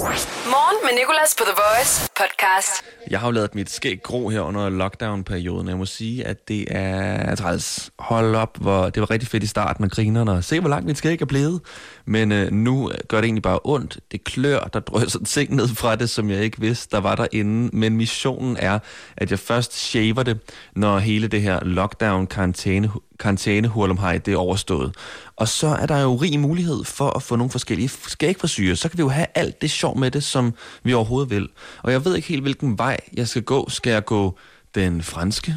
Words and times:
Morgen 0.00 0.76
med 0.84 0.98
Nicolas 0.98 1.34
på 1.38 1.44
The 1.44 1.54
Voice 1.62 2.10
podcast. 2.16 2.84
Jeg 3.10 3.20
har 3.20 3.26
jo 3.26 3.30
lavet 3.30 3.54
mit 3.54 3.70
skæg 3.70 4.02
gro 4.02 4.28
her 4.28 4.40
under 4.40 4.68
lockdown-perioden, 4.68 5.68
jeg 5.68 5.76
må 5.76 5.86
sige, 5.86 6.26
at 6.26 6.48
det 6.48 6.64
er 6.70 7.34
træls. 7.34 7.90
Hold 7.98 8.34
op, 8.34 8.58
hvor 8.60 8.90
det 8.90 9.00
var 9.00 9.10
rigtig 9.10 9.28
fedt 9.28 9.42
i 9.42 9.46
starten 9.46 9.82
med 9.82 9.90
grinerne, 9.90 10.32
og 10.32 10.44
se 10.44 10.60
hvor 10.60 10.68
langt 10.68 10.86
mit 10.86 10.98
skæg 10.98 11.22
er 11.22 11.26
blevet. 11.26 11.60
Men 12.04 12.32
øh, 12.32 12.52
nu 12.52 12.90
gør 13.08 13.16
det 13.16 13.24
egentlig 13.24 13.42
bare 13.42 13.58
ondt. 13.64 13.98
Det 14.12 14.24
klør, 14.24 14.60
der 14.60 14.80
drysser 14.80 15.24
ting 15.24 15.54
ned 15.54 15.68
fra 15.68 15.96
det, 15.96 16.10
som 16.10 16.30
jeg 16.30 16.42
ikke 16.42 16.60
vidste, 16.60 16.96
der 16.96 17.02
var 17.02 17.14
derinde. 17.14 17.76
Men 17.76 17.96
missionen 17.96 18.56
er, 18.56 18.78
at 19.16 19.30
jeg 19.30 19.38
først 19.38 19.76
shaver 19.76 20.22
det, 20.22 20.38
når 20.76 20.98
hele 20.98 21.28
det 21.28 21.42
her 21.42 21.60
lockdown-karantæne 21.60 22.90
karantænehurlumhej, 23.20 24.18
det 24.18 24.34
er 24.34 24.38
overstået. 24.38 24.94
Og 25.36 25.48
så 25.48 25.66
er 25.66 25.86
der 25.86 26.00
jo 26.02 26.14
rig 26.16 26.40
mulighed 26.40 26.84
for 26.84 27.10
at 27.10 27.22
få 27.22 27.36
nogle 27.36 27.50
forskellige 27.50 27.88
skægfrisyrer. 27.88 28.74
Så 28.74 28.88
kan 28.88 28.98
vi 28.98 29.02
jo 29.02 29.08
have 29.08 29.26
alt 29.34 29.62
det 29.62 29.70
sjov 29.70 29.98
med 29.98 30.10
det, 30.10 30.24
som 30.24 30.54
vi 30.82 30.94
overhovedet 30.94 31.30
vil. 31.30 31.48
Og 31.82 31.92
jeg 31.92 32.04
ved 32.04 32.16
ikke 32.16 32.28
helt, 32.28 32.42
hvilken 32.42 32.78
vej 32.78 32.96
jeg 33.16 33.28
skal 33.28 33.42
gå. 33.42 33.68
Skal 33.68 33.90
jeg 33.90 34.04
gå 34.04 34.38
den 34.74 35.02
franske? 35.02 35.56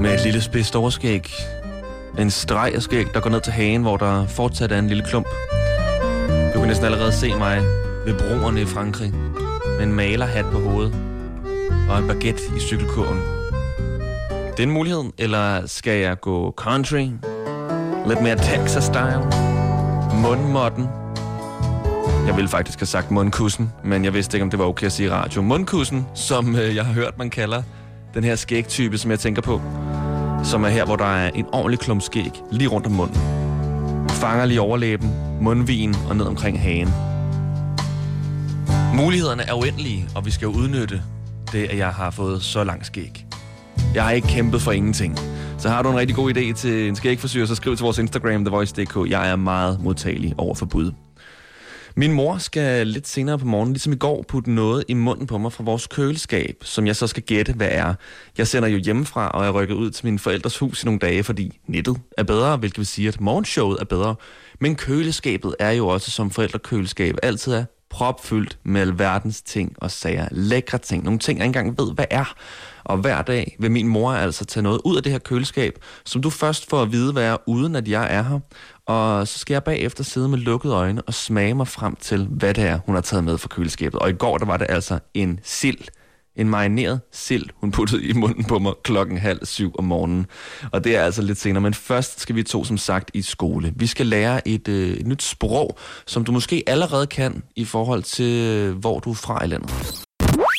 Med 0.00 0.14
et 0.14 0.24
lille 0.24 0.40
spidst 0.40 0.76
overskæg. 0.76 1.32
En 2.18 2.30
streg 2.30 2.72
af 2.74 2.82
skæg, 2.82 3.06
der 3.14 3.20
går 3.20 3.30
ned 3.30 3.40
til 3.40 3.52
hagen, 3.52 3.82
hvor 3.82 3.96
der 3.96 4.26
fortsat 4.26 4.72
er 4.72 4.78
en 4.78 4.88
lille 4.88 5.04
klump. 5.04 5.26
Du 6.54 6.58
kan 6.58 6.68
næsten 6.68 6.86
allerede 6.86 7.12
se 7.12 7.34
mig 7.34 7.62
ved 8.06 8.18
broerne 8.18 8.60
i 8.62 8.64
Frankrig. 8.64 9.12
Med 9.78 9.82
en 9.82 9.92
malerhat 9.92 10.44
på 10.44 10.58
hovedet. 10.60 10.94
Og 11.90 11.98
en 11.98 12.06
baguette 12.06 12.42
i 12.56 12.60
cykelkurven 12.60 13.39
det 14.60 14.66
en 14.66 14.74
mulighed, 14.74 15.04
eller 15.18 15.66
skal 15.66 16.00
jeg 16.00 16.20
gå 16.20 16.54
country? 16.56 17.08
Lidt 18.06 18.22
mere 18.22 18.36
Texas-style? 18.36 19.24
Mundmotten? 20.16 20.86
Jeg 22.26 22.36
ville 22.36 22.48
faktisk 22.48 22.80
have 22.80 22.86
sagt 22.86 23.10
mundkussen, 23.10 23.72
men 23.84 24.04
jeg 24.04 24.14
vidste 24.14 24.36
ikke, 24.36 24.42
om 24.42 24.50
det 24.50 24.58
var 24.58 24.64
okay 24.64 24.86
at 24.86 24.92
sige 24.92 25.06
i 25.06 25.10
radio. 25.10 25.42
Mundkussen, 25.42 26.06
som 26.14 26.56
øh, 26.56 26.76
jeg 26.76 26.86
har 26.86 26.92
hørt, 26.92 27.18
man 27.18 27.30
kalder 27.30 27.62
den 28.14 28.24
her 28.24 28.36
skægtype, 28.36 28.98
som 28.98 29.10
jeg 29.10 29.18
tænker 29.18 29.42
på, 29.42 29.60
som 30.44 30.64
er 30.64 30.68
her, 30.68 30.84
hvor 30.84 30.96
der 30.96 31.16
er 31.16 31.30
en 31.30 31.46
ordentlig 31.52 31.78
klump 31.78 32.02
skæg 32.02 32.32
lige 32.50 32.68
rundt 32.68 32.86
om 32.86 32.92
munden. 32.92 33.20
Fanger 34.08 34.44
lige 34.44 34.60
overlæben, 34.60 35.14
mundvin 35.40 35.94
og 36.08 36.16
ned 36.16 36.26
omkring 36.26 36.60
hagen. 36.60 36.88
Mulighederne 38.94 39.42
er 39.42 39.54
uendelige, 39.54 40.08
og 40.14 40.26
vi 40.26 40.30
skal 40.30 40.46
jo 40.46 40.52
udnytte 40.52 41.02
det, 41.52 41.64
at 41.64 41.78
jeg 41.78 41.88
har 41.88 42.10
fået 42.10 42.42
så 42.42 42.64
lang 42.64 42.86
skæg. 42.86 43.29
Jeg 43.94 44.04
har 44.04 44.10
ikke 44.10 44.28
kæmpet 44.28 44.62
for 44.62 44.72
ingenting. 44.72 45.18
Så 45.58 45.68
har 45.68 45.82
du 45.82 45.90
en 45.90 45.96
rigtig 45.96 46.16
god 46.16 46.36
idé 46.36 46.52
til 46.52 46.88
en 46.88 46.96
skægforsyre, 46.96 47.46
så 47.46 47.54
skriv 47.54 47.76
til 47.76 47.84
vores 47.84 47.98
Instagram, 47.98 48.44
TheVoice.dk. 48.44 49.10
Jeg 49.10 49.30
er 49.30 49.36
meget 49.36 49.80
modtagelig 49.82 50.34
over 50.38 50.54
for 50.54 50.66
bud. 50.66 50.92
Min 51.96 52.12
mor 52.12 52.38
skal 52.38 52.86
lidt 52.86 53.08
senere 53.08 53.38
på 53.38 53.46
morgenen, 53.46 53.72
ligesom 53.72 53.92
i 53.92 53.96
går, 53.96 54.24
putte 54.28 54.50
noget 54.50 54.84
i 54.88 54.94
munden 54.94 55.26
på 55.26 55.38
mig 55.38 55.52
fra 55.52 55.64
vores 55.64 55.86
køleskab, 55.86 56.56
som 56.62 56.86
jeg 56.86 56.96
så 56.96 57.06
skal 57.06 57.22
gætte, 57.22 57.52
hvad 57.52 57.68
er. 57.70 57.94
Jeg 58.38 58.46
sender 58.46 58.68
jo 58.68 58.78
hjemmefra, 58.78 59.28
og 59.28 59.44
jeg 59.44 59.54
rykker 59.54 59.74
ud 59.74 59.90
til 59.90 60.06
min 60.06 60.18
forældres 60.18 60.58
hus 60.58 60.82
i 60.82 60.86
nogle 60.86 60.98
dage, 60.98 61.22
fordi 61.22 61.58
nettet 61.66 61.96
er 62.18 62.22
bedre, 62.22 62.56
hvilket 62.56 62.78
vil 62.78 62.86
sige, 62.86 63.08
at 63.08 63.20
morgenshowet 63.20 63.78
er 63.80 63.84
bedre. 63.84 64.14
Men 64.60 64.76
køleskabet 64.76 65.54
er 65.58 65.70
jo 65.70 65.88
også 65.88 66.10
som 66.10 66.30
forældrekøleskab 66.30 67.16
altid 67.22 67.52
er 67.52 67.64
propfyldt 67.90 68.58
med 68.64 68.80
alverdens 68.80 69.42
ting 69.42 69.72
og 69.76 69.90
sager. 69.90 70.28
Lækre 70.30 70.78
ting. 70.78 71.04
Nogle 71.04 71.18
ting, 71.18 71.38
jeg 71.38 71.46
ikke 71.46 71.58
engang 71.58 71.78
ved, 71.78 71.94
hvad 71.94 72.04
er. 72.10 72.34
Og 72.84 72.98
hver 72.98 73.22
dag 73.22 73.56
vil 73.58 73.70
min 73.70 73.88
mor 73.88 74.12
altså 74.12 74.44
tage 74.44 74.62
noget 74.62 74.80
ud 74.84 74.96
af 74.96 75.02
det 75.02 75.12
her 75.12 75.18
køleskab, 75.18 75.78
som 76.04 76.22
du 76.22 76.30
først 76.30 76.70
får 76.70 76.82
at 76.82 76.92
vide, 76.92 77.12
hvad 77.12 77.24
er, 77.24 77.36
uden 77.46 77.76
at 77.76 77.88
jeg 77.88 78.14
er 78.14 78.22
her. 78.22 78.38
Og 78.86 79.28
så 79.28 79.38
skal 79.38 79.54
jeg 79.54 79.64
bagefter 79.64 80.04
sidde 80.04 80.28
med 80.28 80.38
lukkede 80.38 80.74
øjne 80.74 81.02
og 81.02 81.14
smage 81.14 81.54
mig 81.54 81.68
frem 81.68 81.96
til, 81.96 82.26
hvad 82.30 82.54
det 82.54 82.64
er, 82.64 82.78
hun 82.86 82.94
har 82.94 83.02
taget 83.02 83.24
med 83.24 83.38
fra 83.38 83.48
køleskabet. 83.48 84.00
Og 84.00 84.10
i 84.10 84.12
går, 84.12 84.38
der 84.38 84.46
var 84.46 84.56
det 84.56 84.66
altså 84.68 84.98
en 85.14 85.40
sild. 85.42 85.78
En 86.36 86.48
marineret 86.48 87.00
sild, 87.12 87.46
hun 87.54 87.70
puttede 87.70 88.04
i 88.04 88.12
munden 88.12 88.44
på 88.44 88.58
mig 88.58 88.72
klokken 88.84 89.18
halv 89.18 89.46
syv 89.46 89.74
om 89.78 89.84
morgenen. 89.84 90.26
Og 90.72 90.84
det 90.84 90.96
er 90.96 91.02
altså 91.02 91.22
lidt 91.22 91.38
senere, 91.38 91.60
men 91.60 91.74
først 91.74 92.20
skal 92.20 92.36
vi 92.36 92.42
to 92.42 92.64
som 92.64 92.78
sagt 92.78 93.10
i 93.14 93.22
skole. 93.22 93.72
Vi 93.76 93.86
skal 93.86 94.06
lære 94.06 94.48
et, 94.48 94.68
øh, 94.68 94.88
et 94.88 95.06
nyt 95.06 95.22
sprog, 95.22 95.78
som 96.06 96.24
du 96.24 96.32
måske 96.32 96.62
allerede 96.66 97.06
kan 97.06 97.42
i 97.56 97.64
forhold 97.64 98.02
til, 98.02 98.46
øh, 98.46 98.78
hvor 98.78 98.98
du 98.98 99.10
er 99.10 99.14
fra 99.14 99.44
i 99.44 99.46
landet. 99.46 100.06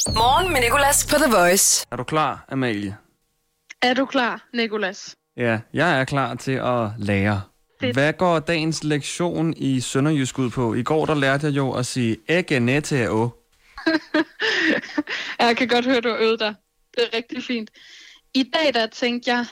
Morgen 0.08 0.54
med 0.54 0.62
Nicolas 0.62 1.08
på 1.08 1.16
The 1.16 1.32
Voice. 1.32 1.88
Er 1.92 1.96
du 1.96 2.04
klar, 2.04 2.46
Amalie? 2.50 2.98
Er 3.82 3.94
du 3.94 4.06
klar, 4.06 4.48
Nicolas? 4.54 5.16
Ja, 5.38 5.60
jeg 5.74 6.00
er 6.00 6.06
klar 6.06 6.36
til 6.36 6.52
at 6.52 6.90
lære. 6.98 7.42
Fedt. 7.82 7.96
Hvad 7.96 8.14
går 8.14 8.40
dagens 8.40 8.84
lektion 8.84 9.54
i 9.58 9.80
Sønderjysk 9.80 10.40
ud 10.40 10.50
på? 10.50 10.74
I 10.74 10.84
går 10.84 11.06
der 11.06 11.16
lærte 11.16 11.48
jeg 11.48 11.56
jo 11.56 11.72
at 11.72 11.86
sige 11.86 12.18
ægge 12.30 12.60
nette 12.60 13.10
å. 13.10 13.30
jeg 15.40 15.58
kan 15.58 15.68
godt 15.68 15.86
høre, 15.86 16.02
du 16.02 16.10
har 16.10 16.18
øvet 16.18 16.40
dig. 16.40 16.56
Det 16.96 17.04
er 17.04 17.18
rigtig 17.18 17.44
fint. 17.44 17.70
I 18.34 18.44
dag 18.44 18.74
der 18.74 18.88
tænkte 18.88 19.32
jeg, 19.32 19.46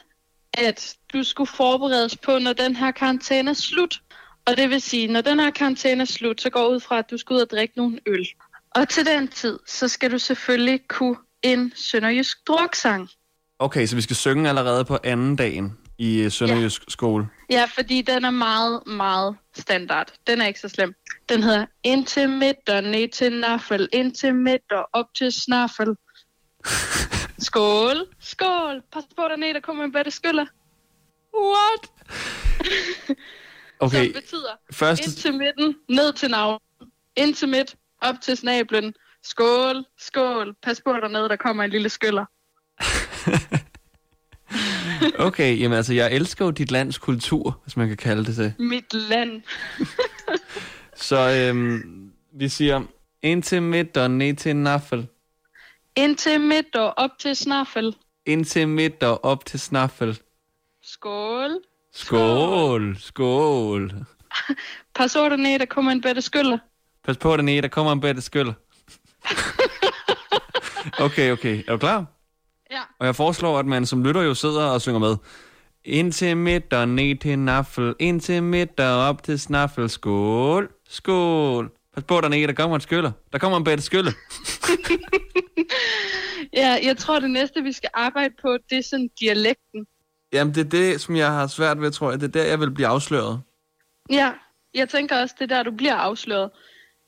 at 0.53 0.95
du 1.13 1.23
skulle 1.23 1.47
forberedes 1.47 2.17
på, 2.17 2.39
når 2.39 2.53
den 2.53 2.75
her 2.75 2.91
karantæne 2.91 3.49
er 3.49 3.53
slut. 3.53 4.01
Og 4.45 4.57
det 4.57 4.69
vil 4.69 4.81
sige, 4.81 5.07
når 5.07 5.21
den 5.21 5.39
her 5.39 5.51
karantæne 5.51 6.01
er 6.01 6.05
slut, 6.05 6.41
så 6.41 6.49
går 6.49 6.67
ud 6.67 6.79
fra, 6.79 6.99
at 6.99 7.11
du 7.11 7.17
skal 7.17 7.33
ud 7.33 7.41
og 7.41 7.49
drikke 7.49 7.77
nogle 7.77 7.99
øl. 8.05 8.27
Og 8.75 8.89
til 8.89 9.05
den 9.05 9.27
tid, 9.27 9.59
så 9.67 9.87
skal 9.87 10.11
du 10.11 10.19
selvfølgelig 10.19 10.87
kunne 10.87 11.17
en 11.43 11.71
sønderjysk 11.75 12.47
druksang. 12.47 13.09
Okay, 13.59 13.85
så 13.85 13.95
vi 13.95 14.01
skal 14.01 14.15
synge 14.15 14.49
allerede 14.49 14.85
på 14.85 14.97
anden 15.03 15.35
dagen 15.35 15.77
i 15.97 16.21
øh, 16.21 16.31
sønderjysk 16.31 16.81
ja. 16.81 16.91
skole? 16.91 17.29
Ja, 17.51 17.65
fordi 17.75 18.01
den 18.01 18.25
er 18.25 18.29
meget, 18.29 18.87
meget 18.87 19.35
standard. 19.55 20.13
Den 20.27 20.41
er 20.41 20.47
ikke 20.47 20.59
så 20.59 20.69
slem. 20.69 20.93
Den 21.29 21.43
hedder 21.43 21.65
Indtil 21.83 22.29
midt 22.29 22.69
og 22.69 22.83
ned 22.83 23.07
til 23.07 23.39
naffel, 23.39 23.89
indtil 23.93 24.35
midt 24.35 24.71
og 24.71 24.89
op 24.93 25.05
til 25.17 25.31
snaffel. 25.31 25.87
skål, 27.47 28.05
skål. 28.19 28.81
Pas 28.91 29.03
på 29.17 29.23
der 29.23 29.35
ned, 29.35 29.53
der 29.53 29.59
kommer 29.59 29.83
en 29.83 29.91
bedre 29.91 30.11
skyller. 30.11 30.45
What? 31.35 31.91
okay. 33.85 34.05
Som 34.05 34.21
betyder 34.21 34.53
Første... 34.73 35.05
ind 35.05 35.13
til 35.13 35.33
midten, 35.33 35.75
ned 35.89 36.13
til 36.13 36.29
navn. 36.29 36.59
Ind 37.17 37.35
til 37.35 37.49
midt, 37.49 37.75
op 38.01 38.15
til 38.21 38.37
snablen. 38.37 38.93
Skål, 39.23 39.85
skål. 39.97 40.55
Pas 40.63 40.81
på 40.81 40.93
dernede, 40.93 41.29
der 41.29 41.35
kommer 41.35 41.63
en 41.63 41.69
lille 41.69 41.89
skyller. 41.89 42.25
okay, 45.27 45.59
jamen 45.59 45.77
altså, 45.77 45.93
jeg 45.93 46.13
elsker 46.13 46.45
jo 46.45 46.51
dit 46.51 46.71
lands 46.71 46.97
kultur, 46.97 47.59
hvis 47.63 47.77
man 47.77 47.87
kan 47.87 47.97
kalde 47.97 48.25
det 48.25 48.37
det. 48.37 48.53
Mit 48.59 48.93
land. 48.93 49.41
Så 51.09 51.47
øhm, 51.49 52.11
vi 52.31 52.49
siger, 52.49 52.83
ind 53.21 53.43
til 53.43 53.61
midt 53.61 53.97
og 53.97 54.11
ned 54.11 54.35
til 54.35 54.55
naffel. 54.55 55.07
Ind 55.95 56.15
til 56.15 56.41
midt 56.41 56.75
og 56.75 56.93
op 56.97 57.11
til 57.19 57.35
snaffel. 57.35 57.95
Ind 58.25 58.45
til 58.45 58.67
midt 58.67 59.03
og 59.03 59.25
op 59.25 59.45
til 59.45 59.59
snaffel. 59.59 60.19
Skål. 60.83 61.61
Skål, 61.93 62.97
skål. 62.99 63.91
Pas 64.95 65.13
på 65.13 65.29
dernede, 65.29 65.59
der 65.59 65.65
kommer 65.65 65.91
en 65.91 66.01
bedre 66.01 66.21
skyller. 66.21 66.57
Pas 67.05 67.17
på 67.17 67.37
dernede, 67.37 67.61
der 67.61 67.67
kommer 67.67 67.91
en 67.91 67.99
bedre 67.99 68.21
skyld. 68.21 68.49
okay, 71.05 71.31
okay. 71.31 71.63
Er 71.67 71.71
du 71.71 71.77
klar? 71.77 72.05
Ja. 72.71 72.81
Og 72.99 73.05
jeg 73.05 73.15
foreslår, 73.15 73.59
at 73.59 73.65
man 73.65 73.85
som 73.85 74.03
lytter 74.03 74.21
jo 74.21 74.33
sidder 74.33 74.65
og 74.65 74.81
synger 74.81 74.99
med. 74.99 75.15
Ind 75.85 76.11
til 76.13 76.37
midt 76.37 76.73
og 76.73 76.89
ned 76.89 77.19
til 77.19 77.39
naffel. 77.39 77.95
Ind 77.99 78.21
til 78.21 78.43
midt 78.43 78.79
og 78.79 78.95
op 78.95 79.23
til 79.23 79.39
snaffel. 79.39 79.89
Skål. 79.89 80.69
Skål. 80.89 81.71
Pas 81.93 82.03
på 82.03 82.21
dernede, 82.21 82.47
der 82.47 82.53
kommer 82.53 82.75
en 82.75 82.81
skyller. 82.81 83.11
Der 83.31 83.37
kommer 83.39 83.57
en 83.57 83.63
bedre 83.63 83.81
skylle. 83.81 84.11
ja, 86.61 86.79
jeg 86.83 86.97
tror, 86.97 87.19
det 87.19 87.31
næste, 87.31 87.63
vi 87.63 87.71
skal 87.71 87.89
arbejde 87.93 88.33
på, 88.41 88.57
det 88.69 88.77
er 88.77 88.83
sådan 88.83 89.09
dialekten. 89.19 89.85
Jamen, 90.33 90.55
det 90.55 90.65
er 90.65 90.69
det, 90.69 91.01
som 91.01 91.15
jeg 91.15 91.31
har 91.31 91.47
svært 91.47 91.81
ved, 91.81 91.91
tror 91.91 92.11
jeg. 92.11 92.21
Det 92.21 92.27
er 92.27 92.31
der, 92.31 92.43
jeg 92.43 92.59
vil 92.59 92.71
blive 92.71 92.87
afsløret. 92.87 93.41
Ja, 94.09 94.31
jeg 94.73 94.89
tænker 94.89 95.21
også, 95.21 95.35
det 95.39 95.51
er 95.51 95.55
der, 95.55 95.63
du 95.63 95.71
bliver 95.71 95.95
afsløret. 95.95 96.51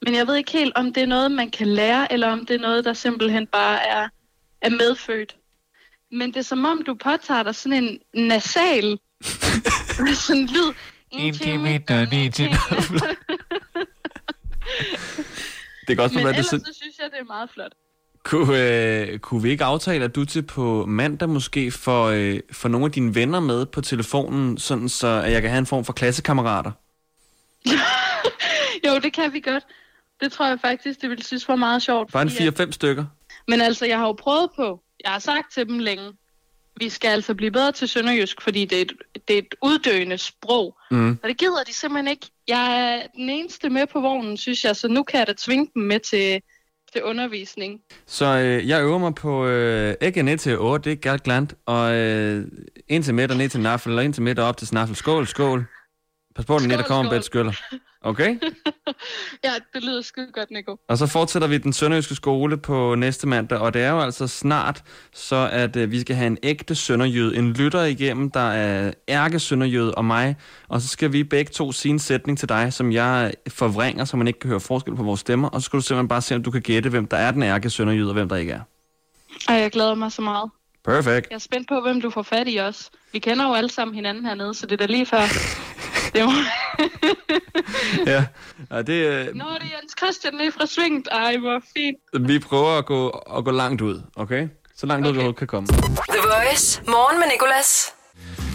Men 0.02 0.16
jeg 0.16 0.28
ved 0.28 0.36
ikke 0.36 0.52
helt, 0.52 0.74
om 0.76 0.94
det 0.94 1.04
er 1.04 1.08
noget, 1.08 1.32
man 1.32 1.50
kan 1.52 1.68
lære, 1.68 2.14
eller 2.14 2.28
om 2.28 2.46
det 2.46 2.56
er 2.56 2.60
noget, 2.60 2.86
der 2.86 2.94
simpelthen 2.94 3.48
bare 3.48 3.88
er, 3.88 4.10
er 4.62 4.70
medfødt. 4.70 5.36
Men 6.12 6.30
det 6.30 6.38
er 6.38 6.42
som 6.42 6.66
om, 6.66 6.84
du 6.84 6.94
påtager 6.94 7.44
dig 7.44 7.56
sådan 7.56 7.84
en 7.84 8.00
nasal 8.14 9.00
sådan 10.26 10.46
lyd. 10.46 10.74
Intimeter, 11.12 12.06
Det 15.88 15.98
kan 15.98 16.00
også 16.00 16.16
Men 16.16 16.24
være, 16.26 16.34
ellers 16.34 16.48
det... 16.48 16.62
så 16.66 16.74
synes 16.82 16.98
jeg, 16.98 17.10
det 17.12 17.20
er 17.20 17.24
meget 17.24 17.50
flot. 17.54 17.72
Kunne, 18.24 19.12
øh, 19.12 19.20
kunne 19.20 19.44
vi 19.44 19.50
ikke 19.50 19.64
aftale, 19.64 20.06
at 20.06 20.16
du 20.16 20.26
til 20.26 20.42
på 20.42 20.86
mandag 20.86 21.30
måske 21.30 21.72
får, 21.72 22.06
øh, 22.06 22.40
får 22.52 22.70
nogle 22.70 22.86
af 22.86 22.92
dine 22.92 23.16
venner 23.16 23.40
med 23.40 23.66
på 23.66 23.82
telefonen, 23.82 24.58
sådan 24.58 24.90
så 24.90 25.08
at 25.08 25.32
jeg 25.32 25.42
kan 25.42 25.50
have 25.52 25.60
en 25.60 25.66
form 25.66 25.86
for 25.86 25.94
klassekammerater? 25.94 26.72
jo, 28.88 29.00
det 29.00 29.14
kan 29.14 29.34
vi 29.34 29.40
godt. 29.40 29.64
Det 30.22 30.32
tror 30.32 30.48
jeg 30.48 30.60
faktisk, 30.60 31.02
det 31.02 31.10
ville 31.10 31.24
synes 31.24 31.48
var 31.48 31.56
meget 31.56 31.82
sjovt. 31.82 32.12
Bare 32.12 32.24
en 32.24 32.30
4-5 32.30 32.72
stykker? 32.72 33.06
Men 33.48 33.62
altså, 33.62 33.86
jeg 33.86 33.98
har 33.98 34.06
jo 34.06 34.14
prøvet 34.14 34.50
på, 34.56 34.82
jeg 35.04 35.12
har 35.12 35.20
sagt 35.20 35.54
til 35.54 35.68
dem 35.68 35.80
længe, 35.80 36.12
vi 36.78 36.90
skal 36.90 37.10
altså 37.10 37.36
blive 37.36 37.52
bedre 37.52 37.72
til 37.72 37.88
sønderjysk, 37.88 38.42
fordi 38.42 38.66
det 38.66 38.78
er 38.78 38.82
et, 38.82 38.94
det 39.28 39.34
er 39.34 39.38
et 39.38 39.56
uddøende 39.62 40.18
sprog. 40.18 40.78
Mm. 40.92 41.20
Og 41.24 41.30
det 41.30 41.38
gider 41.38 41.64
de 41.68 41.74
simpelthen 41.74 42.08
ikke. 42.08 42.28
Jeg 42.48 42.94
er 42.94 43.08
den 43.16 43.30
eneste 43.30 43.70
med 43.70 43.88
på 43.88 44.02
vognen, 44.02 44.38
synes 44.38 44.64
jeg, 44.64 44.76
så 44.76 44.88
nu 44.88 45.04
kan 45.04 45.20
jeg 45.20 45.28
da 45.28 45.34
tvinge 45.38 45.68
dem 45.76 45.84
med 45.84 46.00
til, 46.00 46.42
til 46.94 47.04
undervisning. 47.04 47.82
Så 48.06 48.26
øh, 48.26 48.68
jeg 48.68 48.82
øver 48.82 48.98
mig 48.98 49.16
på 49.16 49.46
øh, 49.46 49.96
ikke 50.02 50.24
ned 50.24 50.38
til 50.38 50.58
8, 50.60 50.90
det 50.90 50.98
er 50.98 51.02
galt 51.02 51.24
glant, 51.24 51.56
og 51.66 51.94
øh, 51.94 52.48
ind 52.88 53.04
til 53.04 53.14
midt 53.14 53.32
og 53.32 53.38
ned 53.38 53.50
til 53.50 53.60
naffel, 53.60 53.98
og 53.98 54.06
ind 54.06 54.14
til 54.14 54.24
midt 54.24 54.40
og 54.40 54.46
op 54.46 54.58
til 54.58 54.68
snaffel. 54.68 54.96
Skål, 54.96 55.28
skål. 55.28 55.66
Pas 56.36 56.46
på, 56.46 56.60
den 56.60 56.68
ned, 56.68 56.78
der 56.78 56.84
kommer 56.84 57.04
en 57.04 57.10
bedt 57.10 57.26
skyller. 57.26 57.54
Okay? 58.02 58.36
Ja, 59.44 59.52
det 59.74 59.84
lyder 59.84 60.02
skide 60.02 60.28
godt, 60.34 60.52
Nico. 60.52 60.76
Og 60.90 60.98
så 60.98 61.08
fortsætter 61.08 61.48
vi 61.48 61.58
den 61.58 61.74
sønderjyske 61.74 62.16
skole 62.16 62.58
på 62.58 62.96
næste 62.96 63.28
mandag, 63.28 63.58
og 63.60 63.74
det 63.74 63.82
er 63.82 63.90
jo 63.90 64.00
altså 64.00 64.28
snart 64.28 64.84
så, 65.14 65.50
at 65.52 65.76
øh, 65.76 65.92
vi 65.92 66.02
skal 66.02 66.16
have 66.16 66.28
en 66.28 66.38
ægte 66.44 66.76
sønderjød, 66.76 67.36
en 67.36 67.54
lytter 67.54 67.84
igennem, 67.84 68.32
der 68.32 68.52
er 68.52 68.94
ærke 69.10 69.40
sønderjød 69.40 69.98
og 69.98 70.06
mig, 70.06 70.36
og 70.68 70.82
så 70.82 70.88
skal 70.88 71.14
vi 71.14 71.24
begge 71.24 71.52
to 71.52 71.72
sige 71.72 71.92
en 71.92 72.00
sætning 72.00 72.38
til 72.38 72.50
dig, 72.50 72.74
som 72.74 72.92
jeg 72.92 73.34
forvrænger, 73.48 74.06
så 74.06 74.18
man 74.18 74.28
ikke 74.28 74.40
kan 74.40 74.50
høre 74.50 74.60
forskel 74.60 74.96
på 74.96 75.04
vores 75.04 75.20
stemmer, 75.20 75.50
og 75.50 75.62
så 75.62 75.66
skal 75.66 75.78
du 75.78 75.84
simpelthen 75.84 76.08
bare 76.08 76.22
se, 76.22 76.36
om 76.36 76.44
du 76.44 76.52
kan 76.52 76.62
gætte, 76.62 76.90
hvem 76.90 77.08
der 77.08 77.18
er 77.18 77.32
den 77.32 77.44
ærke 77.44 77.70
sønderjød, 77.70 78.08
og 78.08 78.14
hvem 78.14 78.30
der 78.30 78.36
ikke 78.36 78.52
er. 78.52 78.62
Ej, 79.50 79.56
jeg 79.56 79.72
glæder 79.72 79.96
mig 79.96 80.12
så 80.12 80.22
meget. 80.22 80.50
Perfect. 80.86 81.28
Jeg 81.30 81.36
er 81.36 81.40
spændt 81.40 81.70
på, 81.70 81.82
hvem 81.82 82.02
du 82.02 82.10
får 82.10 82.22
fat 82.22 82.48
i 82.48 82.58
også. 82.58 82.90
Vi 83.14 83.20
kender 83.20 83.48
jo 83.48 83.54
alle 83.54 83.70
sammen 83.70 83.96
hinanden 83.96 84.26
hernede, 84.26 84.54
så 84.54 84.66
det 84.66 84.82
er 84.82 84.88
da 84.88 84.94
lige 84.94 85.06
før. 85.06 85.22
Det 86.14 86.26
må... 86.26 86.32
Ja, 88.08 88.26
og 88.70 88.88
det, 88.88 88.94
øh, 88.94 89.26
Nå, 89.26 89.32
det 89.32 89.36
er 89.36 89.78
Jens 89.82 89.94
Christian 89.98 90.38
lige 90.38 90.52
fra 90.52 90.66
Svinget. 90.66 91.08
Ej, 91.12 91.38
hvor 91.38 91.62
fint. 91.78 92.28
vi 92.30 92.40
prøver 92.40 92.78
at 92.78 92.86
gå, 92.86 93.10
at 93.10 93.46
gå 93.46 93.52
langt 93.52 93.82
ud, 93.82 94.02
okay? 94.16 94.48
Så 94.78 94.86
langt 94.86 95.08
ud, 95.08 95.12
vi 95.12 95.18
Okay. 95.18 95.18
overhovedet 95.18 95.38
kan 95.38 95.48
komme. 95.48 95.68
The 95.68 96.20
Voice. 96.24 96.82
Morgen 96.88 97.20
med 97.20 97.28
Nicolas. 97.34 97.88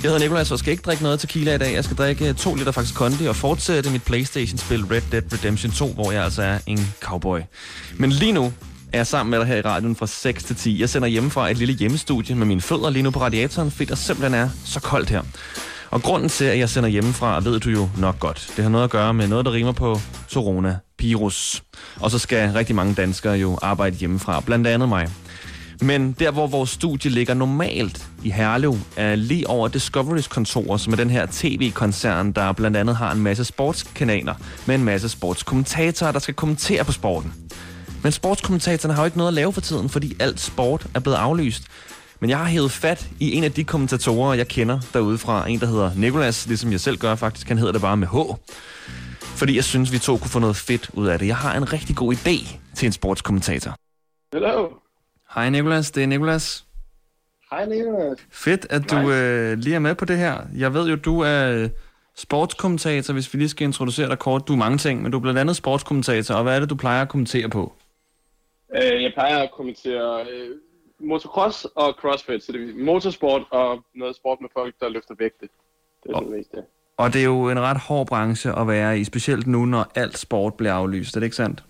Jeg 0.03 0.11
hedder 0.11 0.19
Nicolas, 0.19 0.50
og 0.53 0.58
skal 0.58 0.70
ikke 0.73 0.82
drikke 0.82 1.03
noget 1.03 1.20
tequila 1.20 1.55
i 1.55 1.58
dag. 1.58 1.75
Jeg 1.75 1.85
skal 1.85 1.97
drikke 1.97 2.32
to 2.32 2.55
liter 2.55 2.73
faktisk 2.73 2.94
Kondi 2.97 3.26
og 3.26 3.37
fortsætte 3.37 3.91
mit 3.91 4.03
Playstation-spil 4.05 4.85
Red 4.85 5.03
Dead 5.12 5.32
Redemption 5.32 5.73
2, 5.73 5.87
hvor 5.93 6.12
jeg 6.12 6.25
altså 6.25 6.43
er 6.43 6.58
en 6.67 6.94
cowboy. 7.00 7.41
Men 7.97 8.11
lige 8.11 8.32
nu 8.32 8.53
er 8.93 8.99
jeg 8.99 9.06
sammen 9.06 9.31
med 9.31 9.38
dig 9.38 9.47
her 9.47 9.56
i 9.56 9.61
radioen 9.61 9.97
fra 9.97 10.06
6 10.06 10.44
til 10.44 10.56
10. 10.56 10.81
Jeg 10.81 10.88
sender 10.88 11.08
hjemme 11.08 11.31
fra 11.31 11.50
et 11.50 11.56
lille 11.58 11.75
hjemmestudie 11.75 12.35
med 12.35 12.47
mine 12.47 12.61
fødder 12.61 12.91
lige 12.91 13.03
nu 13.03 13.11
på 13.11 13.20
radiatoren, 13.20 13.70
fordi 13.70 13.85
der 13.85 13.94
simpelthen 13.94 14.35
er 14.35 14.49
så 14.64 14.81
koldt 14.81 15.11
her. 15.11 15.23
Og 15.96 16.02
grunden 16.02 16.28
til, 16.28 16.44
at 16.44 16.58
jeg 16.58 16.69
sender 16.69 16.88
hjemmefra, 16.88 17.40
ved 17.40 17.60
du 17.60 17.70
jo 17.70 17.88
nok 17.98 18.19
godt. 18.19 18.52
Det 18.56 18.64
har 18.64 18.70
noget 18.70 18.84
at 18.84 18.90
gøre 18.90 19.14
med 19.14 19.28
noget, 19.28 19.46
der 19.46 19.52
rimer 19.52 19.72
på 19.72 20.00
Corona, 20.32 20.78
virus. 20.98 21.62
Og 22.00 22.10
så 22.10 22.19
skal 22.19 22.52
rigtig 22.52 22.76
mange 22.76 22.94
danskere 22.94 23.34
jo 23.34 23.58
arbejde 23.62 23.96
hjemmefra, 23.96 24.40
blandt 24.40 24.66
andet 24.66 24.88
mig. 24.88 25.08
Men 25.81 26.12
der, 26.12 26.31
hvor 26.31 26.46
vores 26.46 26.70
studie 26.70 27.10
ligger 27.10 27.34
normalt 27.34 28.06
i 28.25 28.31
Herlev, 28.31 28.76
er 28.96 29.14
lige 29.14 29.48
over 29.48 29.69
Discoverys 29.69 30.26
kontor, 30.26 30.76
som 30.76 30.93
er 30.93 30.96
den 30.96 31.10
her 31.10 31.26
tv-koncern, 31.32 32.32
der 32.32 32.52
blandt 32.52 32.76
andet 32.76 32.96
har 32.96 33.12
en 33.12 33.22
masse 33.22 33.44
sportskanaler 33.44 34.34
med 34.66 34.75
en 34.75 34.84
masse 34.84 35.08
sportskommentatorer, 35.08 36.12
der 36.12 36.19
skal 36.19 36.34
kommentere 36.34 36.84
på 36.84 36.93
sporten. 36.93 37.34
Men 38.02 38.12
sportskommentatorerne 38.12 38.94
har 38.94 39.02
jo 39.02 39.04
ikke 39.04 39.19
noget 39.19 39.28
at 39.28 39.34
lave 39.34 39.52
for 39.52 39.60
tiden, 39.60 39.88
fordi 39.88 40.16
alt 40.20 40.40
sport 40.40 40.87
er 40.94 41.00
blevet 41.00 41.16
aflyst. 41.16 41.62
Men 42.20 42.30
jeg 42.30 42.38
har 42.38 42.44
hævet 42.44 42.70
fat 42.70 43.08
i 43.20 43.32
en 43.32 43.44
af 43.44 43.52
de 43.52 43.64
kommentatorer, 43.64 44.34
jeg 44.34 44.48
kender 44.48 44.80
derude 44.92 45.18
fra. 45.18 45.48
En, 45.48 45.60
der 45.60 45.66
hedder 45.66 45.90
Nikolas, 45.96 46.46
ligesom 46.46 46.72
jeg 46.72 46.80
selv 46.80 46.98
gør 46.98 47.14
faktisk. 47.14 47.48
Han 47.48 47.58
hedder 47.58 47.72
det 47.72 47.80
bare 47.80 47.96
med 47.96 48.08
H. 48.08 48.16
Fordi 49.22 49.56
jeg 49.56 49.64
synes, 49.64 49.92
vi 49.92 49.98
to 49.98 50.16
kunne 50.16 50.30
få 50.30 50.38
noget 50.38 50.56
fedt 50.56 50.90
ud 50.94 51.06
af 51.06 51.18
det. 51.18 51.26
Jeg 51.26 51.36
har 51.36 51.56
en 51.56 51.72
rigtig 51.72 51.96
god 51.96 52.14
idé 52.14 52.58
til 52.74 52.86
en 52.86 52.92
sportskommentator. 52.92 53.74
Hello. 54.32 54.68
Hej 55.34 55.50
Nikolas, 55.50 55.90
det 55.90 56.02
er 56.02 56.06
Nikolas. 56.06 56.64
Hej, 57.50 57.66
Nicolas. 57.66 58.19
Fedt, 58.30 58.66
at 58.70 58.90
du 58.90 59.10
øh, 59.10 59.58
lige 59.58 59.74
er 59.74 59.78
med 59.78 59.94
på 59.94 60.04
det 60.04 60.19
her. 60.19 60.36
Jeg 60.56 60.74
ved 60.74 60.88
jo, 60.88 60.96
du 60.96 61.20
er 61.20 61.69
sportskommentator, 62.16 63.14
hvis 63.14 63.34
vi 63.34 63.38
lige 63.38 63.48
skal 63.48 63.64
introducere 63.64 64.08
dig 64.08 64.19
kort. 64.19 64.48
Du 64.48 64.52
er 64.52 64.56
mange 64.56 64.78
ting, 64.78 65.02
men 65.02 65.12
du 65.12 65.19
er 65.19 65.22
blandt 65.22 65.38
andet 65.38 65.56
sportskommentator, 65.56 66.34
og 66.34 66.42
hvad 66.42 66.56
er 66.56 66.60
det, 66.60 66.70
du 66.70 66.74
plejer 66.74 67.02
at 67.02 67.08
kommentere 67.08 67.48
på? 67.48 67.72
Øh, 68.76 69.02
jeg 69.02 69.12
plejer 69.14 69.38
at 69.38 69.50
kommentere 69.56 70.20
øh, 70.20 70.50
motocross 71.00 71.64
og 71.64 71.93
crossfit, 71.93 72.44
så 72.44 72.52
det 72.52 72.70
er 72.70 72.84
motorsport 72.84 73.43
og 73.50 73.84
noget 73.94 74.16
sport 74.16 74.40
med 74.40 74.48
folk, 74.52 74.75
der 74.81 74.88
løfter 74.88 75.14
vægte. 75.19 75.48
Det 76.02 76.14
er 76.14 76.20
det 76.20 76.31
meste. 76.31 76.56
Og 76.96 77.12
det 77.12 77.20
er 77.20 77.25
jo 77.25 77.50
en 77.50 77.60
ret 77.60 77.81
hård 77.81 78.06
branche 78.06 78.58
at 78.58 78.69
være 78.69 78.98
i, 79.00 79.04
specielt 79.04 79.46
nu, 79.46 79.64
når 79.64 79.87
alt 79.94 80.19
sport 80.19 80.54
bliver 80.54 80.72
aflyst. 80.72 81.16
Er 81.16 81.20
det 81.20 81.26
ikke 81.26 81.37
sandt? 81.37 81.64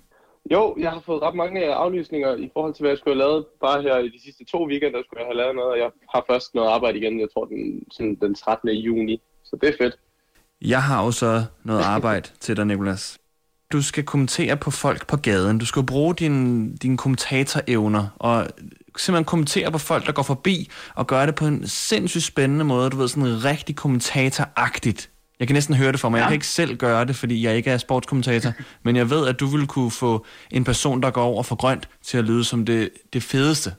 Jo, 0.51 0.77
jeg 0.79 0.91
har 0.91 1.01
fået 1.01 1.23
ret 1.23 1.35
mange 1.35 1.75
aflysninger 1.75 2.37
i 2.37 2.51
forhold 2.53 2.75
til, 2.75 2.83
hvad 2.83 2.91
jeg 2.91 2.99
skulle 2.99 3.15
have 3.15 3.29
lavet. 3.29 3.47
Bare 3.61 3.83
her 3.83 3.99
i 3.99 4.09
de 4.09 4.23
sidste 4.25 4.45
to 4.45 4.67
weekender 4.67 5.03
skulle 5.05 5.21
jeg 5.21 5.27
have 5.27 5.37
lavet 5.37 5.55
noget, 5.55 5.71
og 5.71 5.79
jeg 5.79 5.91
har 6.15 6.25
først 6.31 6.55
noget 6.55 6.69
arbejde 6.69 6.99
igen, 6.99 7.21
jeg 7.21 7.29
tror 7.35 7.45
den, 7.45 7.83
sådan 7.91 8.15
den 8.15 8.35
13. 8.35 8.69
juni. 8.69 9.23
Så 9.45 9.57
det 9.61 9.69
er 9.69 9.73
fedt. 9.79 9.99
Jeg 10.63 10.83
har 10.83 11.05
jo 11.05 11.11
så 11.11 11.45
noget 11.65 11.83
arbejde 11.97 12.29
til 12.41 12.57
dig, 12.57 12.67
Nikolas. 12.67 13.19
Du 13.73 13.83
skal 13.83 14.05
kommentere 14.05 14.57
på 14.57 14.71
folk 14.71 15.07
på 15.07 15.17
gaden. 15.17 15.59
Du 15.59 15.67
skal 15.67 15.87
bruge 15.87 16.15
dine 16.15 16.77
din 16.77 16.97
kommentatorevner 16.97 18.09
og 18.17 18.47
simpelthen 19.01 19.25
kommentere 19.25 19.73
på 19.73 19.79
folk, 19.79 20.07
der 20.07 20.13
går 20.13 20.23
forbi, 20.23 20.71
og 20.95 21.07
gøre 21.07 21.27
det 21.27 21.35
på 21.35 21.47
en 21.47 21.69
sindssygt 21.69 22.25
spændende 22.25 22.65
måde. 22.65 22.91
Du 22.91 22.97
ved, 22.97 23.09
sådan 23.09 23.45
rigtig 23.45 23.77
kommentatoragtigt. 23.77 25.11
Jeg 25.41 25.49
kan 25.49 25.55
næsten 25.55 25.75
høre 25.75 25.93
det 25.93 26.01
for 26.01 26.09
mig. 26.09 26.19
Jeg 26.19 26.27
kan 26.27 26.35
ikke 26.35 26.47
selv 26.47 26.77
gøre 26.77 27.05
det, 27.05 27.17
fordi 27.17 27.45
jeg 27.47 27.57
ikke 27.57 27.71
er 27.71 27.79
sportskommentator. 27.79 28.53
men 28.85 28.97
jeg 28.97 29.11
ved, 29.11 29.29
at 29.29 29.41
du 29.41 29.47
vil 29.47 29.67
kunne 29.67 29.91
få 29.91 30.27
en 30.51 30.65
person, 30.65 31.03
der 31.03 31.11
går 31.11 31.25
over 31.25 31.43
for 31.43 31.57
grønt, 31.57 31.89
til 32.03 32.19
at 32.19 32.25
lyde 32.25 32.45
som 32.45 32.65
det, 32.65 32.91
det 33.13 33.23
fedeste. 33.23 33.71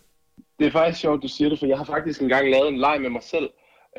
Det 0.60 0.68
er 0.68 0.72
faktisk 0.72 1.02
sjovt, 1.02 1.24
du 1.24 1.28
siger 1.28 1.50
det, 1.50 1.60
for 1.60 1.66
jeg 1.66 1.78
har 1.78 1.86
faktisk 1.86 2.22
engang 2.22 2.50
lavet 2.50 2.68
en 2.68 2.78
leg 2.78 3.02
med 3.02 3.10
mig 3.10 3.24
selv 3.24 3.50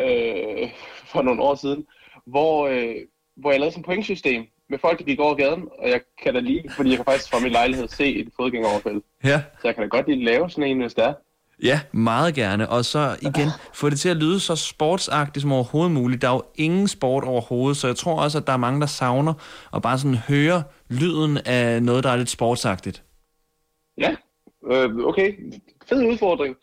øh, 0.01 0.69
for 1.07 1.23
nogle 1.23 1.43
år 1.43 1.55
siden, 1.55 1.85
hvor, 2.27 2.69
øh, 2.69 2.95
hvor 3.37 3.51
jeg 3.51 3.61
lavede 3.61 3.73
sådan 3.73 3.81
et 3.81 3.87
pointsystem 3.87 4.43
med 4.71 4.79
folk, 4.79 4.99
der 4.99 5.05
gik 5.05 5.21
over 5.21 5.35
gaden, 5.35 5.69
og 5.79 5.89
jeg 5.89 6.01
kan 6.23 6.35
da 6.35 6.41
lige, 6.41 6.71
fordi 6.71 6.89
jeg 6.89 6.99
kan 6.99 7.05
faktisk 7.05 7.31
fra 7.31 7.39
min 7.41 7.53
lejlighed 7.53 7.89
se 7.89 8.17
et 8.17 8.29
fodgængeroverfald. 8.37 9.03
Ja. 9.25 9.43
Så 9.61 9.69
jeg 9.69 9.75
kan 9.75 9.83
da 9.83 9.89
godt 9.89 10.09
lige 10.09 10.25
lave 10.25 10.51
sådan 10.51 10.71
en, 10.71 10.81
hvis 10.81 10.95
det 10.95 11.05
er. 11.05 11.15
Ja, 11.63 11.81
meget 11.93 12.35
gerne. 12.35 12.69
Og 12.69 12.85
så 12.85 13.17
igen, 13.23 13.49
få 13.75 13.91
det 13.91 14.01
til 14.01 14.09
at 14.09 14.17
lyde 14.17 14.41
så 14.41 14.57
sportsagtigt 14.57 15.43
som 15.43 15.53
overhovedet 15.53 15.93
muligt. 15.93 16.23
Der 16.23 16.29
er 16.29 16.33
jo 16.33 16.43
ingen 16.55 16.89
sport 16.89 17.25
overhovedet, 17.25 17.77
så 17.77 17.87
jeg 17.87 17.97
tror 17.97 18.23
også, 18.23 18.39
at 18.39 18.47
der 18.47 18.53
er 18.53 18.57
mange, 18.57 18.81
der 18.81 18.87
savner 18.87 19.35
at 19.75 19.83
bare 19.83 19.99
sådan 19.99 20.17
høre 20.17 20.63
lyden 20.91 21.39
af 21.47 21.83
noget, 21.83 22.05
der 22.05 22.11
er 22.11 22.17
lidt 22.17 22.31
sportsagtigt. 22.31 23.03
Ja, 23.99 24.17
øh, 24.71 24.97
okay. 24.97 25.33
Fed 25.89 26.07
udfordring. 26.07 26.57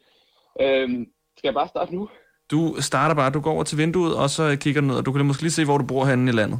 Øh, 0.61 0.89
skal 1.37 1.47
jeg 1.47 1.53
bare 1.53 1.67
starte 1.67 1.95
nu? 1.95 2.09
Du 2.51 2.75
starter 2.79 3.15
bare, 3.15 3.29
du 3.29 3.39
går 3.39 3.51
over 3.51 3.63
til 3.63 3.77
vinduet, 3.77 4.15
og 4.15 4.29
så 4.29 4.57
kigger 4.59 4.81
du 4.81 4.87
ned, 4.87 4.95
og 4.95 5.05
du 5.05 5.11
kan 5.11 5.25
måske 5.25 5.43
lige 5.43 5.51
se, 5.51 5.65
hvor 5.65 5.77
du 5.77 5.85
bor 5.85 6.05
henne 6.05 6.31
i 6.31 6.33
landet. 6.33 6.59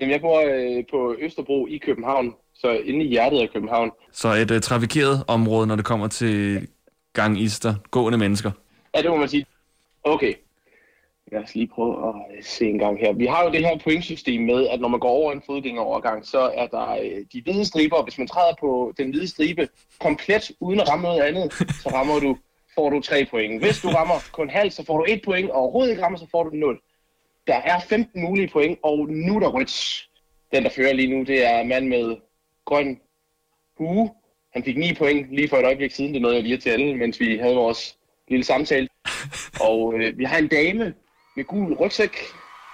Jamen, 0.00 0.12
jeg 0.12 0.20
bor 0.20 0.40
øh, 0.40 0.84
på 0.90 1.16
Østerbro 1.18 1.66
i 1.66 1.78
København, 1.78 2.34
så 2.54 2.70
inde 2.70 3.04
i 3.04 3.08
hjertet 3.08 3.40
af 3.40 3.50
København. 3.52 3.90
Så 4.12 4.28
et 4.32 4.50
uh, 4.50 4.60
trafikeret 4.60 5.24
område, 5.28 5.66
når 5.66 5.76
det 5.76 5.84
kommer 5.84 6.08
til 6.08 6.68
gangister, 7.12 7.74
gående 7.90 8.18
mennesker. 8.18 8.50
Ja, 8.96 9.02
det 9.02 9.10
må 9.10 9.16
man 9.16 9.28
sige. 9.28 9.46
Okay. 10.04 10.34
Lad 11.32 11.42
os 11.42 11.54
lige 11.54 11.66
prøve 11.66 12.08
at 12.08 12.14
øh, 12.36 12.44
se 12.44 12.64
en 12.64 12.78
gang 12.78 12.98
her. 13.00 13.12
Vi 13.12 13.26
har 13.26 13.44
jo 13.44 13.50
det 13.50 13.60
her 13.60 13.78
pointsystem 13.84 14.42
med, 14.42 14.68
at 14.68 14.80
når 14.80 14.88
man 14.88 15.00
går 15.00 15.08
over 15.08 15.32
en 15.32 15.42
fodgængerovergang, 15.46 16.26
så 16.26 16.40
er 16.40 16.66
der 16.66 16.90
øh, 16.90 17.24
de 17.32 17.42
hvide 17.42 17.64
striber. 17.64 17.96
og 17.96 18.04
Hvis 18.04 18.18
man 18.18 18.26
træder 18.28 18.54
på 18.60 18.92
den 18.98 19.10
hvide 19.10 19.28
stribe 19.28 19.68
komplet 20.00 20.50
uden 20.60 20.80
at 20.80 20.88
ramme 20.88 21.02
noget 21.02 21.20
andet, 21.20 21.52
så 21.52 21.90
rammer 21.94 22.20
du, 22.20 22.36
får 22.74 22.90
du 22.90 23.00
3 23.00 23.26
point. 23.30 23.62
Hvis 23.62 23.80
du 23.80 23.88
rammer 23.88 24.14
kun 24.32 24.50
halv, 24.50 24.70
så 24.70 24.84
får 24.86 24.98
du 24.98 25.04
1 25.08 25.20
point, 25.24 25.50
og 25.50 25.56
overhovedet 25.56 25.90
ikke 25.90 26.02
rammer, 26.04 26.18
så 26.18 26.26
får 26.30 26.42
du 26.44 26.50
0. 26.50 26.78
Der 27.46 27.56
er 27.56 27.80
15 27.80 28.22
mulige 28.22 28.48
point, 28.48 28.78
og 28.82 29.08
nu 29.08 29.36
er 29.36 29.40
der 29.40 29.48
rødt. 29.48 30.06
Den, 30.52 30.64
der 30.64 30.70
fører 30.70 30.92
lige 30.92 31.16
nu, 31.16 31.24
det 31.24 31.46
er 31.46 31.64
mand 31.64 31.88
med 31.88 32.16
grøn 32.64 33.00
hue. 33.78 34.10
Han 34.52 34.64
fik 34.64 34.76
9 34.76 34.94
point 34.94 35.34
lige 35.34 35.48
for 35.48 35.56
et 35.56 35.64
øjeblik 35.64 35.92
siden. 35.92 36.14
Det 36.14 36.22
nåede 36.22 36.36
jeg 36.36 36.44
lige 36.44 36.58
til 36.58 36.70
alle, 36.70 36.96
mens 36.96 37.20
vi 37.20 37.38
havde 37.38 37.54
vores 37.54 37.96
lille 38.28 38.44
samtale. 38.44 38.88
Og 39.68 39.94
øh, 39.94 40.18
vi 40.18 40.24
har 40.24 40.38
en 40.38 40.48
dame 40.48 40.94
med 41.36 41.44
gul 41.44 41.74
rygsæk 41.74 42.16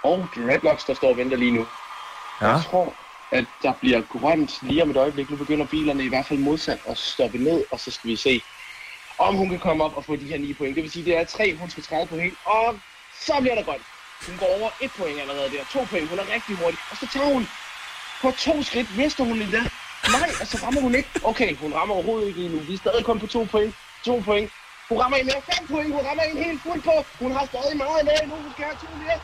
og 0.02 0.26
dreadlocks, 0.36 0.84
der 0.84 0.94
står 0.94 1.08
og 1.08 1.16
venter 1.16 1.36
lige 1.36 1.52
nu. 1.52 1.66
Ja. 2.40 2.48
Jeg 2.48 2.62
tror, 2.64 2.94
at 3.32 3.44
der 3.62 3.72
bliver 3.80 4.02
grønt 4.02 4.58
lige 4.62 4.82
om 4.82 4.90
et 4.90 4.96
øjeblik. 4.96 5.30
Nu 5.30 5.36
begynder 5.36 5.66
bilerne 5.66 6.04
i 6.04 6.08
hvert 6.08 6.26
fald 6.26 6.38
modsat 6.38 6.80
at 6.86 6.98
stoppe 6.98 7.38
ned, 7.38 7.64
og 7.70 7.80
så 7.80 7.90
skal 7.90 8.10
vi 8.10 8.16
se, 8.16 8.40
om 9.18 9.34
hun 9.34 9.48
kan 9.48 9.58
komme 9.58 9.84
op 9.84 9.96
og 9.96 10.04
få 10.04 10.16
de 10.16 10.24
her 10.24 10.38
9 10.38 10.54
point. 10.54 10.74
Det 10.74 10.82
vil 10.82 10.90
sige, 10.90 11.04
det 11.04 11.16
er 11.16 11.24
3, 11.24 11.54
hun 11.54 11.70
skal 11.70 11.82
træde 11.82 12.06
på 12.06 12.16
helt, 12.16 12.38
og 12.44 12.78
så 13.20 13.32
bliver 13.40 13.54
der 13.54 13.62
grønt. 13.64 13.82
Hun 14.26 14.36
går 14.38 14.50
over 14.58 14.70
et 14.80 14.92
point 14.98 15.20
allerede 15.20 15.50
der, 15.50 15.64
To 15.72 15.84
point, 15.90 16.08
hun 16.08 16.18
er 16.18 16.28
rigtig 16.34 16.56
hurtig, 16.56 16.78
og 16.90 16.96
så 16.96 17.06
tager 17.12 17.26
hun 17.34 17.48
på 18.22 18.30
to 18.30 18.62
skridt, 18.62 18.96
mister 18.96 19.24
hun 19.24 19.42
endda. 19.42 19.62
Nej, 20.18 20.30
og 20.40 20.46
så 20.46 20.56
rammer 20.64 20.80
hun 20.80 20.94
ikke. 20.94 21.10
Okay, 21.24 21.56
hun 21.56 21.74
rammer 21.74 21.94
overhovedet 21.94 22.28
ikke 22.28 22.40
endnu. 22.44 22.58
Vi 22.60 22.74
er 22.74 22.78
stadig 22.78 23.04
kun 23.04 23.18
på 23.20 23.26
to 23.26 23.44
point. 23.44 23.74
To 24.04 24.20
point. 24.24 24.50
Hun 24.88 24.98
rammer 24.98 25.16
en 25.16 25.26
mere 25.26 25.42
Fem 25.50 25.66
point. 25.66 25.94
Hun 25.94 26.06
rammer 26.06 26.22
en 26.22 26.44
helt 26.44 26.62
fuld 26.62 26.82
på. 26.82 26.94
Hun 27.18 27.32
har 27.32 27.46
stadig 27.46 27.76
meget 27.76 28.04
mere 28.04 28.26
nu. 28.26 28.34
Hun 28.34 28.52
skal 28.52 28.64
have 28.64 28.78
to 28.84 28.86
mere. 29.04 29.20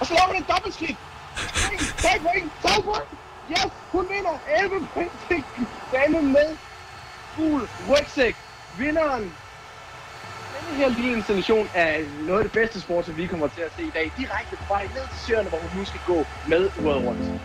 Og 0.00 0.06
så 0.06 0.12
laver 0.14 0.26
hun 0.26 0.36
et 0.36 0.40
en 0.40 0.46
dobbeltskik. 0.52 0.96
3 1.98 2.08
point. 2.26 2.52
Tre 2.62 2.82
point. 2.82 3.08
Yes, 3.50 3.72
hun 3.92 4.08
vinder 4.08 4.38
11 4.62 4.88
point 4.94 5.12
til 5.28 6.22
med 6.22 6.56
gul 7.36 7.68
rygsæk. 7.90 8.36
Vinderen. 8.78 9.34
Her 10.76 10.88
lille 10.88 11.16
installation 11.16 11.68
er 11.74 11.98
noget 12.26 12.38
af 12.40 12.44
det 12.44 12.52
bedste 12.52 12.80
sport, 12.80 13.06
som 13.06 13.16
vi 13.16 13.26
kommer 13.26 13.48
til 13.48 13.60
at 13.60 13.72
se 13.76 13.82
i 13.82 13.90
dag. 13.94 14.12
Direkte 14.18 14.56
på 14.56 14.64
vej 14.68 14.82
ned 14.82 15.02
til 15.12 15.26
søerne, 15.26 15.48
hvor 15.48 15.58
hun 15.58 15.80
nu 15.80 15.84
skal 15.84 16.00
gå 16.06 16.24
med 16.48 16.70
World 16.84 17.06
Rundt. 17.06 17.40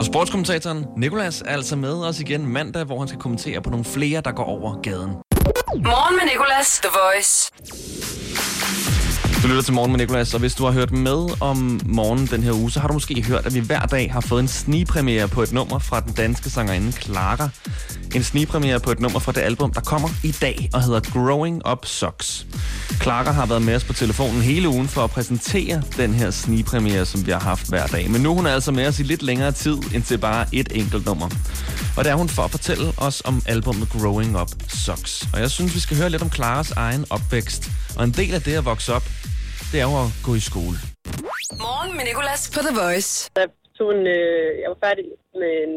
Og 0.00 0.04
sportskommentatoren 0.04 0.86
Nikolas 0.96 1.40
er 1.42 1.52
altså 1.52 1.76
med 1.76 2.04
os 2.04 2.20
igen 2.20 2.46
mandag, 2.46 2.84
hvor 2.84 2.98
han 2.98 3.08
skal 3.08 3.20
kommentere 3.20 3.62
på 3.62 3.70
nogle 3.70 3.84
flere, 3.84 4.20
der 4.20 4.32
går 4.32 4.44
over 4.44 4.80
gaden. 4.80 5.10
Morgen 5.74 6.16
med 6.16 6.24
Nicolas, 6.32 6.80
The 6.82 6.90
Voice. 7.00 7.50
Du 9.48 9.52
lytter 9.52 9.64
til 9.64 9.74
Morgen 9.74 9.92
med 9.92 9.98
Nicolas, 9.98 10.34
og 10.34 10.40
hvis 10.40 10.54
du 10.54 10.64
har 10.64 10.72
hørt 10.72 10.92
med 10.92 11.42
om 11.42 11.80
morgenen 11.86 12.26
den 12.26 12.42
her 12.42 12.52
uge, 12.52 12.70
så 12.70 12.80
har 12.80 12.88
du 12.88 12.92
måske 12.92 13.22
hørt, 13.22 13.46
at 13.46 13.54
vi 13.54 13.60
hver 13.60 13.80
dag 13.80 14.12
har 14.12 14.20
fået 14.20 14.40
en 14.40 14.48
snigpremiere 14.48 15.28
på 15.28 15.42
et 15.42 15.52
nummer 15.52 15.78
fra 15.78 16.00
den 16.00 16.12
danske 16.12 16.50
sangerinde 16.50 16.92
Clara. 16.92 17.48
En 18.14 18.22
snigpremiere 18.22 18.80
på 18.80 18.90
et 18.90 19.00
nummer 19.00 19.18
fra 19.18 19.32
det 19.32 19.40
album, 19.40 19.72
der 19.72 19.80
kommer 19.80 20.08
i 20.24 20.30
dag 20.30 20.70
og 20.74 20.82
hedder 20.82 21.00
Growing 21.00 21.68
Up 21.70 21.86
Sucks. 21.86 22.46
Clara 23.02 23.30
har 23.32 23.46
været 23.46 23.62
med 23.62 23.74
os 23.74 23.84
på 23.84 23.92
telefonen 23.92 24.42
hele 24.42 24.68
ugen 24.68 24.88
for 24.88 25.04
at 25.04 25.10
præsentere 25.10 25.82
den 25.96 26.14
her 26.14 26.30
snigpremiere, 26.30 27.06
som 27.06 27.26
vi 27.26 27.30
har 27.30 27.40
haft 27.40 27.68
hver 27.68 27.86
dag. 27.86 28.10
Men 28.10 28.20
nu 28.20 28.30
er 28.30 28.34
hun 28.34 28.46
altså 28.46 28.72
med 28.72 28.86
os 28.86 29.00
i 29.00 29.02
lidt 29.02 29.22
længere 29.22 29.52
tid 29.52 29.78
end 29.94 30.02
til 30.02 30.18
bare 30.18 30.46
et 30.52 30.68
enkelt 30.74 31.06
nummer. 31.06 31.28
Og 31.96 32.04
der 32.04 32.10
er 32.10 32.14
hun 32.14 32.28
for 32.28 32.42
at 32.42 32.50
fortælle 32.50 32.92
os 32.96 33.22
om 33.24 33.42
albumet 33.46 33.88
Growing 33.88 34.40
Up 34.40 34.50
Sucks. 34.68 35.28
Og 35.32 35.40
jeg 35.40 35.50
synes, 35.50 35.74
vi 35.74 35.80
skal 35.80 35.96
høre 35.96 36.10
lidt 36.10 36.22
om 36.22 36.32
Claras 36.32 36.70
egen 36.70 37.04
opvækst. 37.10 37.70
Og 37.96 38.04
en 38.04 38.10
del 38.10 38.34
af 38.34 38.42
det 38.42 38.52
at 38.52 38.64
vokse 38.64 38.94
op, 38.94 39.04
det 39.72 39.78
er 39.82 39.86
jo 39.90 39.96
at 40.04 40.10
gå 40.26 40.32
i 40.40 40.44
skole. 40.50 40.76
Morgen 41.66 41.90
med 41.96 42.04
Nicolas 42.10 42.42
på 42.54 42.60
The 42.66 42.74
Voice. 42.82 43.10
Der 43.38 43.46
tog 43.78 43.88
en, 43.96 44.04
øh, 44.18 44.50
jeg 44.62 44.68
var 44.72 44.80
færdig 44.86 45.04
med 45.40 45.52
en 45.64 45.72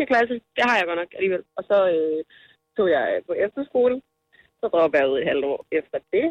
9. 0.00 0.10
klasse. 0.10 0.34
Det 0.56 0.62
har 0.68 0.76
jeg 0.76 0.86
godt 0.88 1.00
nok 1.02 1.12
alligevel. 1.18 1.42
Og 1.58 1.62
så 1.70 1.78
øh, 1.96 2.20
tog 2.76 2.86
jeg 2.96 3.04
på 3.28 3.32
efterskole. 3.46 3.94
Så 4.60 4.64
droppede 4.72 5.00
jeg 5.00 5.10
ud 5.12 5.18
et 5.18 5.30
halvt 5.32 5.46
år 5.52 5.60
efter 5.78 5.98
det. 6.14 6.26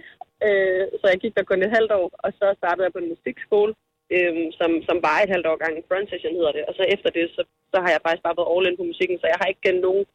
Øh, 0.48 0.86
så 1.00 1.06
jeg 1.12 1.20
gik 1.24 1.34
der 1.36 1.50
kun 1.50 1.64
et 1.64 1.76
halvt 1.78 1.94
år, 2.00 2.08
og 2.26 2.30
så 2.40 2.46
startede 2.60 2.86
jeg 2.86 2.94
på 2.94 3.02
en 3.04 3.12
musikskole, 3.14 3.72
øh, 4.16 4.34
som, 4.60 4.72
som 4.88 4.98
var 5.08 5.18
et 5.20 5.34
halvt 5.34 5.48
år 5.52 5.58
gang. 5.64 5.74
Front 5.90 6.10
session 6.10 6.38
hedder 6.40 6.54
det. 6.58 6.64
Og 6.70 6.74
så 6.78 6.84
efter 6.96 7.10
det, 7.18 7.26
så, 7.36 7.42
så 7.72 7.78
har 7.84 7.90
jeg 7.92 8.02
faktisk 8.06 8.26
bare 8.26 8.38
været 8.40 8.52
all 8.54 8.68
in 8.70 8.80
på 8.80 8.86
musikken, 8.92 9.18
så 9.20 9.28
jeg 9.32 9.40
har 9.42 9.48
ikke 9.50 9.66
gennem 9.66 9.86
nogen 9.88 10.06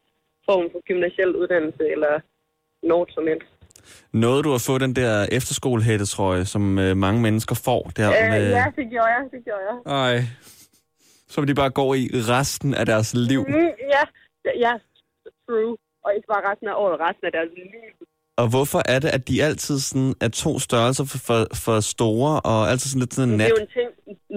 form 0.47 0.65
for 0.71 0.79
gymnasiel 0.89 1.31
uddannelse 1.41 1.83
eller 1.93 2.13
noget 2.91 3.09
som 3.15 3.27
helst. 3.31 3.56
Noget 4.13 4.45
du 4.45 4.51
har 4.51 4.63
fået 4.67 4.81
den 4.81 4.95
der 4.95 5.27
efterskolehættetrøje, 5.31 6.45
som 6.45 6.79
øh, 6.79 6.97
mange 6.97 7.21
mennesker 7.21 7.55
får. 7.65 7.91
Der 7.97 8.09
Øh, 8.09 8.29
med, 8.31 8.49
ja, 8.49 8.65
det 8.75 8.85
gjorde 8.89 9.11
jeg, 9.15 9.23
det 9.31 9.41
gjorde 9.47 9.63
jeg. 9.69 9.77
Ej. 9.85 10.15
Som 11.33 11.47
de 11.47 11.53
bare 11.55 11.69
går 11.69 11.95
i 11.95 12.03
resten 12.13 12.73
af 12.73 12.85
deres 12.85 13.13
liv. 13.13 13.41
Mm, 13.47 13.71
ja, 13.95 14.03
ja, 14.65 14.73
true. 15.45 15.77
Og 16.03 16.09
ikke 16.15 16.27
bare 16.33 16.43
resten 16.51 16.67
af 16.67 16.75
året, 16.83 16.99
resten 16.99 17.25
af 17.25 17.31
deres 17.31 17.49
liv. 17.55 18.07
Og 18.41 18.47
hvorfor 18.53 18.81
er 18.93 18.99
det, 19.03 19.09
at 19.17 19.23
de 19.29 19.43
altid 19.49 19.77
sådan 19.79 20.13
er 20.25 20.29
to 20.43 20.51
størrelser 20.67 21.05
for, 21.11 21.19
for, 21.27 21.39
for 21.65 21.75
store, 21.95 22.33
og 22.51 22.59
altid 22.71 22.87
sådan 22.89 23.03
lidt 23.03 23.13
sådan 23.13 23.29
det 23.29 23.37
nat? 23.37 23.47
er 23.51 23.55
jo 23.57 23.63
en 23.67 23.73
ting, 23.79 23.89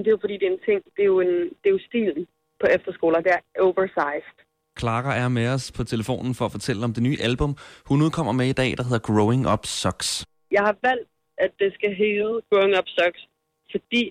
det 0.02 0.08
er 0.10 0.14
jo 0.16 0.20
fordi, 0.24 0.34
det 0.40 0.46
er 0.50 0.54
en 0.58 0.64
ting, 0.68 0.78
det 0.96 1.02
er 1.06 1.10
jo, 1.14 1.20
en, 1.26 1.32
det 1.60 1.66
er 1.70 1.74
jo 1.76 1.82
stilen 1.88 2.22
på 2.60 2.66
efterskoler, 2.76 3.18
det 3.26 3.32
er 3.36 3.42
oversized. 3.66 4.36
Clara 4.80 5.12
er 5.22 5.28
med 5.38 5.46
os 5.56 5.64
på 5.76 5.82
telefonen 5.92 6.32
for 6.38 6.44
at 6.48 6.52
fortælle 6.56 6.84
om 6.88 6.92
det 6.96 7.02
nye 7.08 7.18
album, 7.28 7.52
hun 7.90 7.98
udkommer 8.06 8.32
med 8.40 8.46
i 8.54 8.56
dag, 8.62 8.70
der 8.78 8.84
hedder 8.88 9.02
Growing 9.10 9.42
Up 9.52 9.64
Sucks. 9.80 10.08
Jeg 10.56 10.62
har 10.68 10.76
valgt, 10.88 11.08
at 11.44 11.52
det 11.62 11.70
skal 11.78 11.92
hedde 12.02 12.32
Growing 12.50 12.74
Up 12.78 12.88
Sucks, 12.98 13.22
fordi 13.72 14.02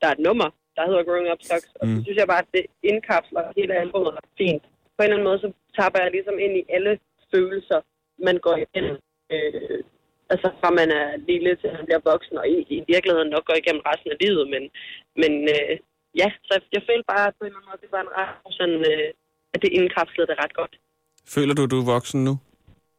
der 0.00 0.06
er 0.10 0.14
et 0.18 0.24
nummer, 0.28 0.48
der 0.76 0.82
hedder 0.88 1.02
Growing 1.08 1.28
Up 1.32 1.42
Sucks, 1.50 1.68
og 1.80 1.84
så 1.88 1.94
Mm. 1.94 2.02
synes 2.04 2.18
jeg 2.20 2.28
bare, 2.32 2.42
at 2.46 2.50
det 2.56 2.64
indkapsler 2.90 3.42
hele 3.58 3.72
albumet 3.82 4.14
fint. 4.40 4.64
På 4.96 5.00
en 5.00 5.04
eller 5.04 5.16
anden 5.16 5.28
måde, 5.30 5.40
så 5.44 5.48
tapper 5.78 6.00
jeg 6.04 6.10
ligesom 6.16 6.36
ind 6.44 6.54
i 6.60 6.64
alle 6.76 6.92
følelser, 7.34 7.80
man 8.28 8.36
går 8.46 8.56
igennem. 8.64 8.96
Øh, 9.32 9.78
altså 10.32 10.48
fra 10.60 10.70
man 10.80 10.88
er 11.00 11.06
lille 11.30 11.50
til 11.60 11.68
man 11.78 11.86
bliver 11.88 12.02
voksen, 12.12 12.36
og 12.40 12.46
i, 12.54 12.56
i 12.76 12.78
virkeligheden 12.94 13.30
nok 13.34 13.44
går 13.48 13.56
igennem 13.62 13.82
resten 13.90 14.10
af 14.14 14.18
livet, 14.24 14.44
men, 14.54 14.62
men 15.22 15.32
øh, 15.56 15.72
ja, 16.20 16.28
så 16.48 16.52
jeg 16.76 16.82
følte 16.88 17.06
bare, 17.12 17.26
at 17.28 17.34
på 17.38 17.42
en 17.44 17.46
eller 17.50 17.58
anden 17.60 17.70
måde, 17.70 17.82
det 17.84 17.92
var 17.96 18.02
en 18.06 18.14
ret 18.20 18.32
sådan, 18.58 18.80
øh, 18.92 19.08
at 19.54 19.62
det 19.64 19.70
indkapslede 19.78 20.28
det 20.30 20.36
ret 20.42 20.54
godt. 20.60 20.74
Føler 21.34 21.54
du, 21.54 21.62
du 21.72 21.76
er 21.82 21.92
voksen 21.96 22.20
nu? 22.28 22.34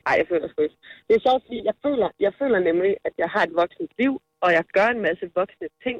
Nej, 0.05 0.15
jeg 0.21 0.27
føler 0.31 0.47
sgu 0.47 0.61
ikke. 0.67 0.77
Det 1.07 1.13
er 1.15 1.23
sjovt, 1.27 1.43
fordi 1.45 1.59
jeg 1.69 1.75
føler, 1.85 2.09
jeg 2.25 2.33
føler 2.39 2.59
nemlig, 2.69 2.91
at 3.07 3.13
jeg 3.23 3.29
har 3.33 3.43
et 3.47 3.53
voksent 3.61 3.91
liv, 4.01 4.13
og 4.43 4.49
jeg 4.57 4.63
gør 4.77 4.87
en 4.95 5.01
masse 5.07 5.25
voksne 5.39 5.67
ting, 5.85 5.97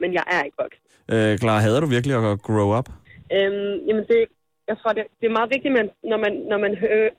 men 0.00 0.10
jeg 0.18 0.24
er 0.34 0.42
ikke 0.46 0.58
voksen. 0.64 0.82
Øh, 1.12 1.32
Clara, 1.40 1.64
hader 1.64 1.80
du 1.80 1.88
virkelig 1.96 2.14
at 2.16 2.42
grow 2.48 2.70
up? 2.78 2.88
Øhm, 3.36 3.74
jamen, 3.88 4.04
det, 4.12 4.20
jeg 4.68 4.76
tror, 4.78 4.92
det, 4.96 5.04
det 5.20 5.26
er 5.26 5.38
meget 5.38 5.52
vigtigt, 5.54 5.72
man, 5.78 5.88
når, 6.10 6.18
man, 6.24 6.32
når 6.50 6.58
man 6.64 6.74
hører, 6.84 7.10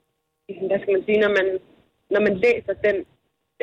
hvad 0.68 0.78
skal 0.80 0.94
man 0.96 1.04
sige, 1.06 1.20
når 1.24 1.32
man, 1.38 1.46
når 2.14 2.20
man 2.26 2.34
læser 2.44 2.74
den 2.86 2.96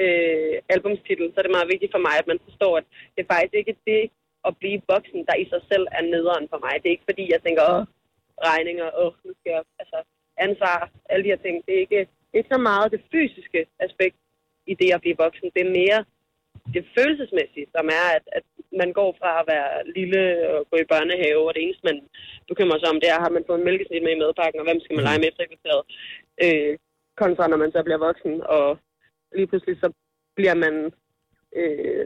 øh, 0.03 0.55
albumstitel, 0.74 1.25
så 1.29 1.38
er 1.39 1.46
det 1.46 1.58
meget 1.58 1.72
vigtigt 1.74 1.94
for 1.96 2.01
mig, 2.08 2.15
at 2.20 2.27
man 2.32 2.39
forstår, 2.48 2.74
at 2.79 2.86
det 3.13 3.22
er 3.22 3.34
faktisk 3.34 3.55
ikke 3.62 3.75
det 3.91 4.03
at 4.48 4.58
blive 4.62 4.79
voksen, 4.94 5.20
der 5.29 5.36
i 5.44 5.46
sig 5.53 5.62
selv 5.72 5.86
er 5.98 6.03
nederen 6.13 6.46
for 6.51 6.60
mig. 6.65 6.74
Det 6.79 6.88
er 6.88 6.96
ikke 6.96 7.10
fordi, 7.12 7.25
jeg 7.34 7.41
tænker, 7.46 7.63
åh, 7.74 7.84
regninger, 8.49 8.85
og 8.85 9.15
nu 9.25 9.31
skal 9.39 9.51
jeg, 9.55 9.63
altså, 9.79 9.97
ansvar, 10.37 10.89
alle 11.09 11.23
de 11.23 11.33
her 11.33 11.41
ting. 11.45 11.55
Det 11.65 11.75
er 11.75 11.79
ikke, 11.79 12.07
ikke 12.33 12.49
så 12.51 12.59
meget 12.69 12.91
det 12.91 13.01
fysiske 13.11 13.67
aspekt 13.79 14.17
i 14.67 14.73
det 14.73 14.93
at 14.93 15.01
blive 15.01 15.21
voksen. 15.25 15.51
Det 15.55 15.61
er 15.65 15.77
mere 15.81 16.05
det 16.73 16.83
følelsesmæssige, 16.97 17.67
som 17.75 17.85
er, 17.99 18.05
at, 18.17 18.25
at 18.37 18.45
man 18.81 18.93
går 18.99 19.11
fra 19.19 19.31
at 19.41 19.45
være 19.53 19.71
lille 19.97 20.23
og 20.53 20.59
gå 20.71 20.75
i 20.81 20.89
børnehave, 20.93 21.47
og 21.47 21.53
det 21.53 21.63
eneste, 21.63 21.87
man 21.89 21.99
bekymrer 22.49 22.79
sig 22.79 22.89
om, 22.89 22.99
det 22.99 23.09
er, 23.09 23.25
har 23.25 23.33
man 23.35 23.47
fået 23.47 23.59
en 23.59 23.67
mælkesnit 23.69 24.03
med 24.03 24.13
i 24.15 24.19
madpakken, 24.19 24.59
og 24.59 24.67
hvem 24.67 24.79
skal 24.81 24.95
man 24.95 25.05
lege 25.07 25.19
med 25.19 25.27
efter 25.29 25.43
i 25.43 25.51
kvarteret? 25.51 25.83
Øh, 26.43 26.73
kontra 27.21 27.47
når 27.47 27.59
man 27.63 27.71
så 27.71 27.83
bliver 27.83 28.05
voksen, 28.07 28.33
og 28.55 28.65
lige 29.37 29.47
pludselig 29.47 29.75
så 29.83 29.89
bliver 30.37 30.55
man 30.65 30.75
øh, 31.59 32.05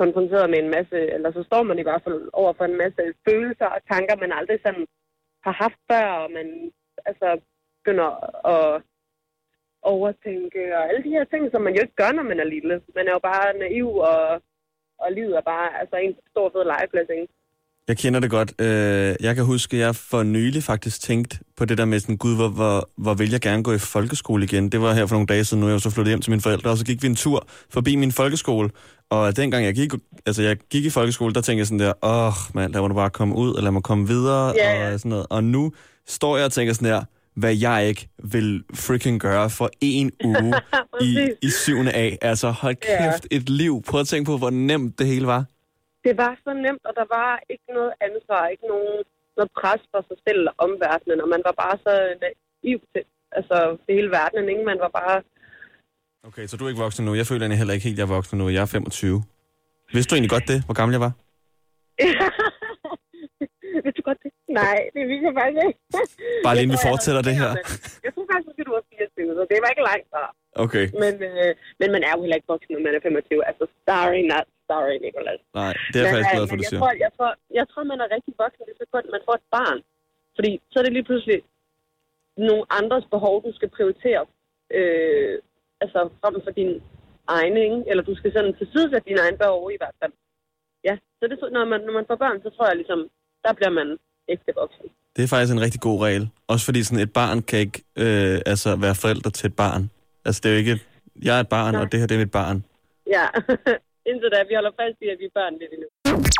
konfronteret 0.00 0.50
med 0.50 0.58
en 0.58 0.70
masse, 0.76 0.98
eller 1.14 1.30
så 1.32 1.42
står 1.42 1.62
man 1.62 1.78
i 1.78 1.86
hvert 1.86 2.02
fald 2.04 2.20
over 2.32 2.52
for 2.52 2.64
en 2.64 2.76
masse 2.82 3.02
følelser 3.28 3.68
og 3.76 3.80
tanker, 3.92 4.16
man 4.16 4.32
aldrig 4.38 4.58
sådan 4.66 4.86
har 5.44 5.52
haft 5.52 5.80
før, 5.90 6.06
og 6.24 6.30
man 6.30 6.72
altså 7.06 7.40
begynder 7.78 8.10
at 8.54 8.82
overtænke, 9.82 10.76
og 10.76 10.88
alle 10.88 11.02
de 11.04 11.10
her 11.16 11.24
ting, 11.24 11.50
som 11.50 11.62
man 11.62 11.74
jo 11.74 11.80
ikke 11.82 12.00
gør, 12.02 12.12
når 12.12 12.22
man 12.22 12.40
er 12.40 12.44
lille. 12.44 12.82
Man 12.94 13.08
er 13.08 13.12
jo 13.12 13.18
bare 13.18 13.58
naiv, 13.58 13.96
og, 13.96 14.42
og 14.98 15.12
livet 15.12 15.36
er 15.36 15.40
bare 15.40 15.80
altså, 15.80 15.96
en 15.96 16.16
stor 16.30 16.50
fed 16.50 16.64
legeplads, 16.64 17.08
ikke? 17.08 17.28
Jeg 17.90 17.98
kender 17.98 18.20
det 18.20 18.30
godt. 18.30 18.52
Øh, 18.60 19.14
jeg 19.20 19.34
kan 19.34 19.44
huske, 19.44 19.76
at 19.76 19.80
jeg 19.80 19.96
for 19.96 20.22
nylig 20.22 20.62
faktisk 20.62 21.00
tænkte 21.00 21.38
på 21.56 21.64
det 21.64 21.78
der 21.78 21.84
med 21.84 22.00
sådan, 22.00 22.16
gud, 22.16 22.36
hvor, 22.36 22.48
hvor, 22.48 22.90
hvor 22.96 23.14
vil 23.14 23.30
jeg 23.30 23.40
gerne 23.40 23.62
gå 23.62 23.72
i 23.72 23.78
folkeskole 23.78 24.44
igen. 24.44 24.68
Det 24.68 24.80
var 24.80 24.94
her 24.94 25.06
for 25.06 25.14
nogle 25.14 25.26
dage 25.26 25.44
siden, 25.44 25.60
nu 25.60 25.66
er 25.66 25.70
jeg 25.70 25.80
så 25.80 25.90
flyttet 25.90 26.10
hjem 26.10 26.20
til 26.20 26.30
mine 26.30 26.42
forældre, 26.42 26.70
og 26.70 26.78
så 26.78 26.84
gik 26.84 27.02
vi 27.02 27.06
en 27.06 27.14
tur 27.14 27.46
forbi 27.70 27.96
min 27.96 28.12
folkeskole. 28.12 28.70
Og 29.10 29.36
dengang 29.36 29.64
jeg 29.64 29.74
gik, 29.74 29.92
altså 30.26 30.42
jeg 30.42 30.56
gik 30.70 30.84
i 30.84 30.90
folkeskole, 30.90 31.34
der 31.34 31.40
tænkte 31.40 31.58
jeg 31.58 31.66
sådan 31.66 31.78
der, 31.78 31.92
åh 32.02 32.26
oh, 32.26 32.32
mand, 32.54 32.72
lad 32.72 32.80
mig 32.80 32.94
bare 32.94 33.10
komme 33.10 33.36
ud, 33.36 33.54
og 33.54 33.62
lad 33.62 33.70
mig 33.70 33.82
komme 33.82 34.08
videre, 34.08 34.54
ja. 34.56 34.92
og 34.92 35.00
sådan 35.00 35.08
noget. 35.08 35.26
Og 35.30 35.44
nu 35.44 35.72
står 36.08 36.36
jeg 36.36 36.46
og 36.46 36.52
tænker 36.52 36.72
sådan 36.72 36.88
der, 36.88 37.04
hvad 37.36 37.54
jeg 37.54 37.88
ikke 37.88 38.08
vil 38.24 38.62
freaking 38.74 39.20
gøre 39.20 39.50
for 39.50 39.70
en 39.80 40.10
uge 40.24 40.54
i, 41.00 41.28
i 41.42 41.50
7. 41.50 41.76
A. 41.94 42.10
Altså 42.22 42.50
hold 42.50 42.76
kæft, 42.76 43.26
et 43.30 43.48
liv. 43.48 43.82
Prøv 43.86 44.00
at 44.00 44.06
tænke 44.06 44.26
på, 44.26 44.38
hvor 44.38 44.50
nemt 44.50 44.98
det 44.98 45.06
hele 45.06 45.26
var. 45.26 45.44
Det 46.04 46.14
var 46.22 46.32
så 46.44 46.50
nemt, 46.64 46.84
og 46.88 46.92
der 47.00 47.06
var 47.16 47.30
ikke 47.52 47.68
noget 47.78 47.92
ansvar, 48.06 48.42
ikke 48.54 48.66
nogen, 48.72 48.96
noget 49.36 49.50
pres 49.58 49.82
for 49.92 50.00
sig 50.08 50.18
selv 50.24 50.38
eller 50.38 50.54
omverdenen, 50.66 51.20
og 51.24 51.28
man 51.34 51.42
var 51.48 51.54
bare 51.62 51.76
så 51.86 51.92
naiv 52.22 52.80
til 52.92 53.04
altså, 53.38 53.56
til 53.84 53.94
hele 53.98 54.10
verdenen, 54.10 54.48
ikke? 54.48 54.64
Man 54.64 54.78
var 54.84 54.88
bare... 55.00 55.22
Okay, 56.28 56.46
så 56.46 56.56
du 56.56 56.64
er 56.64 56.68
ikke 56.68 56.84
voksen 56.86 57.04
nu. 57.04 57.14
Jeg 57.14 57.26
føler 57.26 57.42
egentlig 57.42 57.58
heller 57.58 57.74
ikke 57.74 57.86
helt, 57.88 57.98
jeg 57.98 58.04
er 58.08 58.16
voksen 58.18 58.38
nu. 58.38 58.48
Jeg 58.48 58.62
er 58.62 58.66
25. 58.66 59.22
Vidste 59.92 60.10
du 60.10 60.14
egentlig 60.14 60.34
godt 60.36 60.48
det, 60.52 60.64
hvor 60.66 60.74
gammel 60.74 60.92
jeg 60.94 61.04
var? 61.06 61.12
Ved 63.84 63.92
du 63.92 64.02
godt 64.02 64.18
det? 64.22 64.32
Nej, 64.60 64.78
det 64.94 65.02
viser 65.12 65.32
faktisk 65.40 65.62
ikke. 65.68 65.80
Bare 66.44 66.54
lige 66.54 66.64
inden 66.64 66.76
vi 66.76 66.86
fortsætter 66.90 67.22
det 67.28 67.34
her. 67.42 67.50
Jeg 68.04 68.10
tror 68.14 68.26
faktisk, 68.32 68.56
at 68.60 68.66
du 68.68 68.72
var 68.76 68.84
24, 68.90 69.38
så 69.38 69.42
det 69.50 69.58
var 69.62 69.68
ikke 69.72 69.84
langt 69.90 70.06
fra. 70.12 70.22
Okay. 70.64 70.84
Men, 71.02 71.14
øh, 71.30 71.50
men 71.80 71.88
man 71.94 72.02
er 72.06 72.12
jo 72.14 72.20
heller 72.22 72.38
ikke 72.38 72.52
voksen, 72.54 72.70
når 72.74 72.82
man 72.86 72.94
er 72.96 73.02
25. 73.02 73.48
Altså, 73.50 73.64
sorry, 73.88 74.22
not 74.32 74.46
sorry, 74.70 74.96
Nicolas. 75.06 75.40
Nej, 75.60 75.72
det 75.90 75.96
er 75.98 76.04
jeg 76.04 76.12
faktisk 76.14 76.30
øh, 76.30 76.36
glad 76.36 76.46
for, 76.50 76.56
du 76.56 76.62
jeg 76.64 76.70
siger. 76.70 76.80
tror, 76.80 76.92
jeg, 77.04 77.10
tror, 77.16 77.30
jeg 77.58 77.66
tror, 77.70 77.82
man 77.92 77.98
er 78.04 78.08
rigtig 78.16 78.32
voksen, 78.44 78.62
hvis 78.66 78.78
man 79.14 79.22
får 79.28 79.36
et 79.40 79.46
barn. 79.56 79.78
Fordi 80.36 80.50
så 80.70 80.76
er 80.78 80.84
det 80.84 80.92
lige 80.96 81.08
pludselig 81.10 81.38
nogle 82.48 82.62
andres 82.78 83.06
behov, 83.14 83.34
du 83.46 83.52
skal 83.58 83.68
prioritere. 83.76 84.22
Øh, 84.78 85.34
altså 85.82 85.98
frem 86.20 86.34
for 86.46 86.52
din 86.60 86.72
egne, 87.38 87.60
ikke? 87.66 87.80
Eller 87.90 88.02
du 88.10 88.14
skal 88.18 88.32
sådan 88.32 88.54
tilsidesætte 88.60 89.08
dine 89.08 89.20
egne 89.24 89.38
behov 89.42 89.62
i 89.76 89.80
hvert 89.82 89.96
fald. 90.00 90.14
Ja, 90.88 90.94
så 91.18 91.22
det, 91.30 91.36
når, 91.56 91.64
man, 91.72 91.80
når 91.86 91.94
man 91.98 92.06
får 92.08 92.18
børn, 92.24 92.42
så 92.42 92.50
tror 92.50 92.66
jeg 92.66 92.76
ligesom, 92.76 93.00
der 93.44 93.52
bliver 93.58 93.74
man 93.80 93.88
ægte 94.28 94.52
voksen. 94.60 94.84
Det 95.16 95.22
er 95.24 95.28
faktisk 95.28 95.52
en 95.52 95.60
rigtig 95.60 95.80
god 95.80 96.02
regel. 96.02 96.30
Også 96.48 96.64
fordi 96.64 96.84
sådan 96.84 96.98
et 97.02 97.12
barn 97.12 97.42
kan 97.42 97.58
ikke 97.58 97.82
øh, 97.96 98.40
altså 98.46 98.76
være 98.76 98.94
forældre 98.94 99.30
til 99.30 99.46
et 99.46 99.56
barn. 99.56 99.90
Altså 100.24 100.40
det 100.42 100.48
er 100.48 100.52
jo 100.52 100.58
ikke... 100.58 100.80
Jeg 101.22 101.36
er 101.36 101.40
et 101.40 101.48
barn, 101.48 101.74
Nej. 101.74 101.82
og 101.82 101.92
det 101.92 102.00
her 102.00 102.06
det 102.06 102.14
er 102.14 102.18
mit 102.18 102.30
barn. 102.30 102.64
Ja, 103.06 103.26
indtil 104.10 104.28
da, 104.34 104.38
vi 104.48 104.54
holder 104.54 104.70
fast 104.80 104.96
i, 105.02 105.06
at 105.14 105.18
vi 105.20 105.24
er 105.24 105.34
børn 105.34 105.52
lidt 105.60 105.72
endnu. 105.72 105.88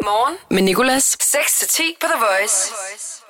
Morgen 0.02 0.36
med 0.50 0.62
Nicolas. 0.62 1.16
6-10 1.36 1.82
på 2.00 2.06
The 2.12 2.18
Voice. 2.26 3.29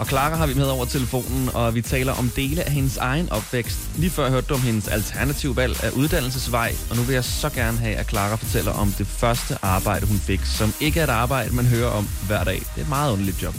Og 0.00 0.04
Clara 0.10 0.36
har 0.40 0.46
vi 0.50 0.54
med 0.62 0.68
over 0.76 0.86
telefonen, 0.96 1.44
og 1.60 1.74
vi 1.76 1.82
taler 1.94 2.12
om 2.22 2.26
dele 2.40 2.60
af 2.68 2.72
hendes 2.78 2.96
egen 3.10 3.26
opvækst. 3.38 3.80
Lige 4.02 4.12
før 4.16 4.26
hørte 4.34 4.46
du 4.50 4.54
om 4.60 4.64
hendes 4.70 4.86
alternative 4.98 5.54
valg 5.62 5.74
af 5.86 5.90
uddannelsesvej, 6.00 6.70
og 6.90 6.94
nu 6.96 7.02
vil 7.06 7.14
jeg 7.20 7.26
så 7.42 7.48
gerne 7.60 7.78
have, 7.84 7.96
at 8.00 8.06
Clara 8.10 8.36
fortæller 8.44 8.72
om 8.82 8.88
det 9.00 9.06
første 9.22 9.52
arbejde, 9.76 10.04
hun 10.12 10.20
fik, 10.30 10.42
som 10.58 10.68
ikke 10.86 10.96
er 11.00 11.06
et 11.10 11.14
arbejde, 11.24 11.50
man 11.60 11.66
hører 11.74 11.90
om 12.00 12.04
hver 12.28 12.42
dag. 12.50 12.58
Det 12.70 12.78
er 12.80 12.86
et 12.88 12.94
meget 12.98 13.10
underligt 13.14 13.38
job. 13.44 13.54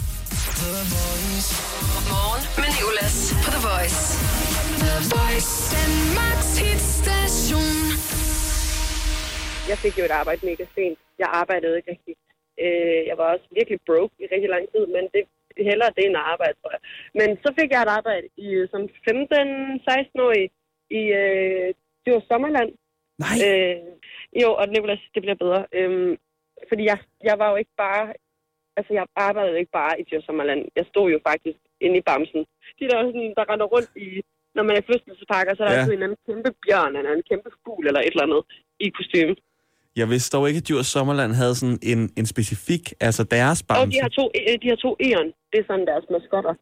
Morgen 2.14 2.42
med 2.60 2.68
Nicolas 2.74 3.16
på 3.44 3.48
The 3.56 3.62
Voice. 3.70 4.00
The 4.84 4.96
Voice. 5.14 5.52
Danmarks 5.76 6.52
hitstation. 6.64 7.78
Jeg 9.70 9.78
fik 9.84 9.94
jo 9.98 10.04
et 10.10 10.14
arbejde 10.20 10.40
mega 10.50 10.64
sent. 10.76 10.98
Jeg 11.22 11.28
arbejdede 11.40 11.74
ikke 11.78 11.90
rigtig. 11.94 12.14
Øh, 12.64 13.00
jeg 13.10 13.16
var 13.20 13.26
også 13.34 13.46
virkelig 13.58 13.78
broke 13.88 14.14
i 14.22 14.26
rigtig 14.34 14.50
lang 14.54 14.64
tid, 14.74 14.84
men 14.96 15.04
det 15.14 15.22
hellere 15.68 15.92
det 15.96 16.04
end 16.06 16.16
at 16.16 16.28
arbejde, 16.32 16.56
tror 16.60 16.72
jeg. 16.76 16.82
Men 17.18 17.28
så 17.44 17.48
fik 17.58 17.70
jeg 17.70 17.82
et 17.82 17.96
arbejde 17.98 18.28
i, 18.36 18.48
øh, 18.58 18.68
som 18.72 18.82
15-16-årig 19.08 20.50
i 20.90 21.02
øh, 21.20 21.74
det 22.06 22.14
var 22.14 22.22
Sommerland. 22.30 22.70
Nej. 23.24 23.36
Øh, 23.46 23.78
jo, 24.42 24.48
og 24.60 24.66
Nicolas, 24.68 25.02
det 25.14 25.22
bliver 25.22 25.42
bedre. 25.44 25.62
Øhm, 25.78 26.12
fordi 26.68 26.82
jeg, 26.90 26.98
jeg 27.28 27.36
var 27.38 27.48
jo 27.50 27.56
ikke 27.56 27.76
bare... 27.84 28.04
Altså, 28.78 28.92
jeg 28.98 29.06
arbejdede 29.16 29.58
ikke 29.58 29.76
bare 29.80 30.00
i 30.00 30.02
Djurs 30.02 30.24
Sommerland. 30.24 30.62
Jeg 30.76 30.84
stod 30.90 31.06
jo 31.14 31.18
faktisk 31.28 31.58
inde 31.80 31.96
i 31.98 32.06
Bamsen. 32.08 32.42
De 32.78 32.88
der, 32.90 32.98
sådan, 33.08 33.34
der 33.38 33.50
render 33.50 33.66
rundt 33.74 33.90
i... 33.96 34.06
Når 34.54 34.62
man 34.62 34.76
er 34.76 34.80
i 34.82 34.88
fødselsparker, 34.90 35.54
så 35.54 35.62
er 35.62 35.68
der 35.68 35.74
ja. 35.74 35.80
altid 35.80 35.94
en 35.94 36.02
anden 36.02 36.24
kæmpe 36.26 36.50
bjørn, 36.62 36.96
eller 36.96 37.12
en 37.12 37.28
kæmpe 37.30 37.50
fugl, 37.62 37.86
eller 37.86 38.00
et 38.00 38.12
eller 38.14 38.26
andet 38.26 38.42
i 38.84 38.88
kostume. 38.96 39.34
Jeg 39.96 40.08
vidste 40.10 40.36
dog 40.36 40.48
ikke, 40.48 40.58
at 40.58 40.68
Djurs 40.68 40.86
Sommerland 40.86 41.32
havde 41.32 41.54
sådan 41.54 41.78
en, 41.82 42.12
en 42.16 42.26
specifik, 42.26 42.92
altså 43.00 43.24
deres 43.24 43.60
Og 43.60 43.66
bamse. 43.68 43.96
de 43.96 44.02
har 44.02 44.08
to, 44.08 44.30
øh, 44.34 44.58
de 44.62 44.68
har 44.68 44.76
to 44.76 44.96
æren. 45.00 45.32
Det 45.52 45.58
er 45.60 45.64
sådan 45.66 45.86
deres 45.86 46.04
maskotter. 46.10 46.54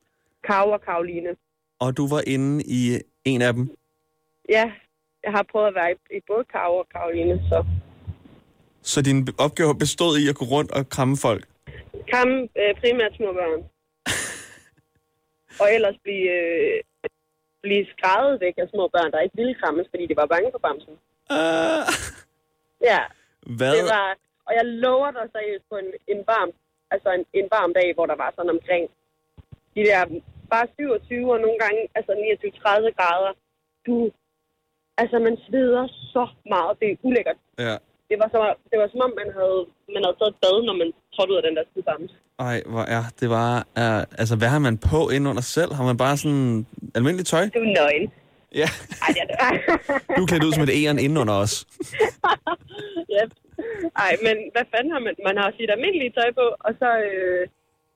Kav 0.48 0.72
og 0.72 0.80
Karoline. 0.80 1.30
Og 1.80 1.96
du 1.96 2.08
var 2.08 2.22
inde 2.26 2.64
i 2.66 3.00
en 3.24 3.42
af 3.42 3.52
dem. 3.52 3.76
Ja, 4.48 4.72
jeg 5.24 5.32
har 5.32 5.44
prøvet 5.52 5.66
at 5.68 5.74
være 5.74 5.90
i, 5.92 6.16
i 6.16 6.20
både 6.26 6.44
Kav 6.44 6.70
og 6.78 6.86
Karoline, 6.94 7.42
så... 7.48 7.64
Så 8.82 9.02
din 9.02 9.28
opgave 9.38 9.78
bestod 9.78 10.18
i 10.18 10.28
at 10.28 10.36
gå 10.36 10.44
rundt 10.44 10.70
og 10.72 10.88
kramme 10.88 11.16
folk. 11.16 11.44
Kam 12.12 12.28
øh, 12.60 12.72
primært 12.80 13.12
små 13.16 13.32
børn. 13.32 13.60
og 15.60 15.66
ellers 15.74 15.96
blive, 16.02 16.28
øh, 16.40 16.82
blive 17.62 17.86
skrædet 17.92 18.40
væk 18.40 18.54
af 18.58 18.68
små 18.74 18.88
børn, 18.94 19.12
der 19.12 19.20
ikke 19.20 19.36
ville 19.36 19.54
krammes, 19.62 19.86
fordi 19.90 20.04
de 20.06 20.16
var 20.16 20.26
bange 20.26 20.48
for 20.54 20.58
bamsen. 20.66 20.94
Uh, 21.30 22.14
Ja, 22.90 23.00
hvad? 23.58 23.74
det 23.78 23.84
var... 23.96 24.08
Og 24.48 24.52
jeg 24.58 24.64
lover 24.84 25.10
dig 25.16 25.26
seriøst 25.34 25.64
på 25.70 25.76
en, 25.82 25.90
en 26.12 26.20
varm, 26.32 26.50
altså 26.94 27.08
en, 27.16 27.24
en 27.40 27.48
varm 27.56 27.70
dag, 27.78 27.88
hvor 27.96 28.06
der 28.06 28.16
var 28.22 28.30
sådan 28.36 28.54
omkring 28.56 28.84
de 29.76 29.82
der 29.90 30.00
bare 30.52 30.66
27 30.76 31.32
og 31.34 31.40
nogle 31.44 31.58
gange 31.64 31.80
altså 31.98 32.12
29-30 32.12 32.98
grader. 32.98 33.32
Du, 33.86 33.94
altså 35.02 35.16
man 35.26 35.36
sveder 35.46 35.84
så 36.14 36.24
meget. 36.52 36.72
Det 36.80 36.86
er 36.90 36.96
ulækkert. 37.08 37.38
Ja. 37.58 37.76
Det 38.10 38.16
var, 38.22 38.28
så, 38.34 38.40
det 38.70 38.76
var 38.80 38.88
som 38.92 39.00
om, 39.06 39.12
man 39.22 39.30
havde, 39.38 39.60
man 39.94 40.02
havde 40.04 40.16
taget 40.20 40.32
et 40.34 40.38
bad, 40.42 40.56
når 40.68 40.76
man 40.82 40.88
trådte 41.14 41.32
ud 41.32 41.40
af 41.40 41.44
den 41.46 41.56
der 41.56 41.64
skide 41.70 41.84
bamse. 41.88 42.16
Ej, 42.48 42.58
hvor 42.72 42.84
er 42.96 43.04
det 43.20 43.28
bare... 43.38 43.58
Uh, 43.82 44.02
altså, 44.20 44.34
hvad 44.40 44.50
har 44.54 44.62
man 44.68 44.76
på 44.92 45.00
ind 45.14 45.28
under 45.30 45.44
selv? 45.56 45.72
Har 45.78 45.84
man 45.90 45.96
bare 46.04 46.16
sådan 46.22 46.66
almindeligt 46.96 47.28
tøj? 47.28 47.44
Det 47.54 47.60
var 47.64 47.72
nøgen. 47.80 48.06
Ja. 48.60 48.68
Ej, 49.04 49.10
det 49.14 49.20
er 49.24 49.28
det. 49.30 49.38
Du 50.16 50.20
er 50.22 50.28
klædt 50.30 50.46
ud 50.46 50.52
som 50.52 50.66
et 50.66 50.74
æren 50.80 50.98
inden 51.04 51.18
under 51.22 51.36
os. 51.44 51.54
yep. 53.16 53.30
Ej, 54.04 54.12
men 54.26 54.36
hvad 54.54 54.66
fanden 54.72 54.90
har 54.94 55.02
man? 55.06 55.14
Man 55.28 55.36
har 55.40 55.48
sit 55.58 55.70
almindelige 55.74 56.14
tøj 56.18 56.30
på, 56.40 56.46
og 56.66 56.72
så, 56.80 56.90
øh, 57.08 57.42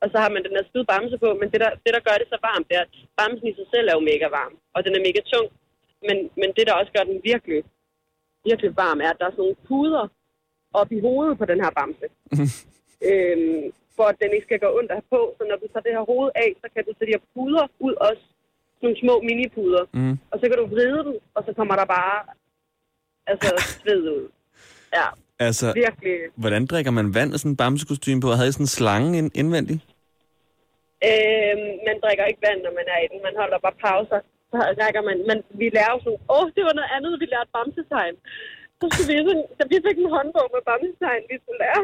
og 0.03 0.07
så 0.13 0.17
har 0.23 0.31
man 0.35 0.45
den 0.47 0.55
der 0.57 0.65
skide 0.69 0.89
bamse 0.91 1.19
på. 1.25 1.29
Men 1.41 1.49
det 1.53 1.61
der, 1.65 1.73
det, 1.85 1.93
der 1.97 2.07
gør 2.09 2.17
det 2.21 2.29
så 2.33 2.39
varmt, 2.49 2.67
det 2.69 2.77
er, 2.77 2.85
at 2.87 2.95
bamsen 3.19 3.47
i 3.49 3.55
sig 3.59 3.69
selv 3.75 3.87
er 3.89 3.95
jo 3.99 4.09
mega 4.11 4.27
varm, 4.39 4.55
og 4.75 4.81
den 4.85 4.93
er 4.97 5.07
mega 5.09 5.21
tung. 5.33 5.49
Men, 6.09 6.17
men 6.41 6.49
det, 6.57 6.65
der 6.67 6.75
også 6.81 6.93
gør 6.97 7.05
den 7.11 7.19
virkelig, 7.31 7.61
virkelig 8.49 8.71
varm, 8.83 9.01
er, 9.07 9.11
at 9.11 9.19
der 9.21 9.27
er 9.27 9.35
sådan 9.35 9.43
nogle 9.45 9.63
puder 9.69 10.05
op 10.81 10.91
i 10.97 11.01
hovedet 11.07 11.39
på 11.41 11.45
den 11.51 11.59
her 11.65 11.71
bamse. 11.79 12.07
øhm, 13.11 13.63
for 13.97 14.07
at 14.11 14.21
den 14.23 14.31
ikke 14.35 14.49
skal 14.49 14.61
gå 14.65 14.71
ondt 14.79 14.91
at 14.91 14.99
have 14.99 15.11
på. 15.17 15.21
Så 15.39 15.43
når 15.49 15.57
du 15.63 15.67
tager 15.69 15.87
det 15.87 15.97
her 15.97 16.05
hoved 16.13 16.31
af, 16.45 16.51
så 16.63 16.67
kan 16.75 16.85
du 16.87 16.91
sætte 16.93 17.11
de 17.11 17.17
her 17.17 17.27
puder 17.35 17.65
ud 17.87 17.95
også. 18.11 18.25
Nogle 18.83 18.97
små 19.03 19.15
minipuder. 19.29 19.83
Mm. 19.99 20.15
Og 20.31 20.37
så 20.41 20.45
kan 20.49 20.57
du 20.61 20.67
vride 20.75 21.01
den, 21.09 21.17
og 21.37 21.41
så 21.47 21.51
kommer 21.59 21.75
der 21.81 21.87
bare 21.99 22.17
altså 23.31 23.51
sved 23.83 24.03
ud. 24.17 24.25
Ja, 24.99 25.07
Altså, 25.47 25.67
virkelig. 25.85 26.17
hvordan 26.43 26.63
drikker 26.71 26.93
man 26.99 27.15
vand 27.19 27.31
af 27.35 27.39
sådan 27.41 27.53
en 27.53 27.61
bamsekostyme 27.63 28.21
på? 28.25 28.29
Havde 28.39 28.51
I 28.53 28.57
sådan 28.57 28.69
en 28.71 28.77
slange 28.81 29.11
ind, 29.21 29.31
indvendigt? 29.43 29.81
Øhm, 31.09 31.69
man 31.89 31.97
drikker 32.05 32.25
ikke 32.31 32.43
vand, 32.49 32.61
når 32.67 32.73
man 32.81 32.87
er 32.95 33.01
i 33.05 33.09
den. 33.13 33.19
Man 33.29 33.35
holder 33.41 33.59
bare 33.67 33.77
pauser. 33.85 34.21
Så 34.51 34.57
drikker 34.81 35.03
man. 35.09 35.17
Men 35.29 35.39
vi 35.61 35.67
lærer 35.77 35.93
jo 35.95 36.01
sådan, 36.05 36.23
åh, 36.37 36.47
det 36.57 36.63
var 36.69 36.75
noget 36.79 36.91
andet, 36.97 37.13
vi 37.23 37.27
lærte 37.35 37.51
bamsetegn. 37.57 38.17
Så 38.79 38.85
skulle 38.93 39.09
vi 39.13 39.17
sådan, 39.29 39.47
så 39.59 39.63
vi 39.73 39.77
fik 39.87 39.99
en 40.05 40.11
håndbog 40.17 40.49
med 40.55 40.63
bamsetegn, 40.69 41.23
vi 41.31 41.37
skulle 41.43 41.61
lære. 41.65 41.81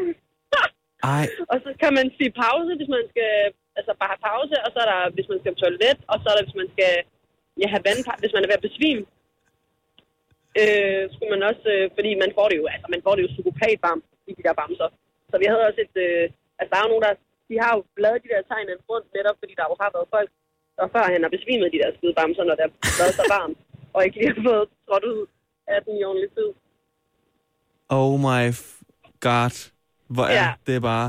Ej, 1.15 1.25
og 1.51 1.57
så 1.65 1.69
kan 1.81 1.91
man 1.97 2.07
sige 2.17 2.31
pause, 2.43 2.71
hvis 2.79 2.91
man 2.95 3.05
skal, 3.11 3.31
altså 3.79 3.91
bare 3.99 4.11
have 4.13 4.25
pause, 4.31 4.55
og 4.65 4.69
så 4.73 4.79
er 4.83 4.89
der, 4.93 5.01
hvis 5.15 5.29
man 5.31 5.39
skal 5.39 5.53
på 5.53 5.61
toilet, 5.63 5.97
og 6.11 6.15
så 6.21 6.25
er 6.29 6.35
der, 6.35 6.45
hvis 6.45 6.59
man 6.61 6.69
skal 6.75 6.93
ja, 7.61 7.67
have 7.73 7.83
vand, 7.87 7.99
hvis 8.21 8.33
man 8.35 8.43
er 8.43 8.49
ved 8.51 8.59
at 8.59 8.67
besvime. 8.69 9.03
Øh, 10.61 11.03
skulle 11.13 11.31
man 11.35 11.43
også, 11.49 11.65
øh, 11.75 11.85
fordi 11.97 12.11
man 12.23 12.31
får 12.37 12.47
det 12.51 12.57
jo, 12.61 12.65
altså 12.73 12.87
man 12.93 13.01
får 13.05 13.13
det 13.15 13.23
jo 13.25 13.33
psykopat 13.35 13.77
varmt 13.87 14.05
i 14.29 14.31
de 14.37 14.45
der 14.47 14.55
bamser. 14.61 14.89
Så 15.29 15.35
vi 15.41 15.45
havde 15.51 15.63
også 15.69 15.79
et, 15.87 15.95
øh, 16.07 16.23
altså 16.59 16.69
der 16.71 16.77
er 16.79 16.85
jo 16.85 16.91
nogen, 16.93 17.05
der, 17.07 17.13
de 17.49 17.55
har 17.63 17.71
jo 17.77 17.81
lavet 18.05 18.23
de 18.23 18.31
der 18.33 18.41
tegn 18.51 18.67
rundt 18.91 19.07
netop, 19.17 19.37
fordi 19.41 19.53
der 19.59 19.65
jo 19.71 19.75
har 19.83 19.89
været 19.95 20.11
folk, 20.15 20.29
der 20.77 20.85
førhen 20.95 21.23
har 21.25 21.31
besvimet 21.37 21.73
de 21.75 21.81
der 21.83 21.89
skide 21.97 22.15
bamser, 22.19 22.43
når 22.47 22.55
det 22.57 22.63
har 22.67 22.73
været 23.01 23.15
så 23.19 23.25
varmt, 23.35 23.57
og 23.95 23.99
ikke 24.05 24.17
lige 24.19 24.31
har 24.35 24.41
fået 24.49 24.65
trådt 24.87 25.05
ud 25.11 25.21
af 25.73 25.77
den 25.85 25.93
i 25.99 26.03
ordentlig 26.09 26.29
tid. 26.37 26.49
oh 27.99 28.13
my 28.27 28.43
god. 29.27 29.53
Hvor 30.15 30.25
er 30.39 30.43
Ja. 30.43 30.47
det 30.67 30.81
bare... 30.91 31.07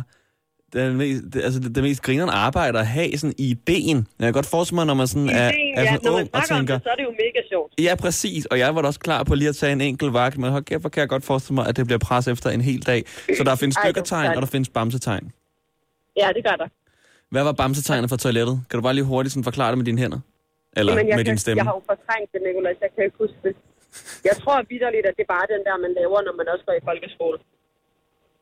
Det 0.76 0.94
mest, 0.94 1.22
det, 1.32 1.40
altså 1.46 1.60
det, 1.60 1.74
det 1.74 1.82
mest 1.82 2.02
grinerende 2.02 2.34
arbejde 2.34 2.78
at 2.78 2.86
have 2.86 3.18
sådan 3.18 3.34
i 3.38 3.54
ben. 3.66 3.96
Jeg 4.18 4.26
kan 4.26 4.32
godt 4.32 4.46
forestille 4.46 4.74
mig, 4.80 4.86
når 4.86 4.94
man 4.94 5.06
sådan 5.06 5.28
I 5.28 5.32
er, 5.32 5.48
ideen, 5.48 5.74
er 5.78 5.82
ja, 5.82 5.86
sådan 5.92 6.00
når 6.04 6.12
man 6.12 6.20
ung 6.20 6.34
og 6.34 6.42
tænker, 6.52 6.74
det, 6.74 6.82
så 6.82 6.90
er 6.94 6.96
det 7.00 7.04
jo 7.10 7.14
mega 7.24 7.40
sjovt. 7.52 7.70
ja 7.86 7.94
præcis, 8.04 8.46
og 8.46 8.58
jeg 8.58 8.74
var 8.74 8.80
da 8.82 8.86
også 8.92 9.00
klar 9.00 9.22
på 9.28 9.34
lige 9.34 9.48
at 9.48 9.56
tage 9.56 9.72
en 9.72 9.80
enkelt 9.80 10.12
vagt, 10.12 10.38
men 10.38 10.50
hold 10.50 10.64
kæft, 10.64 10.80
hvor 10.82 10.90
kan 10.90 11.00
jeg 11.00 11.08
godt 11.08 11.24
forestille 11.24 11.54
mig, 11.54 11.64
at 11.68 11.76
det 11.76 11.84
bliver 11.86 12.02
pres 12.08 12.28
efter 12.28 12.48
en 12.50 12.60
hel 12.60 12.82
dag. 12.90 13.00
Så 13.38 13.42
der 13.44 13.54
findes 13.62 13.76
stykkertegn, 13.82 14.30
og 14.36 14.42
der 14.44 14.50
findes 14.54 14.68
bamsetegn. 14.76 15.32
Ja, 16.20 16.28
det 16.36 16.42
gør 16.48 16.56
der. 16.62 16.68
Hvad 17.34 17.44
var 17.48 17.54
bamsetegnet 17.62 18.08
for 18.12 18.18
toilettet? 18.24 18.56
Kan 18.68 18.74
du 18.78 18.82
bare 18.86 18.94
lige 18.98 19.08
hurtigt 19.12 19.32
sådan 19.32 19.44
forklare 19.50 19.70
det 19.72 19.78
med 19.78 19.86
dine 19.90 20.00
hænder? 20.02 20.20
Eller 20.78 20.92
Men 20.98 21.08
jeg, 21.08 21.16
med 21.18 21.24
kan, 21.24 21.32
din 21.32 21.38
stemme? 21.44 21.58
jeg 21.60 21.66
har 21.70 21.74
jo 21.78 21.82
fortrængt 21.92 22.28
det, 22.32 22.40
Nicolás. 22.46 22.78
Jeg 22.84 22.90
kan 22.94 23.02
ikke 23.08 23.18
huske 23.24 23.38
det. 23.46 23.54
Jeg 24.28 24.34
tror 24.42 24.56
vidderligt, 24.72 25.04
at 25.08 25.14
det 25.16 25.22
er 25.28 25.32
bare 25.36 25.46
den 25.54 25.62
der, 25.68 25.76
man 25.84 25.92
laver, 26.00 26.18
når 26.28 26.34
man 26.40 26.46
også 26.52 26.64
går 26.68 26.76
i 26.80 26.84
folkeskole. 26.88 27.38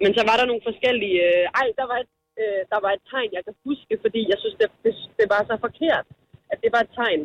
Men 0.03 0.11
så 0.19 0.23
var 0.29 0.37
der 0.41 0.47
nogle 0.51 0.63
forskellige... 0.69 1.19
Øh, 1.29 1.43
ej, 1.61 1.67
der 1.81 1.87
var, 1.91 1.99
et, 2.05 2.11
øh, 2.41 2.63
der 2.73 2.79
var 2.85 2.91
et 2.93 3.05
tegn, 3.11 3.31
jeg 3.37 3.45
kan 3.47 3.57
huske, 3.69 3.95
fordi 4.05 4.21
jeg 4.33 4.39
synes, 4.43 4.57
det, 4.61 4.69
det, 4.85 4.93
det 5.19 5.27
var 5.35 5.41
så 5.51 5.55
forkert, 5.67 6.07
at 6.53 6.59
det 6.63 6.71
var 6.75 6.81
et 6.85 6.93
tegn, 7.01 7.21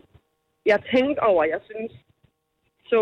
jeg 0.71 0.79
tænkte 0.93 1.19
over, 1.31 1.43
jeg 1.53 1.61
synes 1.69 1.91
så 2.91 2.99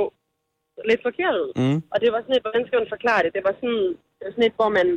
lidt 0.90 1.02
forkert 1.08 1.36
ud. 1.44 1.52
Mm. 1.62 1.80
Og 1.94 1.98
det 2.02 2.10
var 2.14 2.22
sådan 2.22 2.38
et, 2.38 2.46
hvordan 2.46 2.64
skal 2.68 2.80
man 2.82 2.94
forklare 2.96 3.24
det? 3.24 3.32
Det 3.38 3.44
var 3.48 3.56
sådan, 3.62 3.86
det 4.18 4.24
var 4.26 4.34
sådan 4.34 4.50
et, 4.50 4.58
hvor 4.60 4.70
man 4.80 4.88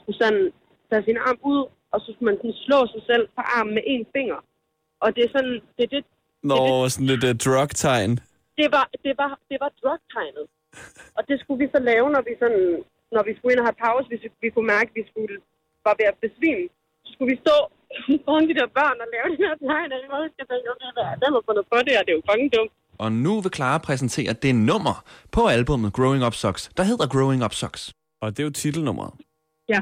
skulle 0.00 0.18
sådan 0.22 0.44
tage 0.90 1.04
sin 1.08 1.18
arm 1.28 1.38
ud, 1.52 1.62
og 1.92 1.98
så 2.00 2.08
skulle 2.12 2.28
man 2.30 2.38
sådan 2.40 2.62
slå 2.66 2.78
sig 2.94 3.02
selv 3.10 3.24
på 3.36 3.42
armen 3.56 3.74
med 3.76 3.84
én 3.94 4.04
finger. 4.16 4.38
Og 5.04 5.08
det 5.14 5.22
er 5.24 5.30
sådan, 5.36 5.56
det 5.76 5.82
er 5.86 5.92
det, 5.96 6.04
Nå, 6.50 6.58
sådan 6.92 7.10
lidt 7.12 7.24
uh, 7.30 7.34
drug-tegn. 7.44 8.12
det 8.60 8.68
var, 8.76 8.86
det 9.04 9.14
var, 9.22 9.32
det 9.50 9.58
var 9.64 9.70
drugtegnet. 9.82 10.46
Og 11.16 11.22
det 11.28 11.36
skulle 11.40 11.60
vi 11.64 11.68
så 11.74 11.80
lave, 11.90 12.06
når 12.14 12.22
vi 12.28 12.32
sådan, 12.42 12.64
når 13.14 13.22
vi 13.28 13.32
skulle 13.36 13.52
ind 13.52 13.62
og 13.62 13.68
have 13.68 13.82
pause, 13.86 14.08
hvis 14.08 14.22
vi, 14.24 14.28
vi 14.44 14.50
kunne 14.50 14.70
mærke, 14.76 14.88
at 14.92 14.96
vi 15.00 15.04
skulle 15.10 15.34
var 15.86 15.94
ved 16.00 16.06
at 16.12 16.16
besvime. 16.24 16.66
Så 17.02 17.08
skulle 17.12 17.30
vi 17.32 17.38
stå 17.44 17.56
foran 18.24 18.44
de 18.50 18.54
der 18.60 18.68
børn 18.78 18.96
og 19.04 19.08
lave 19.14 19.28
de 19.34 19.38
her 19.46 19.54
tegn, 19.68 19.88
og 19.94 19.98
jeg 20.02 20.08
at 20.26 20.32
jeg 20.40 20.46
tænkte, 20.50 20.68
okay, 20.72 20.90
den 21.22 21.30
har 21.36 21.42
fundet 21.48 21.64
på 21.72 21.76
det, 21.86 21.94
og 21.98 22.02
det 22.04 22.12
er 22.12 22.18
jo 22.20 22.24
fucking 22.30 22.50
dumt. 22.56 22.72
Og 23.04 23.08
nu 23.24 23.32
vil 23.42 23.52
Clara 23.56 23.78
præsentere 23.88 24.32
det 24.44 24.54
nummer 24.70 24.96
på 25.36 25.40
albumet 25.56 25.92
Growing 25.98 26.22
Up 26.26 26.36
Sucks, 26.42 26.62
der 26.78 26.84
hedder 26.90 27.06
Growing 27.14 27.42
Up 27.46 27.54
Sucks. 27.60 27.82
Og 28.22 28.26
det 28.30 28.40
er 28.40 28.48
jo 28.48 28.54
titelnummeret. 28.62 29.12
Ja. 29.68 29.80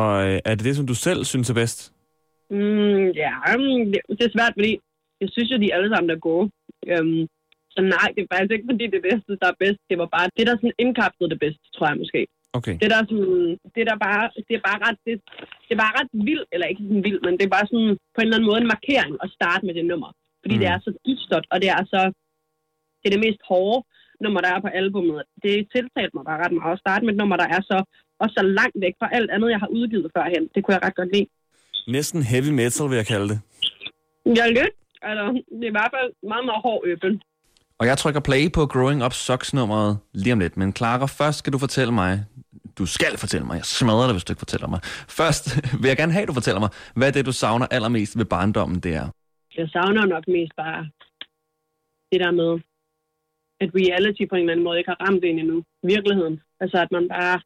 Og 0.00 0.12
øh, 0.28 0.38
er 0.48 0.54
det 0.54 0.64
det, 0.68 0.76
som 0.76 0.86
du 0.86 0.96
selv 1.06 1.20
synes 1.24 1.50
er 1.50 1.54
bedst? 1.62 1.78
Mm, 2.50 3.06
ja, 3.22 3.32
mm, 3.58 3.84
det, 3.92 4.00
det 4.18 4.24
er 4.26 4.36
svært, 4.36 4.54
fordi 4.58 4.72
jeg 5.20 5.28
synes 5.32 5.48
jo, 5.52 5.56
de 5.64 5.74
alle 5.74 5.88
sammen 5.92 6.10
er 6.10 6.20
gode. 6.28 6.46
Øhm, 6.92 7.22
så 7.74 7.80
nej, 7.94 8.08
det 8.14 8.20
er 8.22 8.30
faktisk 8.32 8.52
ikke, 8.54 8.68
fordi 8.70 8.84
det 8.92 8.98
er 8.98 9.06
det, 9.08 9.24
synes, 9.24 9.40
der 9.42 9.50
er 9.50 9.62
bedst. 9.64 9.80
Det 9.90 9.96
var 10.02 10.08
bare 10.16 10.28
det, 10.36 10.46
der 10.46 10.54
sådan 10.56 10.80
indkapslede 10.84 11.30
det 11.34 11.40
bedste, 11.44 11.64
tror 11.74 11.86
jeg 11.90 11.98
måske. 12.02 12.20
Okay. 12.58 12.74
Det 12.82 12.88
der 12.94 13.00
sådan, 13.10 13.58
det 13.76 13.84
der 13.90 13.96
bare, 14.06 14.24
det 14.48 14.54
er 14.58 14.64
bare 14.70 14.80
ret, 14.86 14.98
det, 15.06 15.14
det 15.66 15.72
er 15.76 15.80
bare 15.84 15.96
ret 15.98 16.10
vildt, 16.28 16.48
eller 16.52 16.66
ikke 16.66 16.82
sådan 16.86 17.04
vildt, 17.08 17.22
men 17.26 17.34
det 17.38 17.44
er 17.46 17.54
bare 17.56 17.66
sådan 17.70 17.90
på 18.14 18.18
en 18.20 18.26
eller 18.26 18.36
anden 18.36 18.48
måde 18.50 18.60
en 18.64 18.72
markering 18.76 19.12
at 19.24 19.28
starte 19.38 19.66
med 19.66 19.74
det 19.78 19.84
nummer. 19.92 20.10
Fordi 20.42 20.54
Mm. 20.54 20.60
det 20.62 20.68
er 20.72 20.78
så 20.86 20.90
dystert, 21.06 21.46
og 21.52 21.56
det 21.62 21.68
er 21.76 21.82
så, 21.92 22.00
det 23.00 23.06
er 23.08 23.14
det 23.16 23.24
mest 23.26 23.40
hårde 23.50 23.78
nummer, 24.24 24.40
der 24.44 24.50
er 24.54 24.60
på 24.60 24.70
albumet. 24.80 25.22
Det 25.44 25.54
tiltalte 25.74 26.14
mig 26.16 26.24
bare 26.30 26.40
ret 26.44 26.52
meget 26.60 26.72
at 26.76 26.82
starte 26.84 27.02
med 27.04 27.12
et 27.14 27.18
nummer, 27.22 27.36
der 27.42 27.48
er 27.56 27.60
så, 27.70 27.78
også 28.22 28.34
så 28.38 28.44
langt 28.58 28.76
væk 28.84 28.94
fra 29.00 29.08
alt 29.16 29.30
andet, 29.34 29.50
jeg 29.54 29.58
har 29.64 29.70
udgivet 29.78 30.08
førhen. 30.16 30.44
Det 30.54 30.60
kunne 30.64 30.74
jeg 30.76 30.82
ret 30.86 30.96
godt 31.00 31.12
lide. 31.16 31.26
Næsten 31.96 32.20
heavy 32.32 32.50
metal, 32.60 32.88
vil 32.90 32.96
jeg 33.02 33.06
kalde 33.14 33.28
det. 33.32 33.38
Ja, 34.38 34.46
lidt. 34.58 34.74
Altså, 35.08 35.24
det 35.58 35.64
er 35.66 35.72
i 35.72 35.76
hvert 35.78 35.92
fald 35.96 36.10
meget, 36.32 36.44
meget 36.50 36.62
hård 36.66 36.80
øben. 36.90 37.14
Og 37.80 37.86
jeg 37.86 37.98
trykker 37.98 38.20
play 38.20 38.52
på 38.52 38.66
Growing 38.66 39.04
Up 39.06 39.12
Socks-nummeret 39.12 39.98
lige 40.12 40.32
om 40.32 40.38
lidt. 40.38 40.56
Men 40.56 40.76
Clara, 40.76 41.06
først 41.06 41.38
skal 41.38 41.52
du 41.52 41.58
fortælle 41.58 41.92
mig, 41.92 42.24
du 42.78 42.86
skal 42.86 43.18
fortælle 43.18 43.46
mig, 43.46 43.56
jeg 43.56 43.64
smadrer 43.64 44.06
dig, 44.06 44.14
hvis 44.14 44.24
du 44.24 44.32
ikke 44.32 44.44
fortæller 44.46 44.68
mig. 44.68 44.80
Først 45.18 45.44
vil 45.80 45.88
jeg 45.88 45.96
gerne 45.96 46.12
have, 46.12 46.22
at 46.22 46.28
du 46.28 46.32
fortæller 46.40 46.60
mig, 46.60 46.70
hvad 46.98 47.12
det, 47.12 47.26
du 47.26 47.32
savner 47.32 47.66
allermest 47.76 48.18
ved 48.18 48.24
barndommen, 48.24 48.80
det 48.80 48.94
er? 48.94 49.06
Jeg 49.56 49.68
savner 49.68 50.04
nok 50.06 50.24
mest 50.28 50.52
bare 50.56 50.80
det 52.12 52.20
der 52.24 52.32
med, 52.40 52.50
at 53.62 53.70
reality 53.80 54.22
på 54.30 54.34
en 54.36 54.40
eller 54.40 54.52
anden 54.52 54.64
måde 54.64 54.78
ikke 54.78 54.90
har 54.90 55.00
ramt 55.06 55.24
ind 55.24 55.38
endnu. 55.40 55.58
Virkeligheden. 55.82 56.40
Altså, 56.60 56.76
at 56.84 56.90
man 56.96 57.08
bare 57.08 57.40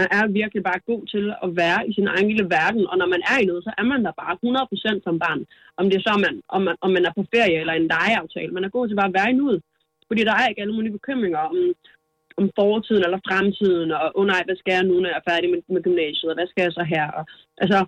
man 0.00 0.08
er 0.18 0.22
virkelig 0.40 0.62
bare 0.68 0.86
god 0.90 1.02
til 1.14 1.24
at 1.44 1.48
være 1.62 1.80
i 1.88 1.92
sin 1.96 2.08
egen 2.14 2.28
lille 2.30 2.46
verden, 2.58 2.84
og 2.90 2.96
når 3.00 3.08
man 3.14 3.22
er 3.32 3.36
i 3.40 3.48
noget, 3.50 3.62
så 3.64 3.72
er 3.80 3.86
man 3.92 4.00
der 4.06 4.20
bare 4.22 4.34
100% 4.98 5.06
som 5.06 5.16
barn. 5.24 5.40
Om 5.78 5.84
det 5.88 5.96
er 5.96 6.04
så, 6.08 6.14
man, 6.26 6.34
om, 6.56 6.60
man, 6.66 6.76
om 6.84 6.90
man 6.96 7.04
er 7.08 7.12
på 7.18 7.24
ferie 7.34 7.60
eller 7.62 7.74
en 7.76 7.90
legeaftale. 7.94 8.54
Man 8.56 8.64
er 8.64 8.74
god 8.76 8.84
til 8.86 9.00
bare 9.00 9.12
at 9.12 9.18
være 9.18 9.30
i 9.30 9.38
nuet. 9.40 9.60
Fordi 10.08 10.20
der 10.28 10.34
er 10.36 10.48
ikke 10.48 10.62
alle 10.62 10.76
mulige 10.76 10.96
bekymringer 10.98 11.40
om, 11.50 11.56
om 12.40 12.44
fortiden 12.58 13.04
eller 13.06 13.26
fremtiden, 13.28 13.90
og 13.96 14.04
oh, 14.18 14.26
nej, 14.32 14.42
hvad 14.46 14.56
skal 14.60 14.74
jeg 14.76 14.84
nu, 14.90 14.94
når 15.00 15.10
jeg 15.10 15.20
er 15.20 15.30
færdig 15.30 15.48
med, 15.52 15.60
med 15.74 15.82
gymnasiet, 15.86 16.30
og 16.32 16.36
hvad 16.38 16.48
skal 16.50 16.62
jeg 16.66 16.72
så 16.78 16.84
her? 16.94 17.06
Og, 17.18 17.24
altså, 17.62 17.78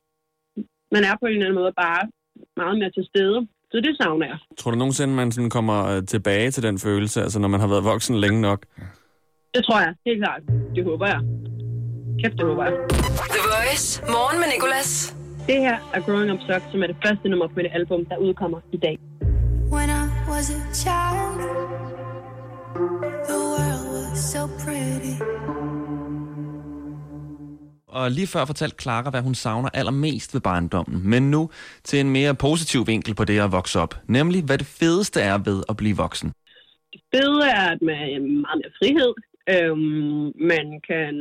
man 0.95 1.03
er 1.09 1.15
på 1.17 1.27
en 1.27 1.33
eller 1.33 1.47
anden 1.47 1.61
måde 1.63 1.73
bare 1.87 2.03
meget 2.63 2.77
mere 2.81 2.93
til 2.97 3.05
stede. 3.13 3.39
Så 3.73 3.77
det 3.87 3.97
savner 4.01 4.27
jeg. 4.27 4.39
Tror 4.59 4.71
du 4.71 4.79
nogensinde, 4.79 5.15
man 5.15 5.33
sådan 5.33 5.51
kommer 5.59 5.79
øh, 5.93 6.01
tilbage 6.15 6.51
til 6.51 6.63
den 6.63 6.77
følelse, 6.87 7.19
altså 7.23 7.39
når 7.41 7.49
man 7.49 7.61
har 7.61 7.69
været 7.69 7.85
voksen 7.85 8.17
længe 8.25 8.41
nok? 8.41 8.61
Det 9.55 9.65
tror 9.65 9.81
jeg, 9.81 9.95
helt 10.07 10.21
klart. 10.25 10.43
Det 10.77 10.85
håber 10.85 11.07
jeg. 11.07 11.21
Kæft, 12.21 12.37
det 12.39 12.47
jeg. 12.65 12.73
The 13.35 13.43
Voice. 13.55 14.03
Morgen 14.17 14.39
med 14.41 14.49
Nicolas. 14.55 15.17
Det 15.47 15.59
her 15.67 15.77
er 15.95 16.01
Growing 16.01 16.33
Up 16.33 16.39
Sucks, 16.49 16.67
som 16.73 16.83
er 16.83 16.87
det 16.87 16.97
første 17.07 17.29
nummer 17.29 17.47
på 17.47 17.53
mit 17.57 17.67
album, 17.73 18.05
der 18.05 18.17
udkommer 18.17 18.61
i 18.73 18.77
dag. 18.77 18.99
When 19.75 19.89
I 20.01 20.05
was 20.33 20.47
a 20.59 20.61
child, 20.83 21.39
the 23.29 23.39
world 23.53 23.85
was 23.95 24.19
so 24.33 24.43
pretty. 24.63 25.15
Og 27.89 28.11
lige 28.11 28.27
før 28.27 28.45
fortalte 28.45 28.77
Clara, 28.83 29.11
hvad 29.11 29.23
hun 29.23 29.35
savner 29.35 29.69
allermest 29.75 30.35
ved 30.35 30.41
barndommen. 30.41 31.11
Men 31.11 31.31
nu 31.31 31.51
til 31.85 32.01
en 32.01 32.11
mere 32.11 32.35
positiv 32.35 32.87
vinkel 32.87 33.15
på 33.15 33.25
det 33.25 33.41
at 33.41 33.53
vokse 33.53 33.81
op. 33.81 33.95
Nemlig, 34.09 34.43
hvad 34.45 34.59
det 34.59 34.67
fedeste 34.67 35.21
er 35.21 35.39
ved 35.39 35.63
at 35.69 35.77
blive 35.77 35.97
voksen. 35.97 36.33
Det 36.93 37.01
fede 37.15 37.41
er, 37.47 37.71
at 37.71 37.83
man 37.83 37.95
er 37.95 38.21
meget 38.21 38.59
mere 38.63 38.73
frihed. 38.79 39.13
Øhm, 39.55 40.33
man 40.53 40.81
kan, 40.89 41.15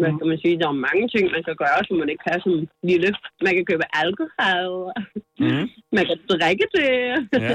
hvad 0.00 0.12
kan 0.18 0.28
man 0.32 0.38
sige, 0.42 0.58
der 0.60 0.68
er 0.68 0.82
mange 0.88 1.04
ting, 1.14 1.24
man 1.36 1.44
kan 1.48 1.56
gøre, 1.64 1.80
som 1.86 1.96
man 2.00 2.08
ikke 2.12 2.24
kan 2.28 2.40
som 2.44 2.54
lille. 2.90 3.08
Man 3.46 3.54
kan 3.56 3.64
købe 3.70 3.86
alkohol. 4.02 4.92
Mm. 5.42 5.66
Man 5.96 6.04
kan 6.08 6.18
drikke 6.32 6.66
det. 6.76 6.90
Ja. 7.46 7.54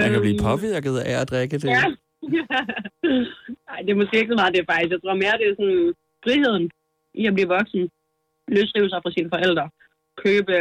Man 0.00 0.10
kan 0.12 0.20
blive 0.24 0.38
Øhm, 0.38 0.46
påvirket 0.50 0.94
af 1.10 1.14
at 1.20 1.30
drikke 1.32 1.56
det. 1.62 1.68
Ja. 1.76 1.84
Nej, 3.68 3.78
det 3.84 3.90
er 3.90 4.00
måske 4.02 4.18
ikke 4.18 4.32
så 4.32 4.38
meget 4.40 4.54
det 4.56 4.70
faktisk. 4.70 4.92
Jeg 4.94 5.00
tror 5.02 5.22
mere, 5.22 5.38
det 5.40 5.46
er 5.48 5.54
sådan 5.60 5.94
friheden 6.24 6.64
i 7.20 7.22
at 7.26 7.34
blive 7.36 7.52
voksen. 7.56 7.82
Løsrive 8.56 8.88
sig 8.90 9.00
fra 9.02 9.14
sine 9.16 9.30
forældre. 9.34 9.66
Købe, 10.24 10.54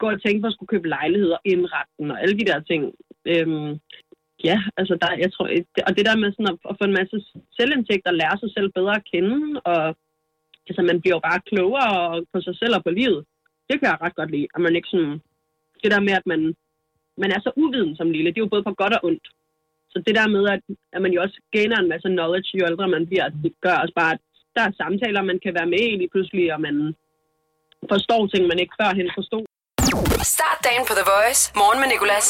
gå 0.00 0.06
og 0.14 0.22
tænke 0.22 0.40
på 0.40 0.46
at 0.46 0.54
skulle 0.54 0.72
købe 0.74 0.88
lejligheder, 0.96 1.38
indretten 1.52 2.10
og 2.12 2.16
alle 2.22 2.38
de 2.38 2.48
der 2.50 2.60
ting. 2.70 2.82
Øhm, 3.32 3.70
ja, 4.44 4.58
altså 4.76 4.94
der, 5.02 5.10
jeg 5.24 5.32
tror, 5.32 5.46
og 5.88 5.92
det 5.96 6.06
der 6.06 6.16
med 6.22 6.32
sådan 6.32 6.52
at, 6.52 6.58
at 6.70 6.76
få 6.80 6.84
en 6.86 6.98
masse 7.00 7.16
selvindsigt 7.58 8.06
og 8.06 8.14
lære 8.14 8.36
sig 8.38 8.50
selv 8.56 8.68
bedre 8.78 8.94
at 8.96 9.06
kende, 9.12 9.60
og 9.70 9.82
altså 10.68 10.82
man 10.90 11.00
bliver 11.00 11.16
jo 11.16 11.26
bare 11.28 11.46
klogere 11.50 12.24
på 12.32 12.38
sig 12.46 12.54
selv 12.60 12.74
og 12.78 12.84
på 12.84 12.90
livet. 13.00 13.20
Det 13.68 13.74
kan 13.76 13.88
jeg 13.88 14.02
ret 14.04 14.18
godt 14.20 14.30
lide, 14.30 14.48
at 14.54 14.60
man 14.60 14.76
ikke 14.76 14.92
sådan, 14.92 15.14
det 15.82 15.90
der 15.94 16.00
med, 16.06 16.14
at 16.20 16.26
man, 16.32 16.40
man 17.22 17.30
er 17.36 17.40
så 17.40 17.50
uviden 17.62 17.96
som 17.96 18.10
lille, 18.10 18.30
det 18.30 18.38
er 18.38 18.46
jo 18.46 18.54
både 18.54 18.66
på 18.66 18.74
godt 18.82 18.94
og 18.96 19.04
ondt. 19.08 19.26
Så 19.92 20.02
det 20.06 20.14
der 20.18 20.28
med, 20.36 20.44
at, 20.54 20.62
at 20.94 21.00
man 21.02 21.12
jo 21.12 21.22
også 21.22 21.36
gainer 21.56 21.78
en 21.78 21.88
masse 21.92 22.08
knowledge, 22.08 22.58
jo 22.58 22.66
ældre 22.70 22.88
man 22.88 23.06
bliver, 23.06 23.28
det 23.28 23.52
gør 23.64 23.76
også 23.82 23.94
bare, 24.00 24.12
at 24.12 24.20
der 24.56 24.62
er 24.62 24.72
samtaler, 24.82 25.22
man 25.22 25.40
kan 25.44 25.54
være 25.58 25.72
med 25.74 25.84
i 25.92 25.96
lige 25.96 26.12
pludselig, 26.14 26.54
og 26.54 26.60
man 26.60 26.76
forstår 27.92 28.26
ting, 28.26 28.46
man 28.46 28.58
ikke 28.58 28.74
førhen 28.80 29.10
forstod. 29.18 29.44
Start 30.36 30.58
dagen 30.68 30.84
på 30.88 30.94
The 30.98 31.06
Voice. 31.14 31.40
Morgen 31.60 31.78
med 31.80 31.88
Nicolas. 31.94 32.28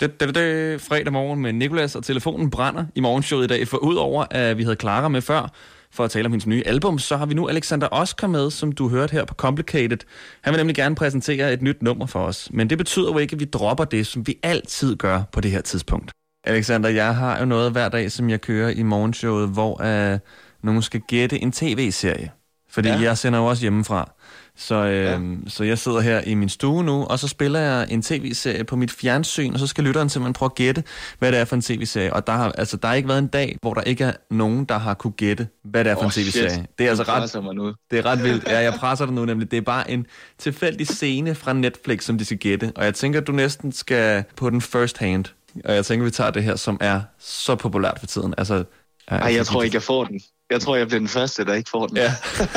Det, 0.00 0.20
det, 0.20 0.34
det, 0.34 0.80
fredag 0.80 1.12
morgen 1.12 1.40
med 1.40 1.52
Nikolas, 1.52 1.96
og 1.96 2.04
telefonen 2.04 2.50
brænder 2.50 2.84
i 2.94 3.00
morgenshowet 3.00 3.44
i 3.44 3.46
dag. 3.46 3.68
For 3.68 3.76
udover 3.76 4.24
at 4.30 4.58
vi 4.58 4.62
havde 4.62 4.76
Clara 4.80 5.08
med 5.08 5.22
før, 5.22 5.52
for 5.92 6.04
at 6.04 6.10
tale 6.10 6.26
om 6.26 6.32
hendes 6.32 6.46
nye 6.46 6.62
album, 6.66 6.98
så 6.98 7.16
har 7.16 7.26
vi 7.26 7.34
nu 7.34 7.48
Alexander 7.48 7.88
Oscar 7.90 8.26
med, 8.26 8.50
som 8.50 8.72
du 8.72 8.88
hørte 8.88 9.12
her 9.12 9.24
på 9.24 9.34
Complicated. 9.34 9.98
Han 10.42 10.52
vil 10.52 10.58
nemlig 10.58 10.76
gerne 10.76 10.94
præsentere 10.94 11.52
et 11.52 11.62
nyt 11.62 11.82
nummer 11.82 12.06
for 12.06 12.20
os. 12.20 12.48
Men 12.52 12.70
det 12.70 12.78
betyder 12.78 13.12
jo 13.12 13.18
ikke, 13.18 13.34
at 13.34 13.40
vi 13.40 13.44
dropper 13.44 13.84
det, 13.84 14.06
som 14.06 14.26
vi 14.26 14.38
altid 14.42 14.96
gør 14.96 15.22
på 15.32 15.40
det 15.40 15.50
her 15.50 15.60
tidspunkt. 15.60 16.12
Alexander, 16.44 16.88
jeg 16.88 17.16
har 17.16 17.38
jo 17.38 17.44
noget 17.44 17.72
hver 17.72 17.88
dag, 17.88 18.12
som 18.12 18.30
jeg 18.30 18.40
kører 18.40 18.70
i 18.70 18.82
morgenshowet, 18.82 19.48
hvor 19.48 19.80
uh, 20.12 20.18
nogen 20.62 20.82
skal 20.82 21.00
gætte 21.00 21.42
en 21.42 21.52
tv-serie. 21.52 22.30
Fordi 22.70 22.88
ja. 22.88 22.94
Ja. 22.94 23.00
jeg 23.00 23.18
sender 23.18 23.38
jo 23.38 23.46
også 23.46 23.62
hjemmefra. 23.62 24.12
Så, 24.60 24.74
øh, 24.74 25.04
ja. 25.04 25.18
så 25.48 25.64
jeg 25.64 25.78
sidder 25.78 26.00
her 26.00 26.20
i 26.20 26.34
min 26.34 26.48
stue 26.48 26.84
nu, 26.84 27.04
og 27.04 27.18
så 27.18 27.28
spiller 27.28 27.60
jeg 27.60 27.86
en 27.90 28.02
tv-serie 28.02 28.64
på 28.64 28.76
mit 28.76 28.90
fjernsyn, 28.90 29.52
og 29.52 29.58
så 29.58 29.66
skal 29.66 29.84
lytteren 29.84 30.08
simpelthen 30.08 30.32
prøve 30.32 30.46
at 30.46 30.54
gætte, 30.54 30.84
hvad 31.18 31.32
det 31.32 31.40
er 31.40 31.44
for 31.44 31.56
en 31.56 31.62
tv-serie. 31.62 32.12
Og 32.12 32.26
der 32.26 32.32
har, 32.32 32.52
altså, 32.52 32.76
der 32.76 32.88
har 32.88 32.94
ikke 32.94 33.08
været 33.08 33.18
en 33.18 33.26
dag, 33.26 33.58
hvor 33.60 33.74
der 33.74 33.82
ikke 33.82 34.04
er 34.04 34.12
nogen, 34.30 34.64
der 34.64 34.78
har 34.78 34.94
kunne 34.94 35.12
gætte, 35.12 35.48
hvad 35.64 35.84
det 35.84 35.90
er 35.90 35.94
for 35.94 36.00
Åh, 36.00 36.06
en 36.06 36.10
tv-serie. 36.10 36.50
shit. 36.50 36.66
Det 36.78 36.86
er 36.86 36.90
altså 36.90 37.04
ret, 37.08 37.44
mig 37.44 37.54
nu. 37.54 37.74
det 37.90 37.98
er 37.98 38.06
ret 38.06 38.24
vildt. 38.24 38.48
Ja, 38.48 38.58
jeg 38.58 38.74
presser 38.74 39.04
dig 39.06 39.14
nu 39.14 39.24
nemlig. 39.24 39.50
Det 39.50 39.56
er 39.56 39.60
bare 39.60 39.90
en 39.90 40.06
tilfældig 40.38 40.86
scene 40.86 41.34
fra 41.34 41.52
Netflix, 41.52 42.04
som 42.04 42.18
de 42.18 42.24
skal 42.24 42.38
gætte. 42.38 42.72
Og 42.76 42.84
jeg 42.84 42.94
tænker, 42.94 43.20
at 43.20 43.26
du 43.26 43.32
næsten 43.32 43.72
skal 43.72 44.24
på 44.36 44.50
den 44.50 44.60
first 44.60 44.98
hand. 44.98 45.24
Og 45.64 45.74
jeg 45.74 45.86
tænker, 45.86 46.04
vi 46.04 46.10
tager 46.10 46.30
det 46.30 46.42
her, 46.42 46.56
som 46.56 46.78
er 46.80 47.00
så 47.18 47.54
populært 47.54 47.96
for 48.00 48.06
tiden. 48.06 48.34
Altså, 48.38 48.64
Ej, 49.08 49.34
jeg 49.34 49.46
tror 49.46 49.62
ikke, 49.62 49.74
jeg 49.74 49.82
får 49.82 50.04
den. 50.04 50.20
Jeg 50.50 50.60
tror, 50.60 50.76
jeg 50.76 50.86
bliver 50.86 50.98
den 51.00 51.08
første, 51.08 51.44
der 51.44 51.54
ikke 51.54 51.70
får 51.70 51.86
den. 51.86 51.96
Ja. 51.96 52.14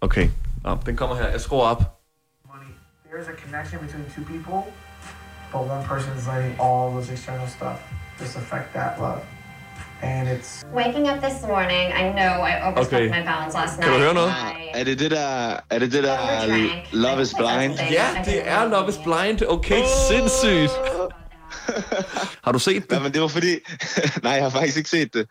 Okay, 0.00 0.28
Nå, 0.66 0.78
den 0.86 0.96
kommer 0.96 1.16
her. 1.16 1.28
Jeg 1.28 1.40
skruer 1.40 1.66
op. 1.66 1.82
money. 2.54 2.70
There's 3.10 3.28
a 3.28 3.36
connection 3.44 3.78
between 3.86 4.04
two 4.14 4.24
people, 4.32 4.58
but 5.52 5.60
one 5.74 5.84
person 5.92 6.10
is 6.18 6.26
letting 6.26 6.60
all 6.60 6.90
those 6.94 7.12
external 7.12 7.48
stuff 7.48 7.78
just 8.20 8.36
affect 8.36 8.72
that 8.74 8.92
love. 8.98 9.20
And 10.02 10.28
it's 10.28 10.64
Waking 10.74 11.08
up 11.10 11.18
this 11.28 11.42
morning, 11.42 11.86
I 12.02 12.02
know 12.18 12.32
I 12.50 12.52
overstepped 12.68 12.92
Okay. 12.94 13.08
my 13.20 13.22
balance 13.32 13.54
last 13.54 13.78
night. 13.78 13.84
Kan 13.84 13.92
du 13.92 13.98
night. 13.98 14.04
høre 14.04 14.14
noget? 14.14 14.32
I 14.74 14.80
Er 14.80 14.84
det 14.84 14.98
det 14.98 15.10
der, 15.10 15.56
er 15.70 15.78
det 15.78 15.92
det 15.92 16.02
der 16.04 16.18
overdrank. 16.18 16.72
Love 16.92 17.22
is 17.22 17.34
Blind? 17.34 17.72
that's 17.74 17.76
the 17.76 17.86
thing. 17.86 17.92
Ja, 17.92 18.22
det 18.24 18.48
er 18.48 18.64
Love 18.64 18.88
is. 18.88 18.96
Blind. 19.04 19.42
Okay, 19.48 19.82
sindssygt. 20.08 20.72
Har 22.44 22.52
du 22.52 22.58
set 22.58 22.84
Ja, 22.90 22.94
det? 22.94 23.02
men 23.02 23.12
det 23.14 23.20
var 23.22 23.28
fordi... 23.28 23.52
Nej, 24.22 24.32
jeg 24.32 24.42
har 24.42 24.50
faktisk 24.50 24.76
ikke 24.76 24.90
set 24.90 25.14
det. 25.14 25.26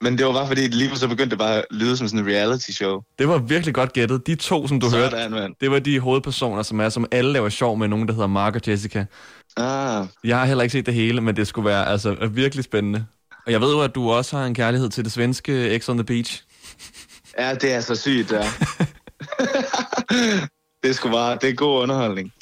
Men 0.00 0.18
det 0.18 0.26
var 0.26 0.32
bare 0.32 0.46
fordi, 0.46 0.60
lige 0.68 0.96
så 0.96 1.08
begyndte 1.08 1.30
det 1.30 1.38
bare 1.38 1.56
at 1.58 1.64
lyde 1.70 1.96
som 1.96 2.08
sådan 2.08 2.24
en 2.26 2.32
reality 2.32 2.70
show. 2.70 3.00
Det 3.18 3.28
var 3.28 3.38
virkelig 3.38 3.74
godt 3.74 3.92
gættet. 3.92 4.26
De 4.26 4.34
to, 4.34 4.68
som 4.68 4.80
du 4.80 4.90
hørte, 4.90 5.10
Sådan, 5.10 5.30
mand. 5.30 5.54
det 5.60 5.70
var 5.70 5.78
de 5.78 6.00
hovedpersoner, 6.00 6.62
som 6.62 6.80
er, 6.80 6.88
som 6.88 7.06
alle 7.10 7.32
laver 7.32 7.48
sjov 7.48 7.76
med 7.78 7.88
nogen, 7.88 8.08
der 8.08 8.14
hedder 8.14 8.26
Mark 8.26 8.54
og 8.54 8.60
Jessica. 8.68 9.04
Ah, 9.56 10.06
Jeg 10.24 10.38
har 10.38 10.44
heller 10.46 10.62
ikke 10.62 10.72
set 10.72 10.86
det 10.86 10.94
hele, 10.94 11.20
men 11.20 11.36
det 11.36 11.46
skulle 11.46 11.66
være 11.68 11.88
altså 11.88 12.28
virkelig 12.30 12.64
spændende. 12.64 13.06
Og 13.46 13.52
jeg 13.52 13.60
ved 13.60 13.72
jo, 13.72 13.80
at 13.80 13.94
du 13.94 14.10
også 14.10 14.36
har 14.36 14.46
en 14.46 14.54
kærlighed 14.54 14.88
til 14.90 15.04
det 15.04 15.12
svenske 15.12 15.78
X 15.78 15.88
on 15.88 15.96
the 15.96 16.04
Beach. 16.04 16.42
ja, 17.38 17.54
det 17.54 17.72
er 17.72 17.80
så 17.80 17.94
sygt, 17.94 18.32
ja. 18.32 18.42
det 20.84 20.94
sgu 20.96 21.10
bare, 21.10 21.38
det 21.40 21.50
er 21.50 21.54
god 21.54 21.82
underholdning. 21.82 22.32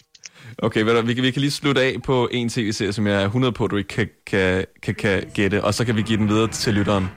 Okay, 0.58 0.82
ved 0.82 0.94
du, 0.94 1.06
vi, 1.06 1.14
kan, 1.14 1.22
vi 1.24 1.30
kan 1.30 1.40
lige 1.40 1.50
slutte 1.50 1.82
af 1.82 1.96
på 2.04 2.28
en 2.32 2.48
tv-serie, 2.48 2.92
som 2.92 3.06
jeg 3.06 3.20
er 3.22 3.24
100 3.24 3.52
på, 3.52 3.66
du 3.66 3.76
ikke 3.76 3.88
kan, 3.88 4.08
kan, 4.26 4.64
kan, 4.82 4.94
kan 4.94 5.22
gætte, 5.34 5.64
og 5.64 5.74
så 5.74 5.84
kan 5.84 5.96
vi 5.96 6.02
give 6.02 6.18
den 6.18 6.28
videre 6.28 6.48
til 6.48 6.74
lytteren. 6.74 7.08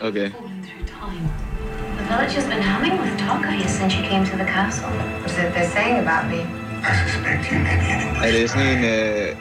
Okay. 0.00 0.30
The 1.98 2.04
village 2.10 2.34
has 2.34 2.46
been 2.52 2.62
humming 2.62 3.00
with 3.02 3.18
talk 3.18 3.44
of 3.46 3.54
you 3.60 3.68
since 3.68 3.92
you 3.96 4.02
came 4.10 4.24
to 4.26 4.36
the 4.36 4.44
castle. 4.44 4.88
What 4.88 5.30
is 5.30 5.38
it 5.38 5.52
they're 5.54 5.70
saying 5.78 5.98
about 6.06 6.24
me? 6.32 6.40
I 6.90 6.92
suspect 7.06 7.50
you 7.52 7.58
may 7.58 7.76
be 7.82 7.88
an 7.94 8.16
Er 8.16 8.26
English. 8.26 8.40
det 8.40 8.50
sådan 8.50 8.78
en, 8.78 8.84
øh, 8.84 9.36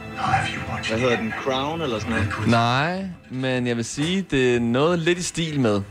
hvad 0.90 1.00
hedder 1.00 1.18
den, 1.18 1.34
Crown 1.44 1.82
eller 1.82 2.00
sådan 2.00 2.16
noget? 2.16 2.48
Nej, 2.48 3.06
men 3.30 3.68
jeg 3.68 3.76
vil 3.78 3.86
sige, 3.86 4.22
det 4.32 4.56
er 4.56 4.60
noget 4.60 5.00
lidt 5.00 5.18
i 5.18 5.24
stil 5.24 5.60
med. 5.60 5.82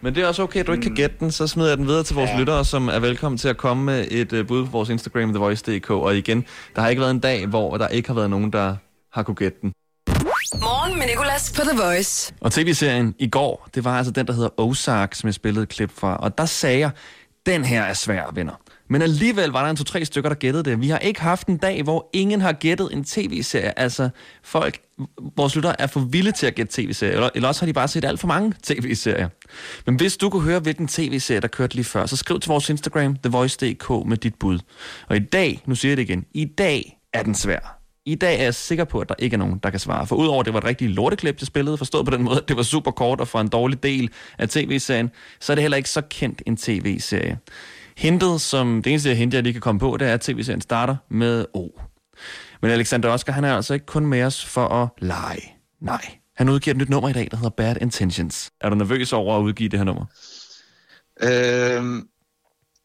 Men 0.00 0.14
det 0.14 0.22
er 0.22 0.28
også 0.28 0.42
okay, 0.42 0.60
at 0.60 0.66
du 0.66 0.72
ikke 0.72 0.82
kan 0.82 0.94
gætte 0.94 1.16
den, 1.20 1.30
så 1.30 1.46
smider 1.46 1.68
jeg 1.68 1.78
den 1.78 1.86
videre 1.86 2.02
til 2.02 2.14
vores 2.14 2.28
ja. 2.28 2.34
Ja. 2.34 2.40
lyttere, 2.40 2.64
som 2.64 2.88
er 2.88 2.98
velkommen 2.98 3.38
til 3.38 3.48
at 3.48 3.56
komme 3.56 3.84
med 3.84 4.06
et 4.10 4.32
uh, 4.32 4.46
bud 4.46 4.64
på 4.64 4.70
vores 4.70 4.88
Instagram, 4.88 5.28
TheVoice.dk. 5.30 5.90
Og 5.90 6.16
igen, 6.16 6.44
der 6.76 6.82
har 6.82 6.88
ikke 6.88 7.00
været 7.00 7.10
en 7.10 7.18
dag, 7.20 7.46
hvor 7.46 7.76
der 7.76 7.88
ikke 7.88 8.08
har 8.08 8.14
været 8.14 8.30
nogen, 8.30 8.52
der 8.52 8.76
har 9.12 9.22
kunne 9.22 9.34
gætte 9.34 9.58
den. 9.62 9.72
Morgen 10.60 10.98
med 10.98 11.06
Nicolas 11.06 11.52
på 11.56 11.62
The 11.62 11.78
Voice. 11.82 12.34
Og 12.40 12.52
tv-serien 12.52 13.14
i 13.18 13.26
går, 13.26 13.68
det 13.74 13.84
var 13.84 13.98
altså 13.98 14.12
den, 14.12 14.26
der 14.26 14.32
hedder 14.32 14.60
Ozark, 14.60 15.14
som 15.14 15.26
jeg 15.26 15.34
spillede 15.34 15.62
et 15.62 15.68
klip 15.68 15.90
fra. 15.98 16.16
Og 16.16 16.38
der 16.38 16.46
sagde 16.46 16.78
jeg, 16.78 16.90
den 17.46 17.64
her 17.64 17.82
er 17.82 17.94
svær, 17.94 18.30
venner. 18.34 18.60
Men 18.88 19.02
alligevel 19.02 19.50
var 19.50 19.62
der 19.62 19.70
en 19.70 19.76
to-tre 19.76 20.04
stykker, 20.04 20.30
der 20.30 20.36
gættede 20.36 20.70
det. 20.70 20.80
Vi 20.80 20.88
har 20.88 20.98
ikke 20.98 21.20
haft 21.20 21.46
en 21.46 21.56
dag, 21.56 21.82
hvor 21.82 22.10
ingen 22.12 22.40
har 22.40 22.52
gættet 22.52 22.88
en 22.92 23.04
tv-serie. 23.04 23.78
Altså, 23.78 24.08
folk 24.42 24.78
vores 25.36 25.56
lyttere 25.56 25.80
er 25.80 25.86
for 25.86 26.00
vilde 26.00 26.32
til 26.32 26.46
at 26.46 26.54
gætte 26.54 26.82
tv-serier, 26.82 27.14
eller, 27.14 27.30
eller 27.34 27.48
også 27.48 27.60
har 27.60 27.66
de 27.66 27.72
bare 27.72 27.88
set 27.88 28.04
alt 28.04 28.20
for 28.20 28.26
mange 28.26 28.54
tv-serier. 28.62 29.28
Men 29.86 29.96
hvis 29.96 30.16
du 30.16 30.30
kunne 30.30 30.42
høre, 30.42 30.60
hvilken 30.60 30.88
tv-serie, 30.88 31.40
der 31.40 31.48
kørte 31.48 31.74
lige 31.74 31.84
før, 31.84 32.06
så 32.06 32.16
skriv 32.16 32.40
til 32.40 32.48
vores 32.48 32.70
Instagram, 32.70 33.16
thevoice.dk 33.16 33.90
med 34.06 34.16
dit 34.16 34.34
bud. 34.34 34.58
Og 35.08 35.16
i 35.16 35.20
dag, 35.20 35.62
nu 35.66 35.74
siger 35.74 35.90
jeg 35.90 35.96
det 35.96 36.02
igen, 36.02 36.24
i 36.34 36.44
dag 36.44 36.98
er 37.12 37.22
den 37.22 37.34
svær. 37.34 37.83
I 38.06 38.14
dag 38.14 38.38
er 38.38 38.42
jeg 38.42 38.54
sikker 38.54 38.84
på, 38.84 39.00
at 39.00 39.08
der 39.08 39.14
ikke 39.18 39.34
er 39.34 39.38
nogen, 39.38 39.58
der 39.62 39.70
kan 39.70 39.80
svare. 39.80 40.06
For 40.06 40.16
udover 40.16 40.40
at 40.40 40.46
det 40.46 40.54
var 40.54 40.60
et 40.60 40.64
rigtigt 40.64 40.90
lorteklip, 40.90 41.40
jeg 41.40 41.46
spillede, 41.46 41.78
forstået 41.78 42.04
på 42.04 42.10
den 42.10 42.22
måde, 42.22 42.36
at 42.36 42.48
det 42.48 42.56
var 42.56 42.62
super 42.62 42.90
kort 42.90 43.20
og 43.20 43.28
for 43.28 43.40
en 43.40 43.48
dårlig 43.48 43.82
del 43.82 44.10
af 44.38 44.48
tv-serien, 44.48 45.10
så 45.40 45.52
er 45.52 45.54
det 45.54 45.62
heller 45.62 45.76
ikke 45.76 45.90
så 45.90 46.02
kendt 46.10 46.42
en 46.46 46.56
tv-serie. 46.56 47.38
Hintet, 47.96 48.40
som 48.40 48.82
det 48.82 48.90
eneste 48.90 49.14
hint, 49.14 49.34
jeg 49.34 49.42
lige 49.42 49.52
kan 49.52 49.62
komme 49.62 49.78
på, 49.78 49.96
det 49.96 50.08
er, 50.08 50.14
at 50.14 50.20
tv-serien 50.20 50.60
starter 50.60 50.96
med 51.10 51.46
O. 51.54 51.68
Men 52.62 52.70
Alexander 52.70 53.08
Oscar, 53.08 53.32
han 53.32 53.44
er 53.44 53.56
altså 53.56 53.74
ikke 53.74 53.86
kun 53.86 54.06
med 54.06 54.22
os 54.22 54.44
for 54.44 54.68
at 54.68 54.88
lege. 54.98 55.54
Nej, 55.80 56.04
han 56.36 56.48
udgiver 56.48 56.74
et 56.74 56.78
nyt 56.78 56.90
nummer 56.90 57.08
i 57.08 57.12
dag, 57.12 57.28
der 57.30 57.36
hedder 57.36 57.50
Bad 57.50 57.76
Intentions. 57.80 58.50
Er 58.60 58.68
du 58.68 58.74
nervøs 58.74 59.12
over 59.12 59.38
at 59.38 59.42
udgive 59.42 59.68
det 59.68 59.78
her 59.78 59.84
nummer? 59.84 60.04
Øhm, 61.22 62.02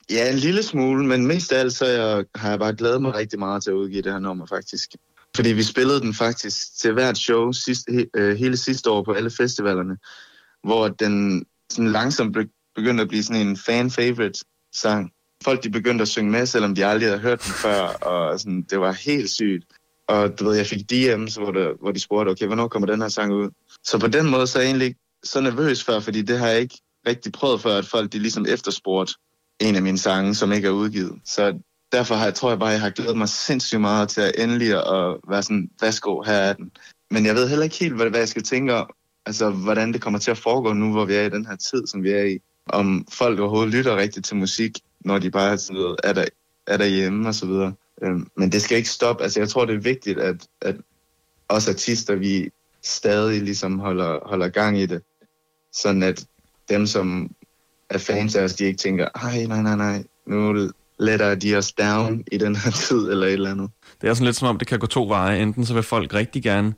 ja, 0.09 0.31
en 0.31 0.37
lille 0.37 0.63
smule, 0.63 1.05
men 1.05 1.27
mest 1.27 1.51
af 1.51 1.59
alt 1.59 1.73
så 1.73 1.85
jeg, 1.85 2.25
har 2.35 2.49
jeg 2.49 2.59
bare 2.59 2.75
glædet 2.75 3.01
mig 3.01 3.15
rigtig 3.15 3.39
meget 3.39 3.63
til 3.63 3.69
at 3.69 3.75
udgive 3.75 4.01
det 4.01 4.11
her 4.11 4.19
nummer, 4.19 4.45
faktisk. 4.45 4.89
Fordi 5.35 5.49
vi 5.49 5.63
spillede 5.63 6.01
den 6.01 6.13
faktisk 6.13 6.79
til 6.79 6.93
hvert 6.93 7.17
show 7.17 7.51
sidste, 7.51 7.91
he, 7.91 8.05
øh, 8.15 8.37
hele 8.37 8.57
sidste 8.57 8.89
år 8.89 9.03
på 9.03 9.11
alle 9.11 9.31
festivalerne, 9.31 9.97
hvor 10.63 10.87
den 10.87 11.45
sådan 11.69 11.91
langsomt 11.91 12.37
begyndte 12.75 13.01
at 13.01 13.07
blive 13.07 13.23
sådan 13.23 13.47
en 13.47 13.57
fan-favorite 13.57 14.43
sang. 14.75 15.11
Folk 15.43 15.63
de 15.63 15.69
begyndte 15.69 16.01
at 16.01 16.07
synge 16.07 16.31
med, 16.31 16.45
selvom 16.45 16.75
de 16.75 16.85
aldrig 16.85 17.09
havde 17.09 17.21
hørt 17.21 17.43
den 17.43 17.53
før, 17.53 17.81
og 17.81 18.39
sådan, 18.39 18.61
det 18.61 18.79
var 18.79 18.91
helt 18.91 19.29
sygt. 19.29 19.65
Og 20.07 20.39
du 20.39 20.45
ved, 20.45 20.55
jeg 20.55 20.65
fik 20.65 20.91
DM's, 20.91 21.39
hvor, 21.39 21.51
der, 21.51 21.79
hvor 21.81 21.91
de 21.91 21.99
spurgte, 21.99 22.29
okay, 22.29 22.45
hvornår 22.45 22.67
kommer 22.67 22.87
den 22.87 23.01
her 23.01 23.09
sang 23.09 23.33
ud? 23.33 23.49
Så 23.83 23.99
på 23.99 24.07
den 24.07 24.29
måde, 24.29 24.47
så 24.47 24.59
er 24.59 24.63
jeg 24.63 24.69
egentlig 24.69 24.95
så 25.23 25.41
nervøs 25.41 25.83
før, 25.83 25.99
fordi 25.99 26.21
det 26.21 26.39
har 26.39 26.47
jeg 26.47 26.59
ikke 26.59 26.77
rigtig 27.07 27.31
prøvet 27.31 27.61
før, 27.61 27.77
at 27.77 27.85
folk 27.85 28.13
de 28.13 28.19
ligesom 28.19 28.45
efterspurgte 28.49 29.13
en 29.59 29.75
af 29.75 29.81
mine 29.81 29.97
sange, 29.97 30.35
som 30.35 30.51
ikke 30.51 30.67
er 30.67 30.71
udgivet. 30.71 31.19
Så 31.25 31.59
derfor 31.91 32.15
har 32.15 32.23
jeg, 32.23 32.33
tror 32.33 32.49
jeg 32.49 32.59
bare, 32.59 32.69
at 32.69 32.73
jeg 32.73 32.81
har 32.81 32.89
glædet 32.89 33.17
mig 33.17 33.29
sindssygt 33.29 33.81
meget 33.81 34.09
til 34.09 34.21
at 34.21 34.31
endelig 34.37 34.71
at 34.71 35.17
være 35.29 35.43
sådan, 35.43 35.69
værsgo, 35.81 36.21
her 36.21 36.33
er 36.33 36.53
den. 36.53 36.71
Men 37.11 37.25
jeg 37.25 37.35
ved 37.35 37.49
heller 37.49 37.63
ikke 37.63 37.79
helt, 37.79 37.95
hvad, 37.95 38.09
hvad 38.09 38.19
jeg 38.19 38.29
skal 38.29 38.43
tænke 38.43 38.75
om, 38.75 38.89
altså 39.25 39.49
hvordan 39.49 39.93
det 39.93 40.01
kommer 40.01 40.19
til 40.19 40.31
at 40.31 40.37
foregå 40.37 40.73
nu, 40.73 40.91
hvor 40.91 41.05
vi 41.05 41.13
er 41.13 41.23
i 41.23 41.29
den 41.29 41.45
her 41.45 41.55
tid, 41.55 41.87
som 41.87 42.03
vi 42.03 42.11
er 42.11 42.23
i. 42.23 42.39
Om 42.65 43.07
folk 43.11 43.39
overhovedet 43.39 43.73
lytter 43.73 43.95
rigtigt 43.95 44.25
til 44.25 44.35
musik, 44.35 44.79
når 44.99 45.19
de 45.19 45.31
bare 45.31 45.57
sådan 45.57 45.81
noget, 45.81 45.99
er, 46.03 46.13
der, 46.13 46.25
er 46.67 46.77
derhjemme 46.77 47.27
og 47.27 47.35
så 47.35 47.45
videre. 47.45 47.73
Øhm, 48.01 48.27
men 48.35 48.51
det 48.51 48.61
skal 48.61 48.77
ikke 48.77 48.89
stoppe. 48.89 49.23
Altså 49.23 49.39
jeg 49.39 49.49
tror, 49.49 49.65
det 49.65 49.75
er 49.75 49.79
vigtigt, 49.79 50.19
at, 50.19 50.47
at 50.61 50.75
os 51.49 51.67
artister, 51.67 52.15
vi 52.15 52.49
stadig 52.83 53.41
ligesom 53.41 53.79
holder, 53.79 54.19
holder 54.25 54.49
gang 54.49 54.79
i 54.79 54.85
det. 54.85 55.01
Sådan 55.73 56.03
at 56.03 56.25
dem, 56.69 56.87
som 56.87 57.31
er 57.89 57.97
fans 57.97 58.35
af 58.35 58.43
os, 58.43 58.53
de 58.53 58.65
ikke 58.65 58.77
tænker, 58.77 59.07
ej, 59.15 59.45
nej, 59.45 59.61
nej, 59.61 59.75
nej, 59.75 60.03
nu 60.27 60.69
letter 60.99 61.35
de 61.35 61.55
os 61.55 61.71
down 61.71 62.23
i 62.31 62.37
den 62.37 62.55
her 62.55 62.71
tid, 62.71 63.11
eller 63.11 63.27
et 63.27 63.33
eller 63.33 63.51
andet. 63.51 63.69
Det 64.01 64.09
er 64.09 64.13
sådan 64.13 64.25
lidt 64.25 64.35
som 64.35 64.47
om, 64.47 64.57
det 64.57 64.67
kan 64.67 64.79
gå 64.79 64.87
to 64.87 65.07
veje. 65.07 65.39
Enten 65.39 65.65
så 65.65 65.73
vil 65.73 65.83
folk 65.83 66.13
rigtig 66.13 66.43
gerne 66.43 66.73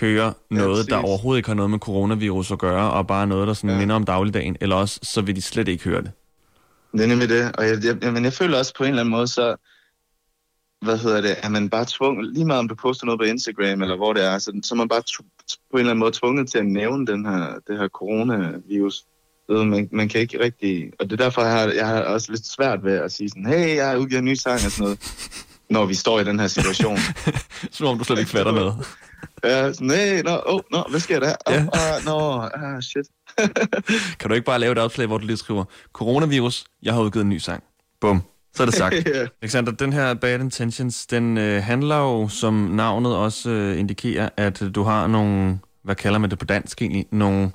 høre 0.00 0.32
noget, 0.50 0.90
ja, 0.90 0.94
der 0.94 1.02
overhovedet 1.02 1.38
ikke 1.38 1.48
har 1.48 1.54
noget 1.54 1.70
med 1.70 1.78
coronavirus 1.78 2.50
at 2.50 2.58
gøre, 2.58 2.90
og 2.90 3.06
bare 3.06 3.26
noget, 3.26 3.48
der 3.48 3.54
sådan 3.54 3.70
ja. 3.70 3.78
minder 3.78 3.94
om 3.94 4.04
dagligdagen, 4.04 4.56
eller 4.60 4.76
også 4.76 5.00
så 5.02 5.20
vil 5.20 5.36
de 5.36 5.42
slet 5.42 5.68
ikke 5.68 5.84
høre 5.84 6.02
det. 6.02 6.10
Det 6.92 7.00
er 7.00 7.06
nemlig 7.06 7.28
det, 7.28 7.56
og 7.56 7.68
jeg, 7.68 7.78
jeg, 8.02 8.12
men 8.12 8.24
jeg 8.24 8.32
føler 8.32 8.58
også 8.58 8.74
på 8.76 8.84
en 8.84 8.88
eller 8.88 9.00
anden 9.00 9.10
måde, 9.10 9.28
så 9.28 9.56
hvad 10.82 10.98
hedder 10.98 11.20
det, 11.20 11.36
er 11.42 11.48
man 11.48 11.70
bare 11.70 11.86
tvunget, 11.88 12.32
lige 12.32 12.44
meget 12.44 12.58
om 12.58 12.68
du 12.68 12.74
poster 12.74 13.06
noget 13.06 13.20
på 13.20 13.24
Instagram, 13.24 13.82
eller 13.82 13.96
hvor 13.96 14.12
det 14.12 14.24
er, 14.24 14.38
så, 14.38 14.60
så 14.64 14.74
er 14.74 14.76
man 14.76 14.88
bare 14.88 15.02
på 15.70 15.76
en 15.76 15.78
eller 15.78 15.90
anden 15.90 15.98
måde 15.98 16.12
tvunget 16.12 16.50
til 16.50 16.58
at 16.58 16.66
nævne 16.66 17.06
den 17.06 17.26
her, 17.26 17.54
det 17.66 17.78
her 17.78 17.88
coronavirus. 17.88 19.04
Man, 19.48 19.88
man 19.92 20.08
kan 20.08 20.20
ikke 20.20 20.40
rigtig, 20.40 20.92
og 21.00 21.10
det 21.10 21.20
er 21.20 21.24
derfor, 21.24 21.42
jeg 21.42 21.52
har, 21.52 21.68
jeg 21.68 21.86
har 21.86 22.00
også 22.00 22.32
lidt 22.32 22.46
svært 22.46 22.84
ved 22.84 22.92
at 22.92 23.12
sige 23.12 23.28
sådan, 23.28 23.46
hey, 23.46 23.76
jeg 23.76 23.88
har 23.88 23.96
udgivet 23.96 24.18
en 24.18 24.24
ny 24.24 24.34
sang 24.34 24.54
og 24.54 24.60
sådan 24.60 24.82
noget, 24.82 24.98
når 25.70 25.84
vi 25.84 25.94
står 25.94 26.20
i 26.20 26.24
den 26.24 26.40
her 26.40 26.46
situation. 26.46 26.98
Som 27.70 27.86
om 27.86 27.98
du 27.98 28.04
slet 28.04 28.18
ikke 28.18 28.30
fatter 28.30 28.52
noget. 28.52 28.74
Ja, 29.44 29.72
sådan, 29.72 29.86
nej, 29.86 30.22
nå, 30.22 30.40
oh, 30.46 30.60
nå, 30.70 30.84
hvad 30.90 31.00
sker 31.00 31.20
der? 31.20 31.34
Ja. 31.48 31.60
Oh, 31.60 32.04
nå, 32.04 32.48
ah, 32.54 32.82
shit. 32.82 33.06
kan 34.18 34.28
du 34.28 34.34
ikke 34.34 34.44
bare 34.44 34.58
lave 34.58 34.72
et 34.72 34.78
opslag, 34.78 35.06
hvor 35.06 35.18
du 35.18 35.26
lige 35.26 35.36
skriver, 35.36 35.64
coronavirus, 35.92 36.64
jeg 36.82 36.94
har 36.94 37.00
udgivet 37.00 37.24
en 37.24 37.28
ny 37.28 37.38
sang. 37.38 37.62
Bum. 38.00 38.22
Så 38.54 38.62
er 38.62 38.66
det 38.66 38.74
sagt. 38.74 38.94
yeah. 39.08 39.28
Alexander, 39.42 39.72
den 39.72 39.92
her 39.92 40.14
Bad 40.14 40.40
Intentions, 40.40 41.06
den 41.06 41.38
øh, 41.38 41.62
handler 41.62 41.96
jo, 41.96 42.28
som 42.28 42.54
navnet 42.54 43.16
også 43.16 43.50
øh, 43.50 43.78
indikerer, 43.78 44.28
at 44.36 44.62
du 44.74 44.82
har 44.82 45.06
nogle, 45.06 45.58
hvad 45.84 45.94
kalder 45.94 46.18
man 46.18 46.30
det 46.30 46.38
på 46.38 46.44
dansk 46.44 46.82
egentlig, 46.82 47.06
nogle, 47.10 47.50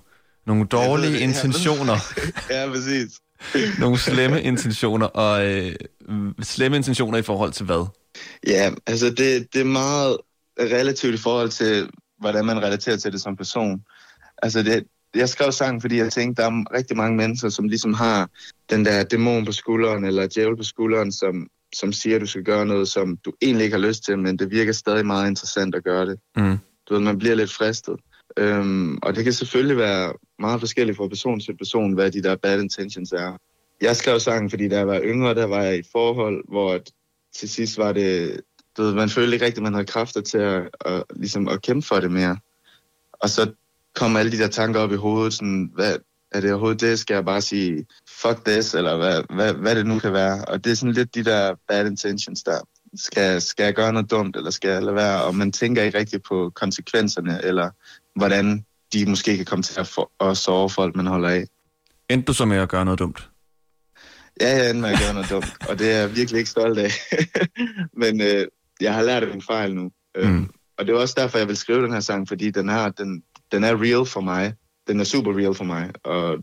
nogle 0.48 0.66
dårlige 0.66 1.12
ja, 1.12 1.24
intentioner. 1.24 1.98
ja, 2.56 2.70
præcis. 2.70 3.20
nogle 3.80 3.98
slemme 3.98 4.42
intentioner, 4.42 5.06
og 5.06 5.46
øh, 5.46 5.76
slemme 6.42 6.78
intentioner 6.78 7.18
i 7.18 7.22
forhold 7.22 7.52
til 7.52 7.66
hvad? 7.66 7.88
Ja, 8.48 8.72
altså 8.88 9.10
det, 9.10 9.54
det 9.54 9.62
er 9.62 9.66
meget 9.66 10.18
relativt 10.60 11.14
i 11.14 11.18
forhold 11.18 11.50
til, 11.50 11.90
hvordan 12.20 12.46
man 12.46 12.64
relaterer 12.64 12.98
til 12.98 13.12
det 13.12 13.22
som 13.22 13.38
person. 13.38 13.82
Altså 14.44 14.64
det, 14.64 14.84
jeg 15.16 15.30
skrev 15.30 15.52
sangen, 15.52 15.82
fordi 15.82 15.98
jeg 15.98 16.12
tænkte, 16.12 16.42
der 16.42 16.48
er 16.48 16.78
rigtig 16.78 16.98
mange 16.98 17.18
mennesker, 17.18 17.50
som 17.50 17.68
ligesom 17.68 17.94
har 17.94 18.30
den 18.70 18.86
der 18.86 19.04
dæmon 19.04 19.46
på 19.46 19.52
skulderen, 19.52 20.06
eller 20.06 20.28
djævel 20.28 20.58
på 20.58 20.64
skulderen, 20.64 21.12
som, 21.12 21.48
som 21.76 21.94
siger, 21.94 22.16
at 22.16 22.22
du 22.22 22.26
skal 22.26 22.44
gøre 22.44 22.66
noget, 22.66 22.88
som 22.88 23.18
du 23.26 23.34
egentlig 23.42 23.64
ikke 23.64 23.78
har 23.78 23.88
lyst 23.88 24.04
til, 24.04 24.20
men 24.20 24.40
det 24.40 24.52
virker 24.52 24.72
stadig 24.72 25.06
meget 25.06 25.28
interessant 25.28 25.76
at 25.76 25.84
gøre 25.84 26.06
det. 26.06 26.20
Mm. 26.36 26.58
Du 26.90 26.94
ved, 26.94 27.02
man 27.02 27.18
bliver 27.18 27.36
lidt 27.36 27.54
fristet. 27.54 27.96
Øhm, 28.38 28.98
og 29.02 29.16
det 29.16 29.24
kan 29.24 29.34
selvfølgelig 29.34 29.78
være 29.78 30.14
meget 30.40 30.60
forskelligt 30.60 30.98
fra 30.98 31.08
person 31.08 31.40
til 31.40 31.58
person, 31.58 31.94
hvad 31.94 32.12
de 32.12 32.24
der 32.24 32.36
bad 32.36 32.62
intentions 32.62 33.12
er. 33.12 33.38
Jeg 33.82 33.96
skrev 33.96 34.20
sangen, 34.20 34.50
fordi 34.50 34.68
da 34.68 34.78
jeg 34.78 34.88
var 34.88 35.02
yngre, 35.04 35.36
der 35.36 35.46
var 35.46 35.62
jeg 35.62 35.76
i 35.76 35.80
et 35.80 35.88
forhold, 35.92 36.44
hvor 36.48 36.80
til 37.36 37.50
sidst 37.50 37.78
var 37.78 37.92
det, 37.92 38.42
du 38.78 38.82
ved, 38.82 38.94
man 38.94 39.10
følte 39.10 39.34
ikke 39.34 39.46
rigtigt, 39.46 39.60
at 39.60 39.64
man 39.64 39.74
havde 39.74 39.86
kræfter 39.86 40.22
til 40.22 40.38
at, 40.38 40.70
at, 40.86 41.04
ligesom 41.16 41.48
at 41.48 41.62
kæmpe 41.62 41.88
for 41.88 42.00
det 42.00 42.12
mere. 42.12 42.38
Og 43.14 43.30
så 43.30 43.52
kom 43.96 44.16
alle 44.16 44.32
de 44.32 44.38
der 44.38 44.48
tanker 44.48 44.80
op 44.80 44.92
i 44.92 44.96
hovedet, 44.96 45.34
sådan, 45.34 45.72
hvad, 45.74 45.96
er 46.32 46.42
det 46.42 46.52
overhovedet 46.52 46.82
det? 46.82 47.00
Skal 47.00 47.14
jeg 47.14 47.26
bare 47.26 47.42
sige, 47.42 47.86
fuck 48.10 48.46
this, 48.46 48.74
eller 48.74 48.98
hvad, 48.98 49.24
hvad, 49.36 49.54
hvad 49.54 49.76
det 49.76 49.86
nu 49.86 50.00
kan 50.00 50.14
være? 50.14 50.46
Og 50.46 50.64
det 50.64 50.72
er 50.72 50.76
sådan 50.76 50.94
lidt 50.94 51.16
de 51.16 51.24
der 51.24 51.56
bad 51.68 51.88
intentions 51.88 52.44
der. 52.44 52.60
Skal, 52.96 53.42
skal 53.42 53.64
jeg 53.64 53.74
gøre 53.74 53.94
noget 53.94 54.12
dumt, 54.12 54.36
eller 54.36 54.52
skal 54.52 54.70
jeg 54.70 54.84
lade 54.84 54.96
være? 54.96 55.24
Og 55.24 55.36
man 55.36 55.52
tænker 55.52 55.84
ikke 55.84 55.98
rigtig 56.00 56.22
på 56.24 56.52
konsekvenserne, 56.56 57.46
eller 57.46 57.70
hvordan 58.18 58.66
de 58.94 59.06
måske 59.10 59.38
kan 59.38 59.46
komme 59.46 59.64
til 59.64 59.80
at, 59.80 59.88
for, 59.88 60.30
at 60.30 60.38
sove 60.38 60.70
folk, 60.70 60.96
man 60.96 61.08
holder 61.08 61.30
af. 61.30 61.46
Endte 62.10 62.26
du 62.26 62.34
så 62.34 62.46
med 62.46 62.58
at 62.58 62.70
gøre 62.70 62.86
noget 62.86 63.00
dumt? 63.00 63.30
Ja, 64.42 64.58
jeg 64.58 64.70
endte 64.70 64.82
med 64.82 64.90
at 64.90 65.00
gøre 65.00 65.14
noget 65.14 65.30
dumt, 65.30 65.70
og 65.70 65.80
det 65.80 65.92
er 65.92 65.98
jeg 65.98 66.16
virkelig 66.16 66.40
ikke 66.40 66.50
stolt 66.50 66.80
af. 66.80 66.92
Men 68.02 68.22
øh, 68.22 68.48
jeg 68.82 68.94
har 68.94 69.04
lært 69.04 69.30
min 69.32 69.42
fejl 69.42 69.76
nu. 69.76 69.92
Øhm, 70.18 70.34
mm. 70.34 70.50
Og 70.78 70.86
det 70.86 70.96
er 70.96 71.00
også 71.00 71.16
derfor, 71.18 71.38
jeg 71.38 71.48
vil 71.48 71.58
skrive 71.58 71.84
den 71.84 71.94
her 71.94 72.00
sang, 72.00 72.28
fordi 72.28 72.52
den, 72.52 72.70
har, 72.70 72.90
den, 72.90 73.24
den 73.52 73.64
er 73.64 73.82
real 73.82 74.06
for 74.06 74.22
mig. 74.22 74.54
Den 74.88 75.00
er 75.00 75.04
super 75.04 75.38
real 75.38 75.54
for 75.54 75.64
mig, 75.64 75.92
og 76.04 76.38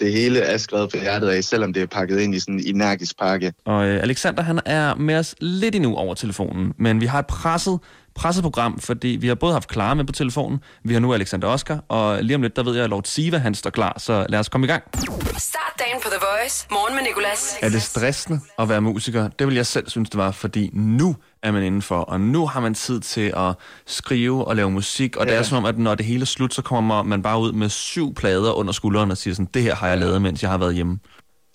det 0.00 0.12
hele 0.12 0.38
er 0.38 0.56
skrevet 0.56 0.90
på 0.90 0.96
hjertet 0.96 1.28
af, 1.28 1.44
selvom 1.44 1.72
det 1.72 1.82
er 1.82 1.86
pakket 1.86 2.20
ind 2.20 2.34
i 2.34 2.40
sådan 2.40 2.54
en 2.54 2.76
energisk 2.76 3.18
pakke. 3.18 3.52
Og 3.64 3.88
øh, 3.88 4.02
Alexander, 4.02 4.42
han 4.42 4.60
er 4.66 4.94
med 4.94 5.16
os 5.16 5.34
lidt 5.40 5.74
endnu 5.74 5.94
over 5.94 6.14
telefonen, 6.14 6.72
men 6.78 7.00
vi 7.00 7.06
har 7.06 7.18
et 7.18 7.26
presset, 7.26 7.78
presset 8.14 8.42
program, 8.42 8.78
fordi 8.78 9.08
vi 9.08 9.28
har 9.28 9.34
både 9.34 9.52
haft 9.52 9.72
Clara 9.72 9.94
med 9.94 10.04
på 10.04 10.12
telefonen, 10.12 10.60
vi 10.84 10.92
har 10.92 11.00
nu 11.00 11.14
Alexander 11.14 11.48
Oscar, 11.48 11.84
og 11.88 12.24
lige 12.24 12.34
om 12.34 12.42
lidt, 12.42 12.56
der 12.56 12.62
ved 12.62 12.74
jeg, 12.74 12.84
at 12.84 12.90
Lord 12.90 13.04
Siva, 13.04 13.38
han 13.38 13.54
står 13.54 13.70
klar, 13.70 13.98
så 13.98 14.26
lad 14.28 14.38
os 14.38 14.48
komme 14.48 14.66
i 14.66 14.68
gang. 14.68 14.82
Start 15.38 15.72
dagen 15.78 16.00
på 16.02 16.08
The 16.08 16.18
Voice. 16.20 16.66
Morgen 16.70 16.94
med 16.94 17.02
Nicolas. 17.02 17.56
Er 17.62 17.68
det 17.68 17.82
stressende 17.82 18.40
at 18.58 18.68
være 18.68 18.80
musiker? 18.80 19.28
Det 19.28 19.46
vil 19.46 19.54
jeg 19.54 19.66
selv 19.66 19.88
synes, 19.88 20.10
det 20.10 20.18
var, 20.18 20.30
fordi 20.30 20.70
nu 20.72 21.16
er 21.42 21.50
man 21.50 21.62
indenfor, 21.62 21.98
og 21.98 22.20
nu 22.20 22.46
har 22.46 22.60
man 22.60 22.74
tid 22.74 23.00
til 23.00 23.32
at 23.36 23.54
skrive 23.86 24.44
og 24.44 24.56
lave 24.56 24.70
musik, 24.70 25.16
og 25.16 25.26
ja. 25.26 25.32
det 25.32 25.38
er 25.38 25.42
som 25.42 25.58
om, 25.58 25.64
at 25.64 25.78
når 25.78 25.94
det 25.94 26.06
hele 26.06 26.22
er 26.22 26.26
slut, 26.26 26.54
så 26.54 26.62
kommer 26.62 27.02
man 27.02 27.22
bare 27.22 27.40
ud 27.40 27.52
med 27.52 27.68
syv 27.68 28.14
plader 28.14 28.52
under 28.52 28.72
skulderen 28.72 29.10
og 29.10 29.16
siger 29.16 29.34
sådan, 29.34 29.48
det 29.54 29.62
her 29.62 29.74
har 29.74 29.88
jeg 29.88 29.98
lavet, 29.98 30.22
mens 30.22 30.42
jeg 30.42 30.50
har 30.50 30.58
været 30.58 30.74
hjemme. 30.74 30.98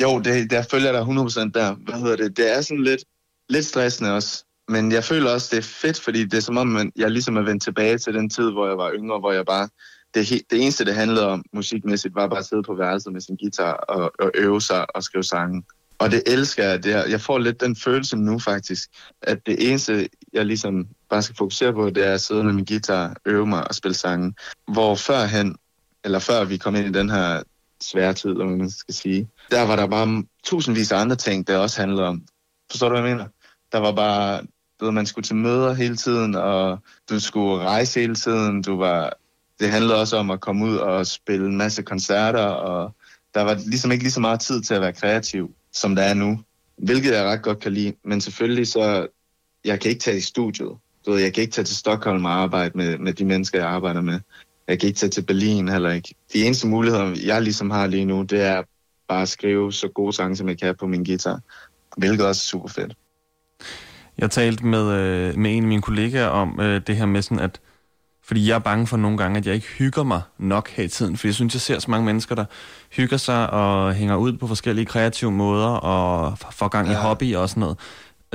Jo, 0.01 0.19
det, 0.19 0.51
der 0.51 0.63
følger 0.71 0.91
der 0.91 1.05
100% 1.05 1.51
der. 1.53 1.75
Hvad 1.75 1.99
hedder 1.99 2.15
det? 2.15 2.37
Det 2.37 2.57
er 2.57 2.61
sådan 2.61 2.83
lidt, 2.83 3.03
lidt 3.49 3.65
stressende 3.65 4.13
også. 4.15 4.43
Men 4.67 4.91
jeg 4.91 5.03
føler 5.03 5.31
også, 5.31 5.47
det 5.51 5.57
er 5.57 5.69
fedt, 5.81 5.99
fordi 5.99 6.25
det 6.25 6.33
er 6.33 6.41
som 6.41 6.57
om, 6.57 6.67
man, 6.67 6.91
jeg 6.95 7.11
ligesom 7.11 7.37
er 7.37 7.41
vendt 7.41 7.63
tilbage 7.63 7.97
til 7.97 8.13
den 8.13 8.29
tid, 8.29 8.51
hvor 8.51 8.67
jeg 8.67 8.77
var 8.77 8.91
yngre, 8.93 9.19
hvor 9.19 9.31
jeg 9.31 9.45
bare... 9.45 9.69
Det, 10.13 10.29
det 10.29 10.61
eneste, 10.61 10.85
det 10.85 10.95
handlede 10.95 11.27
om 11.27 11.43
musikmæssigt, 11.53 12.15
var 12.15 12.27
bare 12.27 12.39
at 12.39 12.45
sidde 12.45 12.63
på 12.63 12.75
værelset 12.75 13.13
med 13.13 13.21
sin 13.21 13.37
guitar 13.37 13.73
og, 13.73 14.11
og 14.19 14.31
øve 14.35 14.61
sig 14.61 14.95
og 14.95 15.03
skrive 15.03 15.23
sange. 15.23 15.63
Og 15.99 16.11
det 16.11 16.23
elsker 16.25 16.63
jeg. 16.63 16.83
Det 16.83 16.89
jeg 16.89 17.21
får 17.21 17.37
lidt 17.37 17.61
den 17.61 17.75
følelse 17.75 18.17
nu 18.17 18.39
faktisk, 18.39 18.89
at 19.21 19.45
det 19.45 19.69
eneste, 19.69 20.09
jeg 20.33 20.45
ligesom 20.45 20.87
bare 21.09 21.21
skal 21.21 21.35
fokusere 21.35 21.73
på, 21.73 21.89
det 21.89 22.07
er 22.07 22.13
at 22.13 22.21
sidde 22.21 22.43
med 22.43 22.53
min 22.53 22.65
guitar, 22.65 23.15
øve 23.25 23.47
mig 23.47 23.67
og 23.67 23.75
spille 23.75 23.95
sange. 23.95 24.33
Hvor 24.67 24.95
førhen, 24.95 25.55
eller 26.03 26.19
før 26.19 26.43
vi 26.43 26.57
kom 26.57 26.75
ind 26.75 26.87
i 26.87 26.99
den 26.99 27.09
her 27.09 27.43
svære 27.81 28.13
tid, 28.13 28.29
eller 28.29 28.45
man 28.45 28.69
skal 28.69 28.93
sige, 28.93 29.29
der 29.51 29.61
var 29.61 29.75
der 29.75 29.87
bare 29.87 30.23
tusindvis 30.43 30.91
af 30.91 30.97
andre 30.97 31.15
ting, 31.15 31.47
der 31.47 31.57
også 31.57 31.79
handlede 31.81 32.07
om. 32.07 32.23
Forstår 32.71 32.89
du, 32.89 32.95
hvad 32.95 33.09
jeg 33.09 33.17
mener? 33.17 33.29
Der 33.71 33.77
var 33.77 33.91
bare 33.91 34.41
du 34.79 34.85
ved, 34.85 34.91
man 34.91 35.05
skulle 35.05 35.23
til 35.23 35.35
møder 35.35 35.73
hele 35.73 35.95
tiden, 35.95 36.35
og 36.35 36.79
du 37.09 37.19
skulle 37.19 37.63
rejse 37.63 37.99
hele 37.99 38.15
tiden. 38.15 38.61
Du 38.61 38.77
var, 38.77 39.13
det 39.59 39.69
handlede 39.69 39.99
også 39.99 40.17
om 40.17 40.31
at 40.31 40.41
komme 40.41 40.65
ud 40.65 40.75
og 40.75 41.07
spille 41.07 41.45
en 41.45 41.57
masse 41.57 41.83
koncerter, 41.83 42.45
og 42.45 42.95
der 43.33 43.41
var 43.41 43.53
ligesom 43.53 43.91
ikke 43.91 44.03
lige 44.03 44.11
så 44.11 44.19
meget 44.19 44.39
tid 44.39 44.61
til 44.61 44.73
at 44.73 44.81
være 44.81 44.93
kreativ, 44.93 45.51
som 45.73 45.95
der 45.95 46.03
er 46.03 46.13
nu. 46.13 46.39
Hvilket 46.77 47.13
jeg 47.13 47.25
ret 47.25 47.41
godt 47.41 47.59
kan 47.59 47.73
lide, 47.73 47.93
men 48.03 48.21
selvfølgelig 48.21 48.67
så, 48.67 49.07
jeg 49.65 49.79
kan 49.79 49.91
ikke 49.91 50.01
tage 50.01 50.17
i 50.17 50.21
studiet. 50.21 50.71
Du 51.05 51.11
ved, 51.11 51.21
jeg 51.21 51.33
kan 51.33 51.41
ikke 51.41 51.53
tage 51.53 51.65
til 51.65 51.75
Stockholm 51.75 52.25
og 52.25 52.31
arbejde 52.31 52.77
med, 52.77 52.97
med 52.97 53.13
de 53.13 53.25
mennesker, 53.25 53.59
jeg 53.59 53.67
arbejder 53.67 54.01
med. 54.01 54.19
Jeg 54.67 54.79
kan 54.79 54.87
ikke 54.87 54.99
tage 54.99 55.09
til 55.09 55.21
Berlin 55.21 55.69
heller 55.69 55.91
ikke. 55.91 56.15
De 56.33 56.45
eneste 56.45 56.67
muligheder, 56.67 57.15
jeg 57.25 57.41
ligesom 57.41 57.69
har 57.69 57.87
lige 57.87 58.05
nu, 58.05 58.23
det 58.23 58.41
er 58.41 58.63
bare 59.07 59.21
at 59.21 59.29
skrive 59.29 59.73
så 59.73 59.87
gode 59.87 60.13
sange, 60.13 60.35
som 60.35 60.49
jeg 60.49 60.59
kan 60.59 60.75
på 60.75 60.87
min 60.87 61.03
guitar. 61.03 61.39
Hvilket 61.97 62.25
også 62.25 62.39
er 62.39 62.49
super 62.49 62.67
fedt. 62.67 62.95
Jeg 64.17 64.31
talte 64.31 64.65
med, 64.65 64.91
øh, 64.91 65.37
med 65.37 65.57
en 65.57 65.63
af 65.63 65.67
mine 65.67 65.81
kollegaer 65.81 66.27
om 66.27 66.59
øh, 66.59 66.81
det 66.87 66.97
her 66.97 67.05
med 67.05 67.21
sådan, 67.21 67.39
at 67.39 67.59
fordi 68.27 68.49
jeg 68.49 68.55
er 68.55 68.59
bange 68.59 68.87
for 68.87 68.97
nogle 68.97 69.17
gange, 69.17 69.37
at 69.37 69.45
jeg 69.45 69.55
ikke 69.55 69.67
hygger 69.67 70.03
mig 70.03 70.21
nok 70.37 70.69
her 70.69 70.83
i 70.83 70.87
tiden. 70.87 71.17
For 71.17 71.27
jeg 71.27 71.35
synes, 71.35 71.53
jeg 71.53 71.61
ser 71.61 71.79
så 71.79 71.91
mange 71.91 72.05
mennesker, 72.05 72.35
der 72.35 72.45
hygger 72.91 73.17
sig 73.17 73.49
og 73.49 73.93
hænger 73.93 74.15
ud 74.15 74.33
på 74.33 74.47
forskellige 74.47 74.85
kreative 74.85 75.31
måder 75.31 75.67
og 75.67 76.37
får 76.37 76.67
gang 76.67 76.87
i 76.87 76.91
ja. 76.91 77.01
hobby 77.01 77.35
og 77.35 77.49
sådan 77.49 77.61
noget. 77.61 77.77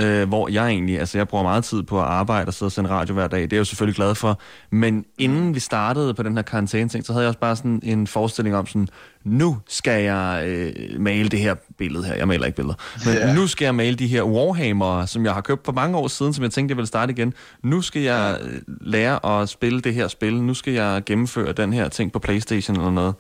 Øh, 0.01 0.29
hvor 0.29 0.49
jeg 0.49 0.67
egentlig, 0.69 0.99
altså 1.01 1.19
jeg 1.19 1.29
bruger 1.29 1.45
meget 1.45 1.65
tid 1.65 1.83
på 1.83 1.99
at 2.01 2.05
arbejde 2.07 2.49
og 2.49 2.55
sidde 2.55 2.69
og 2.69 2.73
sende 2.73 2.91
radio 2.91 3.15
hver 3.15 3.27
dag. 3.29 3.41
Det 3.43 3.53
er 3.53 3.57
jeg 3.57 3.59
jo 3.59 3.65
selvfølgelig 3.65 3.97
glad 3.97 4.15
for. 4.15 4.41
Men 4.71 5.05
inden 5.19 5.55
vi 5.55 5.61
startede 5.61 6.15
på 6.15 6.23
den 6.23 6.35
her 6.37 6.43
karantæne 6.43 6.89
ting, 6.89 7.07
så 7.07 7.13
havde 7.13 7.23
jeg 7.23 7.29
også 7.29 7.39
bare 7.39 7.57
sådan 7.57 7.81
en 7.83 8.07
forestilling 8.07 8.57
om 8.57 8.67
sådan, 8.67 8.89
nu 9.25 9.59
skal 9.69 10.03
jeg 10.03 10.43
øh, 10.47 11.01
male 11.01 11.29
det 11.29 11.39
her 11.39 11.55
billede 11.79 12.05
her. 12.05 12.15
Jeg 12.15 12.29
maler 12.29 12.47
ikke 12.47 12.57
billeder. 12.57 12.75
Men 13.07 13.15
Ja. 13.15 13.35
nu 13.35 13.47
skal 13.47 13.65
jeg 13.65 13.75
male 13.75 13.97
de 13.97 14.07
her 14.07 14.23
Warhammer, 14.23 15.07
som 15.07 15.25
jeg 15.25 15.35
har 15.35 15.41
købt 15.41 15.65
for 15.65 15.73
mange 15.73 15.97
år 15.99 16.09
siden, 16.09 16.33
som 16.33 16.43
jeg 16.45 16.51
tænkte, 16.51 16.73
jeg 16.73 16.77
ville 16.77 16.87
starte 16.89 17.13
igen. 17.13 17.35
Nu 17.65 17.81
skal 17.83 18.03
jeg 18.03 18.39
øh, 18.43 18.61
lære 18.81 19.41
at 19.43 19.49
spille 19.49 19.81
det 19.81 19.95
her 19.95 20.09
spil. 20.09 20.43
Nu 20.43 20.55
skal 20.55 20.73
jeg 20.73 21.03
gennemføre 21.07 21.53
den 21.53 21.73
her 21.73 21.89
ting 21.89 22.13
på 22.13 22.19
Playstation 22.19 22.77
eller 22.77 22.91
noget. 22.91 23.15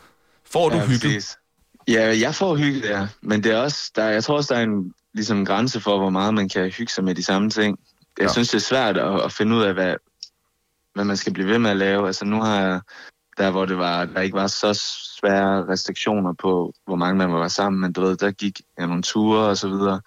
Får 0.52 0.68
du 0.68 0.76
Ja, 0.76 0.86
hygge? 0.86 1.22
Ja, 1.88 2.18
jeg 2.20 2.34
får 2.34 2.56
hygge, 2.56 2.88
ja. 2.98 3.06
Men 3.22 3.44
det 3.44 3.52
er 3.52 3.56
også, 3.56 3.92
der, 3.96 4.04
jeg 4.08 4.24
tror 4.24 4.36
også, 4.36 4.54
der 4.54 4.60
er 4.60 4.64
en 4.64 4.92
ligesom, 5.14 5.38
en 5.38 5.44
grænse 5.46 5.80
for, 5.80 5.98
hvor 5.98 6.10
meget 6.10 6.34
man 6.34 6.48
kan 6.48 6.70
hygge 6.70 6.92
sig 6.92 7.04
med 7.04 7.14
de 7.14 7.22
samme 7.22 7.50
ting. 7.50 7.78
Jeg 8.18 8.26
Ja. 8.26 8.32
synes, 8.32 8.48
det 8.48 8.54
er 8.56 8.60
svært 8.60 8.96
at, 8.96 9.20
at 9.20 9.32
finde 9.32 9.56
ud 9.56 9.62
af, 9.62 9.74
hvad, 9.74 9.94
hvad 10.94 11.04
man 11.04 11.16
skal 11.16 11.32
blive 11.32 11.48
ved 11.48 11.58
med 11.58 11.70
at 11.70 11.76
lave. 11.76 12.06
Altså 12.06 12.24
nu 12.24 12.40
har 12.40 12.60
jeg, 12.60 12.80
der 13.38 13.50
hvor 13.50 13.64
det 13.64 13.78
var, 13.78 14.04
der 14.04 14.20
ikke 14.20 14.36
var 14.36 14.46
så 14.46 14.74
svære 15.18 15.68
restriktioner 15.68 16.32
på, 16.32 16.72
hvor 16.86 16.96
mange 16.96 17.18
man 17.18 17.28
må 17.30 17.38
være 17.38 17.50
sammen, 17.50 17.80
men 17.80 17.92
du 17.92 18.00
ved, 18.00 18.16
der 18.16 18.30
gik 18.30 18.60
jeg 18.78 18.86
nogle 18.86 19.02
ture 19.02 19.48
og 19.48 19.56
så 19.56 19.68
videre. 19.68 20.00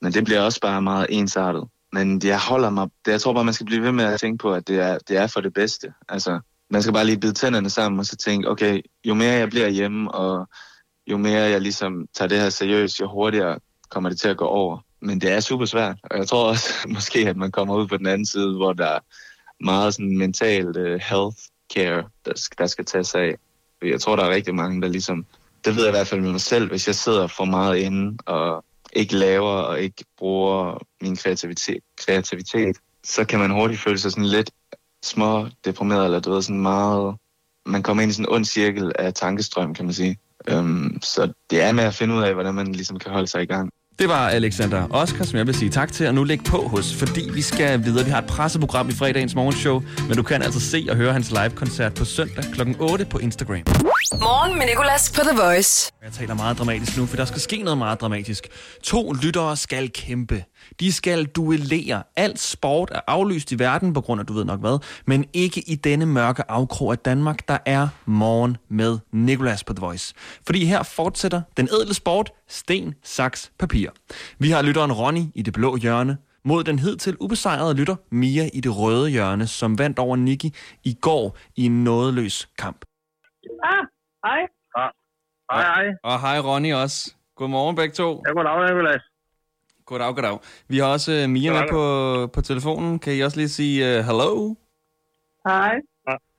Men 0.00 0.12
det 0.12 0.24
bliver 0.24 0.40
også 0.40 0.60
bare 0.60 0.82
meget 0.82 1.06
ensartet. 1.10 1.64
Men 1.92 2.20
jeg 2.24 2.40
holder 2.40 2.70
mig, 2.70 2.88
jeg 3.06 3.20
tror 3.20 3.32
bare, 3.32 3.44
man 3.44 3.54
skal 3.54 3.66
blive 3.66 3.82
ved 3.82 3.92
med 3.92 4.04
at 4.04 4.20
tænke 4.20 4.42
på, 4.42 4.52
at 4.52 4.68
det 4.68 4.80
er, 4.80 4.98
det 5.08 5.16
er 5.16 5.26
for 5.26 5.40
det 5.40 5.52
bedste. 5.54 5.92
Altså, 6.08 6.40
man 6.70 6.82
skal 6.82 6.92
bare 6.94 7.04
lige 7.04 7.20
bide 7.20 7.32
tænderne 7.32 7.70
sammen 7.70 7.98
og 7.98 8.06
så 8.06 8.16
tænke, 8.16 8.48
okay, 8.50 8.80
jo 9.04 9.14
mere 9.14 9.32
jeg 9.32 9.50
bliver 9.50 9.68
hjemme, 9.68 10.10
og 10.14 10.48
jo 11.06 11.16
mere 11.18 11.40
jeg 11.40 11.60
ligesom 11.60 12.06
tager 12.14 12.28
det 12.28 12.40
her 12.40 12.50
seriøst, 12.50 13.00
jo 13.00 13.08
hurtigere 13.08 13.58
kommer 13.92 14.10
det 14.10 14.20
til 14.20 14.28
at 14.28 14.36
gå 14.36 14.44
over. 14.44 14.78
Men 15.00 15.20
det 15.20 15.32
er 15.32 15.40
super 15.40 15.64
svært, 15.64 15.96
og 16.10 16.18
jeg 16.18 16.28
tror 16.28 16.48
også 16.48 16.68
måske, 16.96 17.18
at 17.28 17.36
man 17.36 17.50
kommer 17.50 17.74
ud 17.74 17.86
på 17.86 17.96
den 17.96 18.06
anden 18.06 18.26
side, 18.26 18.56
hvor 18.56 18.72
der 18.72 18.86
er 18.86 18.98
meget 19.60 19.94
sådan 19.94 20.18
mentalt 20.18 20.76
uh, 20.76 20.84
health 20.84 21.36
care, 21.74 22.04
der, 22.24 22.32
sk- 22.38 22.54
der 22.58 22.66
skal 22.66 22.84
tages 22.84 23.14
af. 23.14 23.34
Jeg 23.82 24.00
tror, 24.00 24.16
der 24.16 24.24
er 24.24 24.30
rigtig 24.30 24.54
mange, 24.54 24.82
der 24.82 24.88
ligesom, 24.88 25.26
det 25.64 25.76
ved 25.76 25.82
jeg 25.82 25.90
i 25.90 25.96
hvert 25.96 26.06
fald 26.06 26.20
med 26.20 26.30
mig 26.30 26.40
selv, 26.40 26.68
hvis 26.68 26.86
jeg 26.86 26.94
sidder 26.94 27.26
for 27.26 27.44
meget 27.44 27.76
inde 27.76 28.18
og 28.26 28.64
ikke 28.92 29.16
laver 29.16 29.50
og 29.50 29.80
ikke 29.80 30.04
bruger 30.18 30.78
min 31.00 31.16
kreativitet, 31.16 31.82
kreativitet 31.96 32.76
så 33.04 33.24
kan 33.24 33.38
man 33.38 33.50
hurtigt 33.50 33.80
føle 33.80 33.98
sig 33.98 34.10
sådan 34.10 34.26
lidt 34.26 34.50
små 35.04 35.48
deprimeret, 35.64 36.04
eller 36.04 36.20
du 36.20 36.30
ved, 36.30 36.42
sådan 36.42 36.60
meget... 36.60 37.16
Man 37.66 37.82
kommer 37.82 38.02
ind 38.02 38.10
i 38.10 38.14
sådan 38.14 38.24
en 38.24 38.34
ond 38.34 38.44
cirkel 38.44 38.92
af 38.98 39.14
tankestrøm, 39.14 39.74
kan 39.74 39.84
man 39.84 39.94
sige. 39.94 40.18
Um, 40.52 40.98
så 41.02 41.32
det 41.50 41.60
er 41.60 41.72
med 41.72 41.84
at 41.84 41.94
finde 41.94 42.14
ud 42.14 42.22
af, 42.22 42.34
hvordan 42.34 42.54
man 42.54 42.72
ligesom 42.72 42.98
kan 42.98 43.12
holde 43.12 43.26
sig 43.26 43.42
i 43.42 43.46
gang. 43.46 43.70
Det 43.98 44.08
var 44.08 44.28
Alexander 44.28 44.86
Oskar, 44.90 45.24
som 45.24 45.38
jeg 45.38 45.46
vil 45.46 45.54
sige 45.54 45.70
tak 45.70 45.92
til, 45.92 46.06
og 46.06 46.14
nu 46.14 46.24
læg 46.24 46.40
på 46.44 46.56
hos, 46.56 46.94
fordi 46.94 47.30
vi 47.34 47.42
skal 47.42 47.84
videre. 47.84 48.04
Vi 48.04 48.10
har 48.10 48.18
et 48.18 48.26
presseprogram 48.26 48.88
i 48.88 48.92
fredagens 48.92 49.34
morgenshow, 49.34 49.82
men 50.08 50.16
du 50.16 50.22
kan 50.22 50.42
altså 50.42 50.60
se 50.60 50.86
og 50.90 50.96
høre 50.96 51.12
hans 51.12 51.30
live-koncert 51.30 51.94
på 51.94 52.04
søndag 52.04 52.44
kl. 52.52 52.60
8 52.78 53.04
på 53.04 53.18
Instagram. 53.18 53.91
Morgen 54.10 54.58
med 54.58 54.66
Nicolas 54.66 55.12
på 55.12 55.20
The 55.20 55.42
Voice. 55.42 55.92
Jeg 56.02 56.12
taler 56.12 56.34
meget 56.34 56.58
dramatisk 56.58 56.98
nu, 56.98 57.06
for 57.06 57.16
der 57.16 57.24
skal 57.24 57.40
ske 57.40 57.62
noget 57.62 57.78
meget 57.78 58.00
dramatisk. 58.00 58.48
To 58.82 59.12
lyttere 59.12 59.56
skal 59.56 59.90
kæmpe. 59.90 60.44
De 60.80 60.92
skal 60.92 61.24
duellere. 61.24 62.02
Alt 62.16 62.40
sport 62.40 62.90
er 62.94 63.00
aflyst 63.06 63.52
i 63.52 63.58
verden 63.58 63.92
på 63.92 64.00
grund 64.00 64.20
af, 64.20 64.26
du 64.26 64.32
ved 64.32 64.44
nok 64.44 64.60
hvad, 64.60 64.78
men 65.06 65.24
ikke 65.32 65.60
i 65.70 65.74
denne 65.74 66.06
mørke 66.06 66.50
afkrog 66.50 66.92
af 66.92 66.98
Danmark, 66.98 67.48
der 67.48 67.58
er 67.66 67.88
morgen 68.06 68.56
med 68.70 68.98
Nicolas 69.12 69.64
på 69.64 69.72
The 69.74 69.80
Voice. 69.80 70.14
Fordi 70.46 70.64
her 70.64 70.82
fortsætter 70.82 71.42
den 71.56 71.68
edle 71.68 71.94
sport 71.94 72.32
sten, 72.48 72.94
saks, 73.04 73.50
papir. 73.58 73.90
Vi 74.38 74.50
har 74.50 74.62
lytteren 74.62 74.92
Ronny 74.92 75.24
i 75.34 75.42
det 75.42 75.52
blå 75.52 75.76
hjørne, 75.76 76.16
mod 76.44 76.64
den 76.64 76.78
hidtil 76.78 77.16
ubesejrede 77.20 77.74
lytter 77.74 77.96
Mia 78.10 78.50
i 78.54 78.60
det 78.60 78.76
røde 78.76 79.10
hjørne, 79.10 79.46
som 79.46 79.78
vandt 79.78 79.98
over 79.98 80.16
Nikki 80.16 80.54
i 80.84 80.96
går 81.00 81.36
i 81.56 81.66
en 81.66 81.84
nådeløs 81.84 82.48
kamp. 82.58 82.84
Ah, 83.62 83.82
hej. 84.24 84.40
Hej, 85.52 85.62
hej. 85.74 85.86
Og 86.02 86.20
hej 86.20 86.38
Ronny 86.38 86.74
også. 86.74 87.14
Godmorgen 87.36 87.76
begge 87.76 87.94
to. 87.94 88.22
Ja, 88.26 88.32
goddag, 88.32 88.70
Nicolas. 88.70 89.02
Goddag, 89.86 90.14
goddag. 90.14 90.38
Vi 90.68 90.78
har 90.78 90.86
også 90.86 91.22
uh, 91.24 91.30
Mia 91.30 91.52
med 91.52 91.68
på, 91.70 92.26
på 92.26 92.40
telefonen. 92.40 92.98
Kan 92.98 93.14
I 93.14 93.20
også 93.20 93.36
lige 93.36 93.48
sige 93.48 93.98
uh, 93.98 94.04
hello? 94.04 94.54
Hej. 95.46 95.74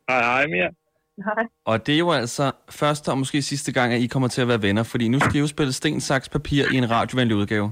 Hej, 0.10 0.22
hej, 0.22 0.48
Mia. 0.48 0.70
Hej. 1.18 1.44
Og 1.66 1.88
det 1.88 1.96
er 1.96 2.00
jo 2.00 2.12
altså 2.12 2.52
første 2.70 3.10
og 3.10 3.18
måske 3.18 3.42
sidste 3.42 3.72
gang, 3.72 3.94
at 3.94 4.02
I 4.02 4.08
kommer 4.08 4.28
til 4.28 4.42
at 4.42 4.48
være 4.48 4.62
venner, 4.62 4.84
fordi 4.84 5.08
nu 5.08 5.20
skal 5.20 5.36
I 5.36 5.40
jo 5.40 5.48
spille 5.48 5.74
sten, 5.74 6.02
saks, 6.02 6.30
papir 6.30 6.66
i 6.74 6.78
en 6.78 6.92
radiovenlig 6.92 7.36
udgave. 7.38 7.72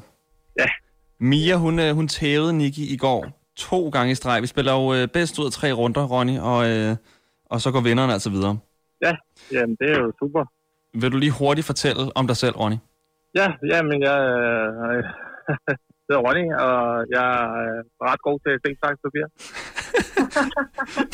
Ja. 0.60 0.68
Mia, 1.20 1.56
hun, 1.56 1.80
uh, 1.80 1.90
hun 1.90 2.08
tævede 2.08 2.54
Nikki 2.54 2.94
i 2.94 2.98
går 2.98 3.28
to 3.56 3.90
gange 3.90 4.12
i 4.12 4.16
streg. 4.16 4.42
Vi 4.42 4.48
spiller 4.48 4.74
jo 4.74 5.04
uh, 5.04 5.08
bedst 5.14 5.40
ud 5.40 5.46
af 5.46 5.52
tre 5.52 5.72
runder, 5.72 6.08
Ronny, 6.08 6.40
og, 6.40 6.90
uh, 6.90 6.98
og 7.46 7.62
så 7.62 7.72
går 7.72 7.82
vinderne 7.82 8.14
altså 8.14 8.30
videre. 8.30 8.58
Ja, 9.02 9.16
jamen, 9.52 9.78
det 9.80 9.92
er 9.92 10.00
jo 10.00 10.12
super. 10.20 10.46
Vil 10.94 11.12
du 11.12 11.18
lige 11.18 11.32
hurtigt 11.32 11.68
fortælle 11.68 12.04
om 12.16 12.28
dig 12.28 12.38
selv, 12.38 12.56
Ronny? 12.56 12.76
Ja, 13.36 13.48
jamen, 13.72 14.02
jeg 14.02 14.18
øh, 14.22 15.04
hedder 16.08 16.22
Ronny, 16.28 16.46
og 16.66 17.06
jeg 17.16 17.26
er 17.44 17.84
ret 18.12 18.22
god 18.22 18.40
til 18.46 18.60
sten, 18.60 18.78
saks, 18.84 19.00
papir. 19.06 19.26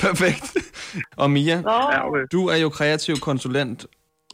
Perfekt. 0.07 0.57
Og 1.17 1.31
Mia, 1.31 1.55
Ja, 1.55 2.07
okay. 2.07 2.25
du 2.31 2.47
er 2.47 2.55
jo 2.55 2.69
kreativ 2.69 3.15
konsulent 3.15 3.85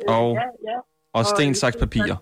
og, 0.07 0.37
ja. 0.67 0.77
og 1.13 1.25
sten, 1.25 1.55
saks, 1.55 1.77
papir. 1.77 2.15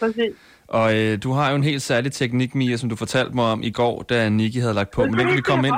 Præcis. 0.00 0.34
Og 0.68 0.96
øh, 0.96 1.18
du 1.22 1.32
har 1.32 1.50
jo 1.50 1.56
en 1.56 1.64
helt 1.64 1.82
særlig 1.82 2.12
teknik, 2.12 2.54
Mia, 2.54 2.76
som 2.76 2.88
du 2.88 2.96
fortalte 2.96 3.34
mig 3.34 3.44
om 3.44 3.62
i 3.62 3.70
går, 3.70 4.02
da 4.02 4.28
Nikki 4.28 4.58
havde 4.58 4.74
lagt 4.74 4.90
på. 4.90 5.04
Men 5.04 5.18
den 5.18 5.26
kan 5.26 5.36
vi 5.36 5.40
komme 5.40 5.68
ind... 5.68 5.74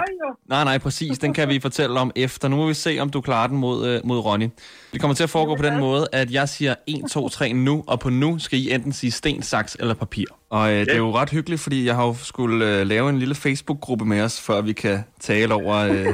Nej, 0.49 0.65
nej, 0.65 0.79
præcis. 0.79 1.19
Den 1.19 1.35
kan 1.35 1.49
vi 1.49 1.61
fortælle 1.61 2.01
om 2.01 2.11
efter. 2.17 2.49
Nu 2.49 2.57
må 2.57 2.67
vi 2.67 2.75
se, 2.75 2.99
om 3.01 3.11
du 3.11 3.21
klarer 3.21 3.47
den 3.47 3.57
mod, 3.59 3.87
øh, 3.87 4.01
mod 4.05 4.19
Ronny. 4.19 4.49
Det 4.93 5.01
kommer 5.01 5.15
til 5.15 5.23
at 5.23 5.31
foregå 5.31 5.57
på 5.57 5.63
den 5.63 5.79
måde, 5.79 6.09
at 6.13 6.31
jeg 6.31 6.49
siger 6.49 6.75
1, 6.87 7.03
2, 7.11 7.29
3 7.29 7.53
nu, 7.53 7.85
og 7.87 8.01
på 8.01 8.11
nu 8.11 8.39
skal 8.39 8.59
I 8.59 8.75
enten 8.75 8.93
sige 8.93 9.11
sten, 9.11 9.43
saks 9.43 9.77
eller 9.81 9.95
papir. 9.95 10.25
Og 10.51 10.73
øh, 10.73 10.81
det 10.81 10.93
er 10.93 10.97
jo 10.97 11.17
ret 11.17 11.31
hyggeligt, 11.31 11.61
fordi 11.61 11.87
jeg 11.87 11.95
har 11.95 12.07
jo 12.07 12.15
skulle 12.23 12.67
øh, 12.81 12.87
lave 12.87 13.11
en 13.11 13.19
lille 13.19 13.35
Facebook-gruppe 13.35 14.05
med 14.05 14.21
os, 14.21 14.41
før 14.41 14.61
vi 14.61 14.73
kan 14.73 15.05
tale 15.21 15.55
over 15.55 15.77
øh, 15.77 16.07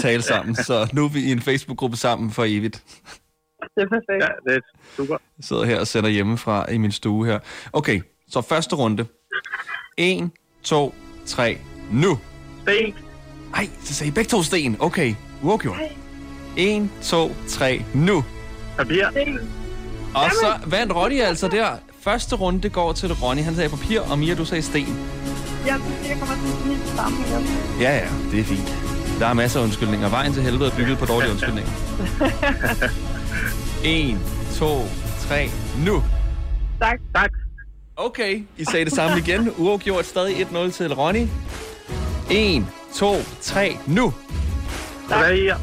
tale 0.00 0.22
sammen. 0.22 0.54
Så 0.54 0.88
nu 0.92 1.04
er 1.04 1.08
vi 1.08 1.20
i 1.20 1.32
en 1.32 1.40
Facebook-gruppe 1.40 1.96
sammen 1.96 2.30
for 2.30 2.44
evigt. 2.48 2.82
Det 3.74 3.82
er 3.82 3.88
perfekt. 3.88 4.22
Ja, 4.22 4.50
det 4.50 4.56
er 4.56 4.60
super. 4.96 5.16
Jeg 5.38 5.44
sidder 5.44 5.64
her 5.64 5.80
og 5.80 5.86
sætter 5.86 6.10
hjemmefra 6.10 6.70
i 6.72 6.78
min 6.78 6.92
stue 6.92 7.26
her. 7.26 7.38
Okay, 7.72 8.00
så 8.30 8.40
første 8.40 8.76
runde. 8.76 9.06
1, 9.96 10.30
2, 10.62 10.94
3, 11.26 11.58
nu. 11.90 12.18
Sten. 12.62 12.94
Ej, 13.54 13.68
så 13.84 13.94
sagde 13.94 14.08
I 14.08 14.12
begge 14.12 14.28
to 14.28 14.42
sten. 14.42 14.76
Okay, 14.80 15.14
uafgjort. 15.42 15.76
1, 16.56 16.90
2, 17.02 17.36
3, 17.48 17.84
nu. 17.94 18.24
Papir. 18.76 19.06
Og 20.14 20.30
så 20.30 20.54
vandt 20.66 20.94
Ronny 20.94 21.20
altså 21.20 21.48
der. 21.48 21.76
Første 22.00 22.36
runde 22.36 22.68
går 22.68 22.92
til 22.92 23.12
Ronny. 23.14 23.42
Han 23.42 23.54
sagde 23.54 23.70
papir, 23.70 24.00
og 24.00 24.18
Mia, 24.18 24.34
du 24.34 24.44
sagde 24.44 24.62
sten. 24.62 24.98
Jeg 25.66 25.80
synes, 25.84 26.08
jeg 26.08 26.18
kommer 26.18 26.34
til 26.34 26.52
at 26.52 26.62
snige 26.62 26.96
sammen. 26.96 27.24
Ja, 27.80 27.96
ja, 27.96 28.08
det 28.32 28.40
er 28.40 28.44
fint. 28.44 28.76
Der 29.18 29.26
er 29.26 29.34
masser 29.34 29.60
af 29.60 29.64
undskyldninger. 29.64 30.08
Vejen 30.08 30.32
til 30.32 30.42
helvede 30.42 30.70
er 30.70 30.76
bygget 30.76 30.98
på 30.98 31.06
dårlige 31.06 31.30
undskyldninger. 31.30 31.70
1, 33.84 34.18
2, 34.58 34.82
3, 35.28 35.50
nu. 35.78 36.02
Tak. 36.80 36.98
Tak. 37.14 37.30
Okay, 37.96 38.42
I 38.56 38.64
sagde 38.64 38.84
det 38.84 38.92
samme 38.92 39.18
igen. 39.18 39.50
Uafgjort 39.58 40.06
stadig 40.06 40.36
1-0 40.46 40.70
til 40.70 40.94
Ronny. 40.94 41.26
1, 42.30 42.66
2, 42.94 43.16
3, 43.42 43.76
nu. 43.86 44.14
Hvad 45.06 45.18
er 45.18 45.56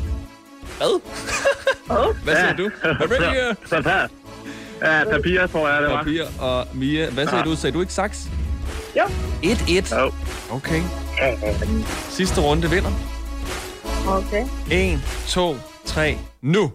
Hvad? 0.77 2.13
Hvad 2.23 2.35
siger 2.35 2.55
du? 2.63 2.69
Papir. 2.83 3.55
Papir. 3.69 4.07
Ja, 4.81 5.03
papir, 5.11 5.47
tror 5.47 5.69
jeg, 5.69 5.81
det 5.81 5.91
var. 5.91 5.97
Papir 5.97 6.23
og 6.39 6.67
Mia. 6.73 7.09
Hvad 7.09 7.25
sagde 7.25 7.37
Ja. 7.37 7.43
du? 7.43 7.55
Sagde 7.55 7.73
du 7.73 7.81
ikke 7.81 7.93
saks? 7.93 8.27
Jo. 8.97 9.03
1-1. 9.43 9.95
Jo. 9.99 10.11
Okay. 10.51 10.81
Sidste 12.09 12.41
runde 12.41 12.69
vinder. 12.69 12.91
Okay. 14.07 14.45
1, 14.71 14.99
2, 15.27 15.57
3, 15.85 16.17
nu. 16.41 16.71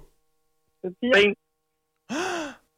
Ben. 0.82 1.34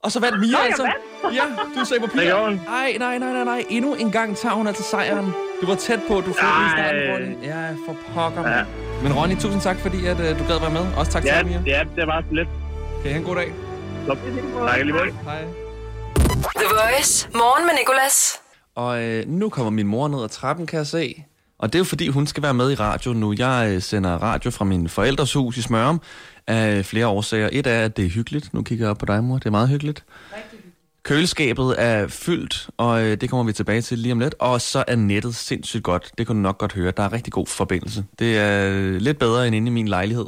Og 0.04 0.12
så 0.12 0.20
vandt 0.20 0.40
Mia 0.40 0.50
Nå, 0.52 0.58
altså. 0.58 0.82
Ja, 1.38 1.42
du 1.80 1.84
sagde 1.84 2.00
papir. 2.00 2.20
Det 2.20 2.26
gjorde 2.28 2.44
hun. 2.44 2.60
Ej, 2.68 2.96
nej, 2.98 3.18
nej, 3.18 3.32
nej, 3.32 3.44
nej. 3.44 3.64
Endnu 3.70 3.94
en 3.94 4.10
gang 4.10 4.36
tager 4.36 4.54
hun 4.54 4.66
altså 4.66 4.82
sejren. 4.82 5.32
Du 5.60 5.66
var 5.66 5.74
tæt 5.74 6.00
på, 6.08 6.14
du 6.14 6.22
fik 6.22 6.26
den 6.26 6.66
i 6.66 6.70
starten. 6.76 7.12
Ronny. 7.12 7.46
Ja, 7.46 7.70
for 7.86 7.96
pokker. 8.14 8.48
Ja. 8.50 8.64
Men 9.02 9.12
Ronny, 9.12 9.34
tusind 9.34 9.60
tak, 9.60 9.76
fordi 9.78 10.06
at, 10.06 10.20
uh, 10.20 10.38
du 10.38 10.44
gad 10.48 10.60
være 10.60 10.70
med. 10.70 10.86
Også 10.96 11.12
tak 11.12 11.22
til 11.22 11.28
Ja, 11.34 11.38
dig, 11.38 11.46
Mia. 11.46 11.62
ja, 11.66 11.84
det 11.96 12.06
var 12.06 12.20
så 12.28 12.34
lidt. 12.34 12.48
Kan 13.02 13.10
I 13.10 13.12
have 13.12 13.16
en 13.20 13.24
god 13.26 13.36
dag? 13.36 13.52
Så, 14.06 14.16
tak 14.68 14.78
lige 14.80 14.92
måde. 14.92 15.12
Hej. 15.24 15.44
The 16.56 16.66
Voice. 16.70 17.28
Morgen 17.34 17.66
med 17.66 17.74
Nicolas. 17.80 18.40
Og 18.74 19.02
øh, 19.02 19.24
nu 19.28 19.48
kommer 19.48 19.70
min 19.70 19.86
mor 19.86 20.08
ned 20.08 20.24
ad 20.24 20.28
trappen, 20.28 20.66
kan 20.66 20.78
jeg 20.78 20.86
se. 20.86 21.24
Og 21.58 21.68
det 21.72 21.74
er 21.74 21.80
jo 21.80 21.84
fordi, 21.84 22.08
hun 22.08 22.26
skal 22.26 22.42
være 22.42 22.54
med 22.54 22.72
i 22.72 22.74
radio 22.74 23.12
nu. 23.12 23.34
Jeg 23.38 23.70
øh, 23.74 23.82
sender 23.82 24.10
radio 24.10 24.50
fra 24.50 24.64
min 24.64 24.88
forældres 24.88 25.32
hus 25.32 25.56
i 25.56 25.62
Smørum 25.62 26.00
af 26.46 26.84
flere 26.84 27.06
årsager. 27.06 27.48
Et 27.52 27.66
er, 27.66 27.84
at 27.84 27.96
det 27.96 28.04
er 28.04 28.08
hyggeligt. 28.08 28.54
Nu 28.54 28.62
kigger 28.62 28.84
jeg 28.84 28.90
op 28.90 28.98
på 28.98 29.06
dig, 29.06 29.24
mor. 29.24 29.38
Det 29.38 29.46
er 29.46 29.50
meget 29.50 29.68
hyggeligt. 29.68 30.04
Køleskabet 31.04 31.74
er 31.78 32.08
fyldt, 32.08 32.70
og 32.76 33.02
øh, 33.02 33.16
det 33.20 33.30
kommer 33.30 33.44
vi 33.44 33.52
tilbage 33.52 33.80
til 33.80 33.98
lige 33.98 34.12
om 34.12 34.18
lidt. 34.20 34.34
Og 34.38 34.60
så 34.60 34.84
er 34.88 34.96
nettet 34.96 35.34
sindssygt 35.34 35.82
godt. 35.82 36.12
Det 36.18 36.26
kan 36.26 36.36
du 36.36 36.42
nok 36.42 36.58
godt 36.58 36.72
høre. 36.72 36.92
Der 36.96 37.02
er 37.02 37.12
rigtig 37.12 37.32
god 37.32 37.46
forbindelse. 37.46 38.04
Det 38.18 38.38
er 38.38 38.70
øh, 38.72 38.96
lidt 38.96 39.18
bedre 39.18 39.46
end 39.46 39.56
inde 39.56 39.66
i 39.68 39.70
min 39.70 39.88
lejlighed. 39.88 40.26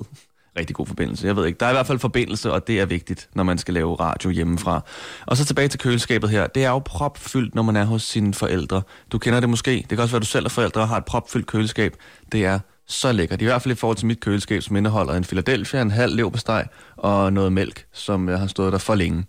Rigtig 0.59 0.77
god 0.77 0.87
forbindelse. 0.87 1.27
Jeg 1.27 1.37
ved 1.37 1.47
ikke. 1.47 1.59
Der 1.61 1.67
er 1.67 1.71
i 1.71 1.75
hvert 1.75 1.87
fald 1.87 1.99
forbindelse, 1.99 2.53
og 2.53 2.67
det 2.67 2.81
er 2.81 2.87
vigtigt, 2.87 3.29
når 3.35 3.43
man 3.43 3.59
skal 3.59 3.75
lave 3.75 3.95
radio 3.95 4.31
hjemmefra. 4.31 4.85
Og 5.27 5.37
så 5.37 5.45
tilbage 5.45 5.69
til 5.69 5.81
køleskabet 5.81 6.31
her. 6.31 6.47
Det 6.47 6.65
er 6.65 6.71
jo 6.71 6.79
propfyldt, 6.79 7.55
når 7.55 7.63
man 7.63 7.77
er 7.77 7.85
hos 7.85 8.03
sine 8.03 8.35
forældre. 8.35 8.83
Du 9.13 9.19
kender 9.19 9.41
det 9.41 9.49
måske. 9.49 9.71
Det 9.71 9.89
kan 9.89 9.99
også 9.99 10.13
være, 10.13 10.19
at 10.19 10.23
du 10.23 10.27
selv 10.27 10.45
er 10.45 10.49
forældre 10.49 10.81
og 10.81 10.89
har 10.89 10.97
et 10.97 11.05
propfyldt 11.05 11.47
køleskab. 11.47 11.97
Det 12.33 12.45
er 12.45 12.59
så 12.87 13.13
lækkert. 13.13 13.43
I 13.43 13.45
hvert 13.45 13.63
fald 13.63 13.73
i 13.73 13.77
forhold 13.77 13.97
til 13.97 14.07
mit 14.07 14.21
køleskab, 14.21 14.63
som 14.63 14.77
indeholder 14.77 15.15
en 15.15 15.25
Philadelphia, 15.25 15.83
en 15.83 15.91
halv 15.91 16.17
leverpostej 16.17 16.67
og 16.97 17.33
noget 17.33 17.53
mælk, 17.53 17.87
som 17.93 18.29
jeg 18.29 18.39
har 18.39 18.47
stået 18.47 18.73
der 18.73 18.79
for 18.79 18.95
længe. 18.95 19.25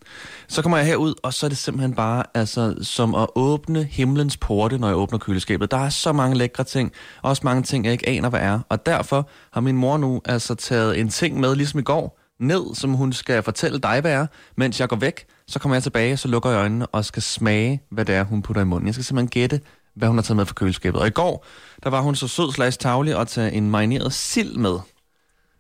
Så 0.47 0.61
kommer 0.61 0.77
jeg 0.77 0.87
herud, 0.87 1.13
og 1.23 1.33
så 1.33 1.45
er 1.45 1.47
det 1.47 1.57
simpelthen 1.57 1.95
bare 1.95 2.23
altså, 2.33 2.75
som 2.81 3.15
at 3.15 3.27
åbne 3.35 3.83
himlens 3.83 4.37
porte, 4.37 4.77
når 4.77 4.87
jeg 4.87 4.97
åbner 4.97 5.19
køleskabet. 5.19 5.71
Der 5.71 5.77
er 5.77 5.89
så 5.89 6.13
mange 6.13 6.37
lækre 6.37 6.63
ting, 6.63 6.91
og 7.21 7.29
også 7.29 7.41
mange 7.45 7.63
ting, 7.63 7.85
jeg 7.85 7.91
ikke 7.91 8.09
aner, 8.09 8.29
hvad 8.29 8.39
er. 8.39 8.59
Og 8.69 8.85
derfor 8.85 9.29
har 9.53 9.61
min 9.61 9.77
mor 9.77 9.97
nu 9.97 10.21
altså 10.25 10.55
taget 10.55 10.99
en 10.99 11.09
ting 11.09 11.39
med, 11.39 11.55
ligesom 11.55 11.79
i 11.79 11.83
går, 11.83 12.19
ned, 12.39 12.75
som 12.75 12.93
hun 12.93 13.13
skal 13.13 13.43
fortælle 13.43 13.79
dig, 13.79 14.01
hvad 14.01 14.11
er. 14.11 14.27
Mens 14.57 14.79
jeg 14.79 14.89
går 14.89 14.95
væk, 14.95 15.25
så 15.47 15.59
kommer 15.59 15.75
jeg 15.75 15.83
tilbage, 15.83 16.17
så 16.17 16.27
lukker 16.27 16.49
jeg 16.49 16.59
øjnene 16.59 16.87
og 16.87 17.05
skal 17.05 17.23
smage, 17.23 17.81
hvad 17.91 18.05
det 18.05 18.15
er, 18.15 18.23
hun 18.23 18.41
putter 18.41 18.61
i 18.61 18.65
munden. 18.65 18.87
Jeg 18.87 18.93
skal 18.93 19.05
simpelthen 19.05 19.29
gætte, 19.29 19.61
hvad 19.95 20.07
hun 20.07 20.17
har 20.17 20.23
taget 20.23 20.37
med 20.37 20.45
fra 20.45 20.53
køleskabet. 20.53 21.01
Og 21.01 21.07
i 21.07 21.09
går, 21.09 21.45
der 21.83 21.89
var 21.89 22.01
hun 22.01 22.15
så 22.15 22.27
sød 22.27 22.51
slags 22.51 22.77
tavlig 22.77 23.19
at 23.19 23.27
tage 23.27 23.51
en 23.51 23.69
marineret 23.69 24.13
sild 24.13 24.55
med. 24.57 24.79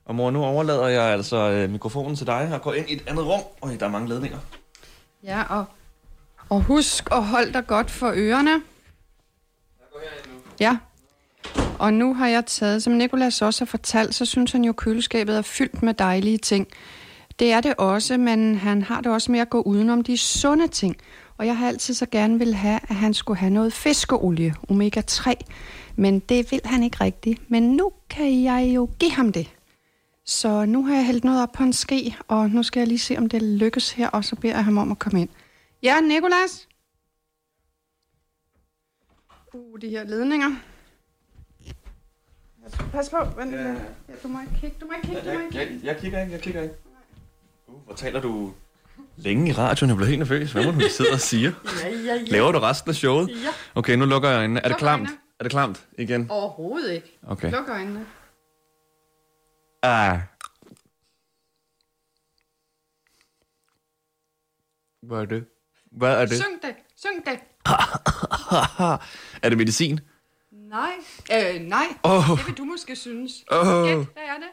Og 0.05 0.15
mor, 0.15 0.31
nu 0.31 0.43
overlader 0.43 0.87
jeg 0.87 1.03
altså 1.03 1.37
øh, 1.37 1.69
mikrofonen 1.69 2.15
til 2.15 2.27
dig 2.27 2.49
og 2.53 2.61
går 2.61 2.73
ind 2.73 2.89
i 2.89 2.93
et 2.93 3.03
andet 3.07 3.25
rum. 3.25 3.41
Og 3.61 3.79
der 3.79 3.85
er 3.85 3.89
mange 3.89 4.09
ledninger. 4.09 4.37
Ja, 5.23 5.43
og, 5.49 5.65
og 6.49 6.61
husk 6.61 7.07
at 7.11 7.23
holde 7.23 7.53
dig 7.53 7.67
godt 7.67 7.91
for 7.91 8.13
ørerne. 8.15 8.51
Jeg 8.51 8.59
går 9.91 9.99
nu. 10.33 10.39
Ja. 10.59 10.77
Og 11.79 11.93
nu 11.93 12.13
har 12.13 12.27
jeg 12.27 12.45
taget, 12.45 12.83
som 12.83 12.93
Nikolas 12.93 13.41
også 13.41 13.61
har 13.61 13.65
fortalt, 13.65 14.15
så 14.15 14.25
synes 14.25 14.51
han 14.51 14.63
jo, 14.63 14.69
at 14.69 14.75
køleskabet 14.75 15.37
er 15.37 15.41
fyldt 15.41 15.83
med 15.83 15.93
dejlige 15.93 16.37
ting. 16.37 16.67
Det 17.39 17.51
er 17.51 17.61
det 17.61 17.75
også, 17.75 18.17
men 18.17 18.55
han 18.55 18.81
har 18.81 19.01
det 19.01 19.11
også 19.11 19.31
med 19.31 19.39
at 19.39 19.49
gå 19.49 19.61
udenom 19.61 20.03
de 20.03 20.17
sunde 20.17 20.67
ting. 20.67 20.97
Og 21.37 21.45
jeg 21.45 21.57
har 21.57 21.67
altid 21.67 21.93
så 21.93 22.05
gerne 22.11 22.39
vil 22.39 22.53
have, 22.53 22.79
at 22.89 22.95
han 22.95 23.13
skulle 23.13 23.37
have 23.37 23.49
noget 23.49 23.73
fiskeolie, 23.73 24.55
omega-3. 24.69 25.33
Men 25.95 26.19
det 26.19 26.51
vil 26.51 26.61
han 26.65 26.83
ikke 26.83 26.97
rigtigt. 27.01 27.51
Men 27.51 27.63
nu 27.63 27.91
kan 28.09 28.43
jeg 28.43 28.71
jo 28.75 28.89
give 28.99 29.11
ham 29.11 29.31
det. 29.31 29.55
Så 30.25 30.65
nu 30.65 30.85
har 30.85 30.95
jeg 30.95 31.05
hældt 31.05 31.23
noget 31.23 31.43
op 31.43 31.51
på 31.51 31.63
en 31.63 31.73
ske, 31.73 32.15
og 32.27 32.49
nu 32.49 32.63
skal 32.63 32.79
jeg 32.79 32.87
lige 32.87 32.99
se, 32.99 33.17
om 33.17 33.29
det 33.29 33.41
lykkes 33.41 33.91
her, 33.91 34.09
og 34.09 34.25
så 34.25 34.35
beder 34.35 34.55
jeg 34.55 34.65
ham 34.65 34.77
om 34.77 34.91
at 34.91 34.99
komme 34.99 35.21
ind. 35.21 35.29
Ja, 35.83 36.01
Nikolas? 36.01 36.67
Uh, 39.53 39.79
de 39.81 39.89
her 39.89 40.03
ledninger. 40.03 40.49
Pas 42.91 43.09
på, 43.09 43.17
vent 43.37 43.51
ja. 43.51 43.67
ja, 43.67 43.75
du 44.23 44.27
må 44.27 44.41
ikke 44.41 44.53
kigge, 44.61 44.77
du 44.81 44.85
må 44.85 44.91
ikke 44.93 45.07
kigge, 45.07 45.31
du 45.31 45.37
må 45.37 45.45
ikke 45.45 45.57
Jeg, 45.57 45.79
jeg 45.83 45.97
kigger 45.97 46.21
ikke, 46.21 46.31
jeg 46.31 46.41
kigger 46.41 46.61
ikke. 46.61 46.75
Uh, 47.67 47.81
hvor 47.85 47.93
taler 47.93 48.21
du 48.21 48.53
længe 49.17 49.49
i 49.49 49.53
radioen? 49.53 49.89
Jeg 49.89 49.95
bliver 49.97 50.07
helt 50.09 50.19
nervøs. 50.19 50.51
Hvad 50.51 50.65
må 50.65 50.71
du 50.71 50.89
sidde 50.89 51.11
og 51.13 51.19
sige? 51.19 51.47
Ja, 51.83 51.89
ja, 51.89 52.13
ja. 52.13 52.17
Laver 52.27 52.51
du 52.51 52.59
resten 52.59 52.89
af 52.89 52.95
showet? 52.95 53.29
Ja. 53.29 53.35
Okay, 53.75 53.95
nu 53.95 54.05
lukker 54.05 54.29
jeg 54.29 54.37
øjnene. 54.37 54.59
Er 54.59 54.67
det 54.67 54.77
klamt? 54.77 55.09
Er 55.39 55.43
det 55.43 55.51
klamt 55.51 55.87
igen? 55.97 56.27
Overhovedet 56.29 56.91
ikke. 56.93 57.19
Okay. 57.27 57.51
Luk 57.51 57.69
øjnene. 57.69 58.05
Ah. 59.83 60.19
Hvad 65.01 65.17
er 65.17 65.25
det? 65.25 65.45
Hvad 65.91 66.21
er 66.21 66.25
det? 66.25 66.37
Syng 66.37 66.61
det, 66.61 66.75
syng 66.95 67.25
det. 67.25 67.39
er 69.43 69.49
det 69.49 69.57
medicin? 69.57 69.99
Nej, 70.51 70.91
øh, 71.33 71.61
nej. 71.61 71.85
Åh. 72.03 72.37
Det 72.37 72.47
vil 72.47 72.57
du 72.57 72.63
måske 72.63 72.95
synes. 72.95 73.31
Åh. 73.51 73.65
Gæt, 73.87 73.95
hvad 73.95 74.23
er 74.23 74.37
det? 74.37 74.51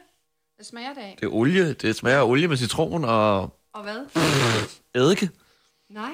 Hvad 0.56 0.64
smager 0.64 0.94
det 0.94 1.00
af? 1.00 1.16
Det 1.20 1.26
er 1.26 1.30
olie. 1.30 1.72
Det 1.72 1.96
smager 1.96 2.18
af 2.18 2.24
olie 2.24 2.48
med 2.48 2.56
citron 2.56 3.04
og 3.04 3.58
Og 3.74 3.82
hvad? 3.82 3.98
eddike. 5.02 5.30
Nej, 5.90 6.10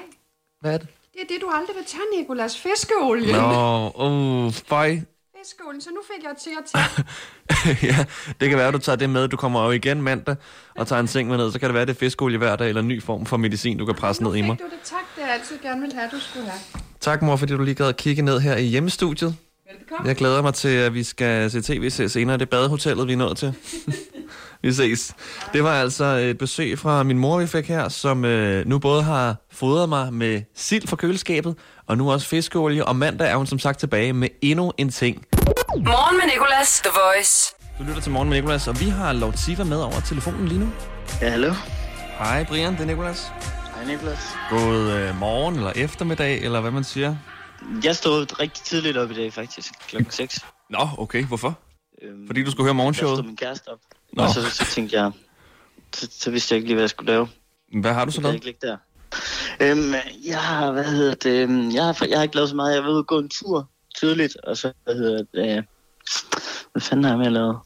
Hvad 0.61 0.73
er 0.73 0.77
det? 0.77 0.87
det 1.13 1.21
er 1.21 1.25
det, 1.33 1.37
du 1.41 1.49
aldrig 1.53 1.75
vil 1.75 1.85
tage, 1.85 2.03
Nikolas. 2.17 2.57
Fiskeolie. 2.57 3.31
Nå, 3.33 3.91
uh, 3.95 4.53
fej. 4.53 5.01
Fiskeolie, 5.39 5.81
så 5.81 5.89
nu 5.89 6.01
fik 6.15 6.23
jeg 6.23 6.35
til 6.41 6.49
at 6.59 6.65
tage. 6.71 7.05
ja, 7.93 8.05
det 8.39 8.49
kan 8.49 8.57
være, 8.57 8.67
at 8.67 8.73
du 8.73 8.79
tager 8.79 8.95
det 8.95 9.09
med. 9.09 9.27
Du 9.27 9.37
kommer 9.37 9.65
jo 9.65 9.71
igen 9.71 10.01
mandag 10.01 10.35
og 10.75 10.87
tager 10.87 10.99
en 10.99 11.07
seng 11.07 11.29
med 11.29 11.37
ned. 11.37 11.51
Så 11.51 11.59
kan 11.59 11.69
det 11.69 11.73
være, 11.73 11.81
at 11.81 11.87
det 11.87 11.95
er 11.95 11.99
fiskolie 11.99 12.37
hver 12.37 12.55
dag, 12.55 12.67
eller 12.69 12.81
en 12.81 12.87
ny 12.87 13.03
form 13.03 13.25
for 13.25 13.37
medicin, 13.37 13.77
du 13.77 13.85
kan 13.85 13.95
presse 13.95 14.23
ned 14.23 14.35
i 14.35 14.41
mig. 14.41 14.57
Fik 14.57 14.65
du 14.65 14.71
det 14.71 14.83
tak, 14.83 14.99
det 15.15 15.21
jeg 15.21 15.33
altid 15.33 15.59
gerne 15.61 15.81
vil 15.81 15.93
have, 15.93 16.09
du 16.11 16.19
skulle 16.19 16.49
have. 16.49 16.81
Tak, 16.99 17.21
mor, 17.21 17.35
fordi 17.35 17.53
du 17.53 17.63
lige 17.63 17.75
gad 17.75 17.87
at 17.87 17.97
kigge 17.97 18.21
ned 18.21 18.39
her 18.39 18.55
i 18.57 18.63
hjemmestudiet. 18.63 19.35
Velbekomme. 19.69 20.07
Jeg 20.07 20.15
glæder 20.15 20.41
mig 20.41 20.53
til, 20.53 20.69
at 20.69 20.93
vi 20.93 21.03
skal 21.03 21.51
se 21.51 21.61
tv 21.61 21.89
se 21.89 22.09
senere. 22.09 22.37
Det 22.37 22.41
er 22.41 22.49
badehotellet, 22.49 23.07
vi 23.07 23.13
er 23.13 23.17
nået 23.17 23.37
til. 23.37 23.53
vi 24.61 24.73
ses. 24.73 25.15
Det 25.53 25.63
var 25.63 25.73
altså 25.81 26.03
et 26.05 26.37
besøg 26.37 26.79
fra 26.79 27.03
min 27.03 27.19
mor, 27.19 27.39
vi 27.39 27.47
fik 27.47 27.67
her, 27.67 27.89
som 27.89 28.25
øh, 28.25 28.65
nu 28.67 28.79
både 28.79 29.03
har 29.03 29.35
fodret 29.51 29.89
mig 29.89 30.13
med 30.13 30.41
sild 30.55 30.87
fra 30.87 30.95
køleskabet, 30.95 31.55
og 31.87 31.97
nu 31.97 32.11
også 32.11 32.27
fiskeolie. 32.27 32.85
Og 32.85 32.95
mandag 32.95 33.31
er 33.31 33.35
hun 33.35 33.47
som 33.47 33.59
sagt 33.59 33.79
tilbage 33.79 34.13
med 34.13 34.29
endnu 34.41 34.71
en 34.77 34.89
ting. 34.89 35.25
Morgen 35.75 36.17
med 36.17 36.25
Nicolas, 36.33 36.81
The 36.81 36.91
Voice. 37.05 37.55
Du 37.79 37.83
lytter 37.83 38.01
til 38.01 38.11
Morgen 38.11 38.29
med 38.29 38.37
Nicolas, 38.37 38.67
og 38.67 38.79
vi 38.79 38.85
har 38.89 39.13
Lortiva 39.13 39.63
med 39.63 39.77
over 39.81 39.99
telefonen 39.99 40.47
lige 40.47 40.59
nu. 40.59 40.69
Ja, 41.21 41.29
hallo. 41.29 41.53
Hej 42.17 42.43
Brian, 42.43 42.73
det 42.73 42.81
er 42.81 42.85
Nicolas. 42.85 43.31
Hej, 43.75 43.85
Niklas. 43.85 44.19
God 44.49 44.91
øh, 44.91 45.19
morgen 45.19 45.55
eller 45.55 45.71
eftermiddag, 45.75 46.41
eller 46.41 46.61
hvad 46.61 46.71
man 46.71 46.83
siger. 46.83 47.15
Jeg 47.83 47.95
stod 47.95 48.39
rigtig 48.39 48.63
tidligt 48.63 48.97
op 48.97 49.11
i 49.11 49.13
dag, 49.13 49.33
faktisk. 49.33 49.71
Klokken 49.87 50.11
6. 50.11 50.45
Nå, 50.69 50.89
okay. 50.97 51.23
Hvorfor? 51.25 51.59
Øhm, 52.01 52.27
Fordi 52.27 52.43
du 52.43 52.51
skulle 52.51 52.65
høre 52.65 52.73
morgenshowet? 52.73 53.17
stod 53.17 53.25
min 53.25 53.35
kæreste 53.37 53.67
op. 53.67 53.79
Nå. 54.13 54.23
Og 54.23 54.29
så, 54.29 54.41
så 54.49 54.65
tænkte 54.65 55.01
jeg, 55.01 55.11
så, 55.95 56.07
så 56.11 56.31
vidste 56.31 56.53
jeg 56.53 56.57
ikke 56.57 56.67
lige, 56.67 56.75
hvad 56.75 56.83
jeg 56.83 56.89
skulle 56.89 57.11
lave. 57.11 57.27
Hvad 57.81 57.93
har 57.93 58.05
du 58.05 58.11
så 58.11 58.15
Så 58.15 58.21
kan 58.21 58.25
jeg 58.25 58.33
lavet? 58.33 58.45
ikke 58.47 58.67
der. 58.67 58.77
Øhm, 59.61 59.93
jeg 60.27 60.39
har, 60.39 60.71
hvad 60.71 60.83
hedder 60.83 61.15
det, 61.15 61.43
øhm, 61.43 61.71
jeg 61.73 61.83
har, 61.85 62.05
jeg 62.09 62.17
har 62.17 62.23
ikke 62.23 62.35
lavet 62.35 62.49
så 62.49 62.55
meget. 62.55 62.71
Jeg 62.71 62.77
har 62.77 62.81
været 62.81 62.93
ude 62.93 62.99
og 63.01 63.07
gå 63.07 63.19
en 63.19 63.29
tur 63.29 63.69
tidligt, 63.99 64.37
og 64.43 64.57
så, 64.57 64.71
hvad 64.83 64.95
hedder 64.95 65.17
det, 65.17 65.57
øh, 65.57 65.63
hvad 66.71 66.81
fanden 66.81 67.03
har 67.03 67.11
jeg 67.11 67.17
med 67.17 67.25
at 67.25 67.31
lave? 67.33 67.59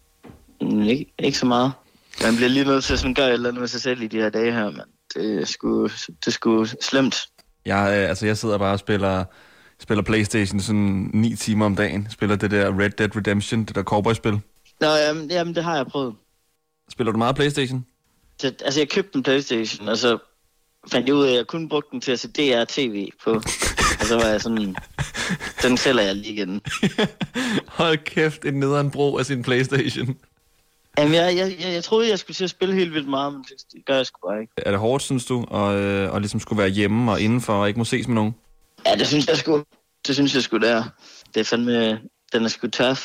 Mm, 0.61 0.81
ikke, 0.81 1.13
ikke 1.19 1.37
så 1.37 1.45
meget. 1.45 1.71
Man 2.23 2.35
bliver 2.35 2.49
lige 2.49 2.65
nødt 2.65 2.83
til 2.83 2.93
at 2.93 2.99
sådan 2.99 3.13
gøre 3.13 3.27
et 3.27 3.33
eller 3.33 3.49
andet 3.49 3.59
med 3.59 3.67
sig 3.67 3.81
selv 3.81 4.01
i 4.01 4.07
de 4.07 4.17
her 4.17 4.29
dage 4.29 4.51
her, 4.51 4.71
men 4.71 4.81
det 5.15 5.41
er 5.41 5.45
sgu, 5.45 5.83
det 5.87 6.27
er 6.27 6.31
sgu 6.31 6.65
slemt. 6.81 7.15
Jeg, 7.65 7.97
øh, 7.97 8.09
altså, 8.09 8.25
jeg 8.25 8.37
sidder 8.37 8.57
bare 8.57 8.73
og 8.73 8.79
spiller, 8.79 9.25
spiller 9.83 10.03
Playstation 10.03 10.59
sådan 10.59 11.09
9 11.13 11.35
timer 11.35 11.65
om 11.65 11.75
dagen. 11.75 12.07
Spiller 12.09 12.35
det 12.35 12.51
der 12.51 12.79
Red 12.79 12.89
Dead 12.89 13.15
Redemption, 13.15 13.65
det 13.65 13.75
der 13.75 13.83
cowboy-spil. 13.83 14.39
Nå, 14.79 14.87
jamen, 14.87 15.31
jamen, 15.31 15.55
det 15.55 15.63
har 15.63 15.75
jeg 15.75 15.85
prøvet. 15.85 16.15
Spiller 16.91 17.11
du 17.11 17.17
meget 17.17 17.35
Playstation? 17.35 17.85
Så, 18.41 18.47
altså, 18.65 18.79
jeg 18.79 18.89
købte 18.89 19.15
en 19.15 19.23
Playstation, 19.23 19.87
og 19.87 19.97
så 19.97 20.17
fandt 20.91 21.07
jeg 21.07 21.15
ud 21.15 21.23
af, 21.23 21.31
at 21.31 21.37
jeg 21.37 21.47
kun 21.47 21.69
brugte 21.69 21.89
den 21.91 22.01
til 22.01 22.11
at 22.11 22.19
se 22.19 22.27
DR-TV 22.27 23.09
på. 23.23 23.31
og 23.99 24.05
så 24.05 24.15
var 24.15 24.25
jeg 24.25 24.41
sådan, 24.41 24.75
den 25.63 25.77
sælger 25.77 26.01
jeg 26.01 26.15
lige 26.15 26.33
igen. 26.33 26.61
Hold 27.79 27.97
kæft, 27.97 28.45
en 28.45 28.53
nederen 28.53 28.91
bro 28.91 29.17
af 29.17 29.25
sin 29.25 29.43
Playstation. 29.43 30.17
Jamen, 30.97 31.13
jeg, 31.13 31.37
jeg, 31.37 31.55
jeg, 31.59 31.73
jeg 31.73 31.83
troede, 31.83 32.09
jeg 32.09 32.19
skulle 32.19 32.35
til 32.35 32.43
at 32.43 32.49
spille 32.49 32.75
helt 32.75 32.93
vildt 32.93 33.09
meget, 33.09 33.33
men 33.33 33.43
det 33.73 33.85
gør 33.85 33.95
jeg 33.95 34.05
sgu 34.05 34.29
bare 34.29 34.41
ikke. 34.41 34.53
Er 34.57 34.71
det 34.71 34.79
hårdt, 34.79 35.03
synes 35.03 35.25
du, 35.25 35.45
og, 35.47 35.81
øh, 35.81 36.13
og 36.13 36.21
ligesom 36.21 36.39
skulle 36.39 36.59
være 36.59 36.69
hjemme 36.69 37.11
og 37.11 37.21
indenfor 37.21 37.53
og 37.53 37.67
ikke 37.67 37.79
må 37.79 37.85
ses 37.85 38.07
med 38.07 38.15
nogen? 38.15 38.35
Ja, 38.85 38.95
det 38.95 39.07
synes 39.07 39.27
jeg 39.27 39.37
sgu. 39.37 39.63
Det 40.07 40.15
synes 40.15 40.35
jeg 40.35 40.43
sgu, 40.43 40.57
det 40.57 40.69
er. 40.69 40.83
Det 41.33 41.39
er 41.39 41.43
fandme, 41.43 42.01
den 42.33 42.43
er 42.43 42.47
sgu 42.47 42.67
tough. 42.67 43.01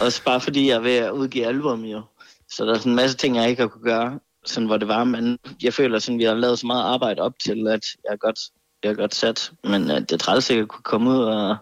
Også 0.00 0.22
bare 0.24 0.40
fordi 0.40 0.68
jeg 0.68 0.76
er 0.76 0.80
ved 0.80 0.96
at 0.96 1.10
udgive 1.10 1.46
album, 1.46 1.84
jo. 1.84 2.02
Så 2.50 2.64
der 2.64 2.74
er 2.74 2.78
sådan 2.78 2.92
en 2.92 2.96
masse 2.96 3.16
ting, 3.16 3.36
jeg 3.36 3.48
ikke 3.48 3.62
har 3.62 3.68
kunne 3.68 3.84
gøre, 3.84 4.20
sådan 4.44 4.66
hvor 4.66 4.76
det 4.76 4.88
var. 4.88 5.04
Men 5.04 5.38
jeg 5.62 5.74
føler, 5.74 5.98
sådan, 5.98 6.18
vi 6.18 6.24
har 6.24 6.34
lavet 6.34 6.58
så 6.58 6.66
meget 6.66 6.84
arbejde 6.84 7.22
op 7.22 7.32
til, 7.44 7.68
at 7.68 7.84
jeg 8.04 8.12
er 8.12 8.16
godt, 8.16 8.38
jeg 8.84 8.90
er 8.90 8.94
godt 8.94 9.14
sat. 9.14 9.52
Men 9.64 9.90
øh, 9.90 10.00
det 10.00 10.12
er 10.12 10.16
træls 10.16 10.50
ikke 10.50 10.62
at 10.62 10.68
kunne 10.68 10.82
komme 10.82 11.10
ud 11.10 11.18
og 11.18 11.56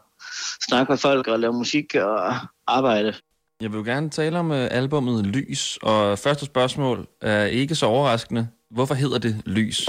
snakke 0.68 0.92
med 0.92 0.98
folk 0.98 1.28
og 1.28 1.40
lave 1.40 1.52
musik 1.52 1.94
og 1.94 2.34
arbejde. 2.66 3.14
Jeg 3.60 3.72
vil 3.72 3.78
jo 3.78 3.84
gerne 3.84 4.10
tale 4.10 4.38
om 4.38 4.52
øh, 4.52 4.68
albummet 4.70 5.26
Lys, 5.26 5.78
og 5.82 6.18
første 6.18 6.46
spørgsmål 6.46 7.06
er 7.20 7.44
ikke 7.44 7.74
så 7.74 7.86
overraskende. 7.86 8.48
Hvorfor 8.70 8.94
hedder 8.94 9.18
det 9.18 9.42
Lys? 9.46 9.88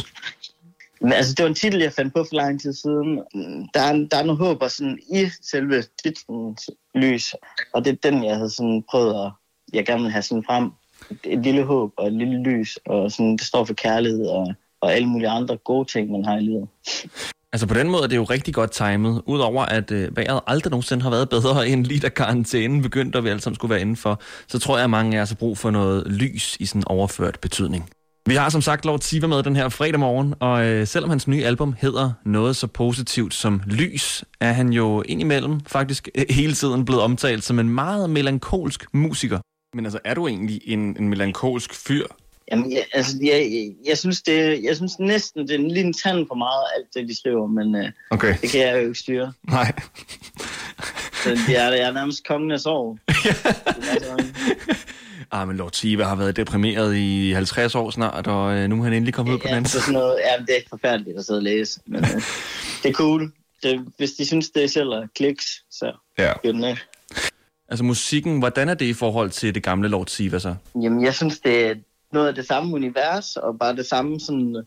Men 1.01 1.13
altså, 1.13 1.33
det 1.33 1.43
var 1.43 1.49
en 1.49 1.55
titel, 1.55 1.81
jeg 1.81 1.93
fandt 1.93 2.13
på 2.13 2.23
for 2.23 2.35
lang 2.35 2.61
tid 2.61 2.73
siden. 2.73 3.21
Mm, 3.33 3.67
der 3.73 3.81
er, 3.81 4.07
der 4.11 4.17
er 4.17 4.23
noget 4.23 4.39
håb 4.39 4.63
sådan, 4.69 4.99
i 5.13 5.29
selve 5.41 5.83
titlen 6.03 6.57
lys, 6.95 7.33
og 7.73 7.85
det 7.85 7.91
er 7.91 8.11
den, 8.11 8.23
jeg 8.23 8.35
havde 8.35 8.49
sådan 8.49 8.83
prøvet 8.89 9.25
at, 9.25 9.31
jeg 9.73 9.85
gerne 9.85 10.03
vil 10.03 10.11
have 10.11 10.21
sådan 10.21 10.43
frem. 10.43 10.71
Et, 11.11 11.19
et 11.23 11.39
lille 11.39 11.63
håb 11.63 11.91
og 11.97 12.07
et 12.07 12.13
lille 12.13 12.43
lys, 12.43 12.79
og 12.85 13.11
sådan, 13.11 13.37
det 13.37 13.45
står 13.45 13.65
for 13.65 13.73
kærlighed 13.73 14.25
og, 14.25 14.53
og 14.81 14.93
alle 14.93 15.07
mulige 15.07 15.29
andre 15.29 15.57
gode 15.57 15.91
ting, 15.91 16.11
man 16.11 16.25
har 16.25 16.37
i 16.37 16.41
livet. 16.41 16.67
Altså 17.55 17.67
på 17.67 17.73
den 17.73 17.89
måde 17.89 18.03
er 18.03 18.07
det 18.07 18.15
jo 18.15 18.23
rigtig 18.23 18.53
godt 18.53 18.71
timet, 18.71 19.21
udover 19.25 19.65
at 19.65 19.91
øh, 19.91 20.17
vejret 20.17 20.41
aldrig 20.47 20.71
nogensinde 20.71 21.03
har 21.03 21.09
været 21.09 21.29
bedre 21.29 21.67
end 21.67 21.85
lige 21.85 21.99
da 21.99 22.09
karantænen 22.09 22.81
begyndte, 22.81 23.17
og 23.17 23.23
vi 23.23 23.29
alle 23.29 23.41
sammen 23.41 23.55
skulle 23.55 23.69
være 23.69 23.81
indenfor, 23.81 24.21
så 24.47 24.59
tror 24.59 24.77
jeg, 24.77 24.83
at 24.83 24.89
mange 24.89 25.17
af 25.17 25.21
os 25.21 25.29
har 25.29 25.35
brug 25.35 25.57
for 25.57 25.71
noget 25.71 26.07
lys 26.07 26.57
i 26.59 26.65
sådan 26.65 26.83
overført 26.87 27.39
betydning. 27.39 27.89
Vi 28.27 28.35
har 28.35 28.49
som 28.49 28.61
sagt 28.61 28.85
Lord 28.85 28.99
Siva 28.99 29.27
med 29.27 29.43
den 29.43 29.55
her 29.55 29.69
fredag 29.69 29.99
morgen, 29.99 30.33
og 30.39 30.65
øh, 30.65 30.87
selvom 30.87 31.09
hans 31.09 31.27
nye 31.27 31.45
album 31.45 31.75
hedder 31.81 32.11
noget 32.25 32.55
så 32.55 32.67
positivt 32.67 33.33
som 33.33 33.61
Lys, 33.65 34.23
er 34.39 34.51
han 34.51 34.69
jo 34.73 35.01
indimellem 35.01 35.59
faktisk 35.67 36.09
øh, 36.15 36.25
hele 36.39 36.53
tiden 36.53 36.85
blevet 36.85 37.03
omtalt 37.03 37.43
som 37.43 37.59
en 37.59 37.69
meget 37.69 38.09
melankolsk 38.09 38.85
musiker. 38.93 39.39
Men 39.75 39.85
altså, 39.85 39.99
er 40.05 40.13
du 40.13 40.27
egentlig 40.27 40.61
en, 40.65 40.79
en 40.79 41.09
melankolsk 41.09 41.73
fyr? 41.73 42.05
Jamen, 42.51 42.71
jeg, 42.71 42.85
altså, 42.93 43.17
jeg, 43.21 43.49
jeg, 43.51 43.71
jeg, 43.87 43.97
synes 43.97 44.21
det, 44.21 44.63
jeg 44.63 44.75
synes 44.75 44.99
næsten, 44.99 45.47
det 45.47 45.51
er 45.51 45.59
en 45.59 45.71
lille 45.71 45.93
tand 45.93 46.27
for 46.27 46.35
meget, 46.35 46.63
alt 46.77 46.87
det, 46.93 47.09
de 47.09 47.19
skriver, 47.19 47.47
men 47.47 47.75
øh, 47.75 47.91
Okay. 48.11 48.35
det 48.41 48.49
kan 48.49 48.61
jeg 48.61 48.73
jo 48.73 48.79
ikke 48.79 48.99
styre. 48.99 49.33
Nej. 49.43 49.71
Så 51.23 51.29
jeg, 51.49 51.67
er, 51.67 51.71
jeg 51.71 51.87
er 51.87 51.91
nærmest 51.91 52.27
kongen 52.27 52.51
af 52.51 52.59
sorg. 52.59 52.99
Ah, 55.31 55.47
men 55.47 55.57
Lord 55.57 55.71
Siva 55.73 56.03
har 56.03 56.15
været 56.15 56.35
deprimeret 56.35 56.95
i 56.95 57.31
50 57.31 57.75
år 57.75 57.89
snart, 57.89 58.27
og 58.27 58.55
øh, 58.55 58.67
nu 58.69 58.79
er 58.79 58.83
han 58.83 58.93
endelig 58.93 59.13
kommet 59.13 59.33
ud 59.33 59.37
på 59.37 59.43
den 59.43 59.49
Ja, 59.49 59.55
anden 59.55 59.65
så 59.69 59.71
side. 59.71 59.81
sådan 59.83 59.93
noget, 59.93 60.15
ja, 60.17 60.41
det 60.47 60.57
er 60.57 60.61
forfærdeligt 60.69 61.17
at 61.17 61.25
sidde 61.25 61.37
og 61.37 61.43
læse, 61.43 61.79
men 61.85 62.03
øh, 62.03 62.09
det 62.83 62.89
er 62.89 62.93
cool. 62.93 63.31
Det, 63.63 63.85
hvis 63.97 64.11
de 64.11 64.25
synes, 64.25 64.49
det 64.49 64.71
sælger 64.71 65.07
kliks, 65.15 65.45
så 65.71 65.91
Ja. 66.17 66.33
gør 66.43 66.51
den 66.51 66.63
af. 66.63 66.77
Altså 67.69 67.83
musikken, 67.83 68.39
hvordan 68.39 68.69
er 68.69 68.73
det 68.73 68.85
i 68.85 68.93
forhold 68.93 69.29
til 69.29 69.55
det 69.55 69.63
gamle 69.63 69.87
Lord 69.87 70.07
Siva 70.07 70.39
så? 70.39 70.55
Jamen, 70.81 71.03
jeg 71.03 71.15
synes, 71.15 71.39
det 71.39 71.65
er 71.67 71.75
noget 72.13 72.27
af 72.27 72.35
det 72.35 72.47
samme 72.47 72.73
univers, 72.75 73.35
og 73.35 73.59
bare 73.59 73.75
det 73.75 73.85
samme 73.85 74.19
sådan, 74.19 74.63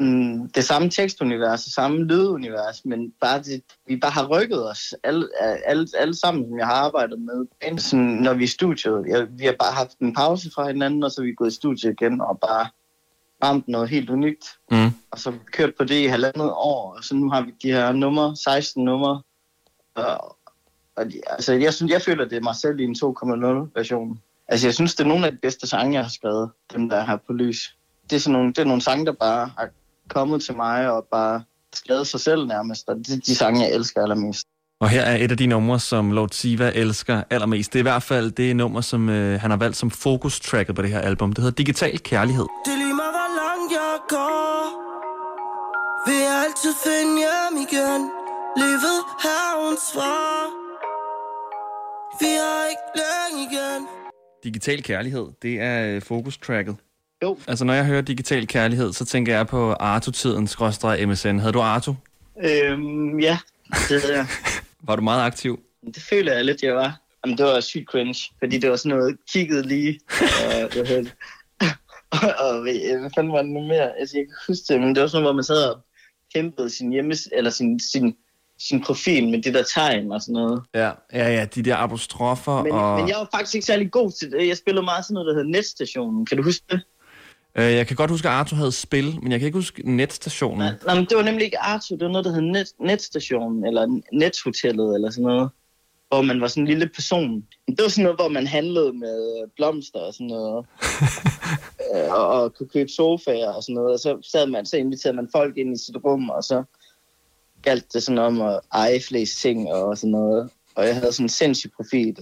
mm, 0.00 0.48
det 0.48 0.64
samme 0.64 0.90
tekstunivers, 0.90 1.66
og 1.66 1.72
samme 1.72 2.04
lydunivers, 2.04 2.84
men 2.84 3.12
bare 3.20 3.42
det, 3.42 3.62
vi 3.86 3.96
bare 3.96 4.10
har 4.10 4.26
rykket 4.26 4.70
os 4.70 4.94
alle, 5.04 5.28
alle, 5.66 5.86
alle 5.98 6.14
sammen, 6.14 6.44
som 6.48 6.58
jeg 6.58 6.66
har 6.66 6.74
arbejdet 6.74 7.18
med. 7.20 7.78
Sådan, 7.78 8.04
når 8.04 8.34
vi 8.34 8.42
er 8.42 8.44
i 8.44 8.50
studiet, 8.50 9.04
jeg, 9.08 9.26
vi 9.30 9.44
har 9.44 9.54
bare 9.58 9.72
haft 9.72 9.98
en 9.98 10.14
pause 10.14 10.50
fra 10.54 10.66
hinanden, 10.66 11.02
og 11.02 11.10
så 11.10 11.20
er 11.20 11.24
vi 11.24 11.34
gået 11.34 11.50
i 11.50 11.54
studiet 11.54 11.92
igen, 12.00 12.20
og 12.20 12.38
bare 12.40 12.66
ramt 13.44 13.68
noget 13.68 13.88
helt 13.88 14.10
unikt. 14.10 14.44
Mm. 14.70 14.90
Og 15.10 15.18
så 15.18 15.32
kørt 15.52 15.74
på 15.78 15.84
det 15.84 16.04
i 16.04 16.06
halvandet 16.06 16.50
år, 16.50 16.94
og 16.96 17.04
så 17.04 17.14
nu 17.14 17.30
har 17.30 17.42
vi 17.42 17.54
de 17.62 17.72
her 17.72 17.92
numre, 17.92 18.36
16 18.36 18.84
numre. 18.84 19.22
Og, 19.94 20.36
og 20.96 21.12
de, 21.12 21.20
altså, 21.26 21.52
jeg, 21.52 21.74
synes, 21.74 21.92
jeg 21.92 22.02
føler, 22.02 22.24
det 22.24 22.36
er 22.36 22.42
mig 22.42 22.56
selv 22.56 22.80
i 22.80 22.84
en 22.84 22.96
2.0 23.04 23.70
version. 23.74 24.20
Altså, 24.48 24.66
jeg 24.66 24.74
synes, 24.74 24.94
det 24.94 25.04
er 25.04 25.08
nogle 25.08 25.26
af 25.26 25.32
de 25.32 25.38
bedste 25.38 25.66
sange, 25.66 25.94
jeg 25.94 26.02
har 26.02 26.10
skrevet, 26.10 26.50
dem 26.72 26.88
der 26.88 26.96
er 26.96 27.06
her 27.06 27.16
på 27.16 27.32
lys. 27.32 27.76
Det 28.10 28.16
er, 28.16 28.20
sådan 28.20 28.32
nogle, 28.32 28.48
det 28.48 28.58
er 28.58 28.64
nogle 28.64 28.82
sange, 28.82 29.06
der 29.06 29.12
bare 29.12 29.50
har 29.58 29.68
kommet 30.10 30.42
til 30.42 30.56
mig 30.56 30.90
og 30.92 31.06
bare 31.12 31.42
skrevet 31.74 32.06
sig 32.06 32.20
selv 32.20 32.46
nærmest, 32.46 32.88
og 32.88 32.96
det 32.96 33.10
er 33.14 33.20
de 33.26 33.34
sange, 33.34 33.60
jeg 33.60 33.72
elsker 33.72 34.02
allermest. 34.02 34.46
Og 34.80 34.88
her 34.88 35.02
er 35.02 35.16
et 35.24 35.30
af 35.30 35.36
de 35.36 35.46
numre, 35.46 35.80
som 35.80 36.12
Lord 36.12 36.28
Siva 36.32 36.72
elsker 36.74 37.22
allermest. 37.30 37.72
Det 37.72 37.78
er 37.78 37.82
i 37.82 37.90
hvert 37.90 38.02
fald 38.02 38.30
det 38.30 38.56
nummer, 38.56 38.80
som 38.80 39.08
øh, 39.08 39.40
han 39.40 39.50
har 39.50 39.58
valgt 39.58 39.76
som 39.76 39.90
fokustracket 39.90 40.76
på 40.76 40.82
det 40.82 40.90
her 40.90 41.00
album. 41.00 41.32
Det 41.32 41.44
hedder 41.44 41.54
Digital 41.54 41.98
Kærlighed. 41.98 42.46
Det 42.64 42.72
er 42.72 42.80
lige 42.84 42.94
meget, 43.02 43.14
hvor 43.18 43.30
langt 43.42 43.72
jeg 43.80 43.94
går 44.08 44.58
Vil 46.06 46.20
jeg 46.28 46.36
altid 46.46 46.72
finde 46.86 47.14
hjem 47.24 47.54
igen 47.66 48.00
Livet 48.62 48.98
havens 49.26 49.82
svar 49.92 50.36
Vi 52.20 52.30
har 52.42 52.60
ikke 52.72 52.86
længe 53.02 53.38
igen 53.48 53.80
Digital 54.44 54.82
Kærlighed, 54.82 55.26
det 55.42 55.60
er 55.60 55.94
øh, 55.94 56.02
fokustracket. 56.02 56.76
Jo. 57.22 57.38
Altså, 57.48 57.64
når 57.64 57.74
jeg 57.74 57.84
hører 57.84 58.00
Digital 58.00 58.46
Kærlighed, 58.46 58.92
så 58.92 59.04
tænker 59.04 59.36
jeg 59.36 59.46
på 59.46 59.72
Arto-tiden, 59.72 60.46
skråstrej 60.46 61.06
MSN. 61.06 61.38
Havde 61.38 61.52
du 61.52 61.60
Arto? 61.60 61.94
Øhm, 62.44 63.20
ja, 63.20 63.38
det 63.88 64.10
er 64.10 64.14
jeg. 64.14 64.26
Var 64.88 64.96
du 64.96 65.02
meget 65.02 65.26
aktiv? 65.26 65.60
Det 65.94 66.02
føler 66.02 66.32
jeg 66.32 66.44
lidt, 66.44 66.62
jeg 66.62 66.74
var. 66.74 67.00
Jamen, 67.24 67.38
det 67.38 67.46
var 67.46 67.60
sygt 67.60 67.88
cringe, 67.88 68.30
fordi 68.38 68.58
det 68.58 68.70
var 68.70 68.76
sådan 68.76 68.98
noget 68.98 69.16
kigget 69.32 69.66
lige. 69.66 70.00
Og, 70.20 70.76
jeg 70.76 70.86
hørte. 70.88 71.10
og, 72.10 72.46
og 72.46 72.60
hvad 72.60 73.10
fanden 73.14 73.32
var 73.32 73.42
det 73.42 73.50
nu 73.50 73.60
mere? 73.60 73.98
Altså, 73.98 74.16
jeg 74.16 74.26
kan 74.26 74.34
huske 74.46 74.64
det, 74.68 74.80
men 74.80 74.94
det 74.94 75.00
var 75.00 75.06
sådan 75.06 75.22
noget, 75.22 75.34
hvor 75.34 75.36
man 75.36 75.44
sad 75.44 75.70
og 75.70 75.80
kæmpede 76.34 76.70
sin 76.70 76.92
hjemmes, 76.92 77.28
eller 77.32 77.50
sin, 77.50 77.80
sin, 77.80 78.16
sin 78.58 78.82
profil 78.82 79.28
med 79.28 79.42
det 79.42 79.54
der 79.54 79.62
tegn 79.74 80.12
og 80.12 80.20
sådan 80.20 80.32
noget. 80.32 80.62
Ja, 80.74 80.90
ja, 81.12 81.28
ja, 81.32 81.44
de 81.54 81.62
der 81.62 81.76
apostrofer 81.76 82.62
Men, 82.62 82.72
og... 82.72 82.98
men 82.98 83.08
jeg 83.08 83.16
var 83.16 83.28
faktisk 83.34 83.54
ikke 83.54 83.66
særlig 83.66 83.90
god 83.90 84.12
til 84.20 84.30
det. 84.30 84.48
Jeg 84.48 84.56
spillede 84.56 84.84
meget 84.84 85.04
sådan 85.04 85.14
noget, 85.14 85.26
der 85.26 85.34
hedder 85.34 85.50
Netstationen. 85.50 86.26
Kan 86.26 86.36
du 86.36 86.42
huske 86.42 86.64
det? 86.70 86.80
Øh, 87.54 87.72
jeg 87.72 87.86
kan 87.86 87.96
godt 87.96 88.10
huske, 88.10 88.28
at 88.28 88.34
Arto 88.34 88.56
havde 88.56 88.72
spil, 88.72 89.18
men 89.22 89.32
jeg 89.32 89.40
kan 89.40 89.46
ikke 89.46 89.58
huske 89.58 89.96
netstationen. 89.96 90.58
Nej, 90.58 90.74
nej, 90.86 90.94
men 90.94 91.04
det 91.04 91.16
var 91.16 91.22
nemlig 91.22 91.44
ikke 91.44 91.58
Arto, 91.58 91.94
det 91.94 92.04
var 92.04 92.12
noget, 92.12 92.24
der 92.24 92.32
hed 92.32 92.40
Net, 92.40 92.68
Netstationen, 92.80 93.66
eller 93.66 94.00
Nethotellet, 94.12 94.94
eller 94.94 95.10
sådan 95.10 95.24
noget. 95.24 95.50
Hvor 96.08 96.22
man 96.22 96.40
var 96.40 96.48
sådan 96.48 96.62
en 96.62 96.68
lille 96.68 96.88
person. 96.94 97.46
Det 97.68 97.82
var 97.82 97.88
sådan 97.88 98.02
noget, 98.02 98.18
hvor 98.18 98.28
man 98.28 98.46
handlede 98.46 98.92
med 98.92 99.48
blomster 99.56 100.00
og 100.00 100.14
sådan 100.14 100.26
noget. 100.26 100.66
Øh, 101.94 102.12
og, 102.12 102.26
og 102.26 102.54
kunne 102.54 102.68
købe 102.68 102.88
sofaer 102.88 103.48
og 103.48 103.62
sådan 103.62 103.74
noget. 103.74 103.92
Og 103.92 103.98
så 103.98 104.28
sad 104.32 104.46
man, 104.46 104.66
så 104.66 104.76
inviterede 104.76 105.16
man 105.16 105.28
folk 105.32 105.56
ind 105.56 105.76
i 105.76 105.84
sit 105.84 105.96
rum, 106.04 106.30
og 106.30 106.44
så 106.44 106.62
galt 107.62 107.92
det 107.92 108.02
sådan 108.02 108.18
om 108.18 108.40
at 108.40 108.60
eje 108.72 109.00
flest 109.00 109.40
ting 109.40 109.72
og 109.72 109.98
sådan 109.98 110.10
noget. 110.10 110.50
Og 110.74 110.86
jeg 110.86 110.94
havde 110.94 111.12
sådan 111.12 111.24
en 111.24 111.28
sindssyg 111.28 111.70
profil. 111.76 112.16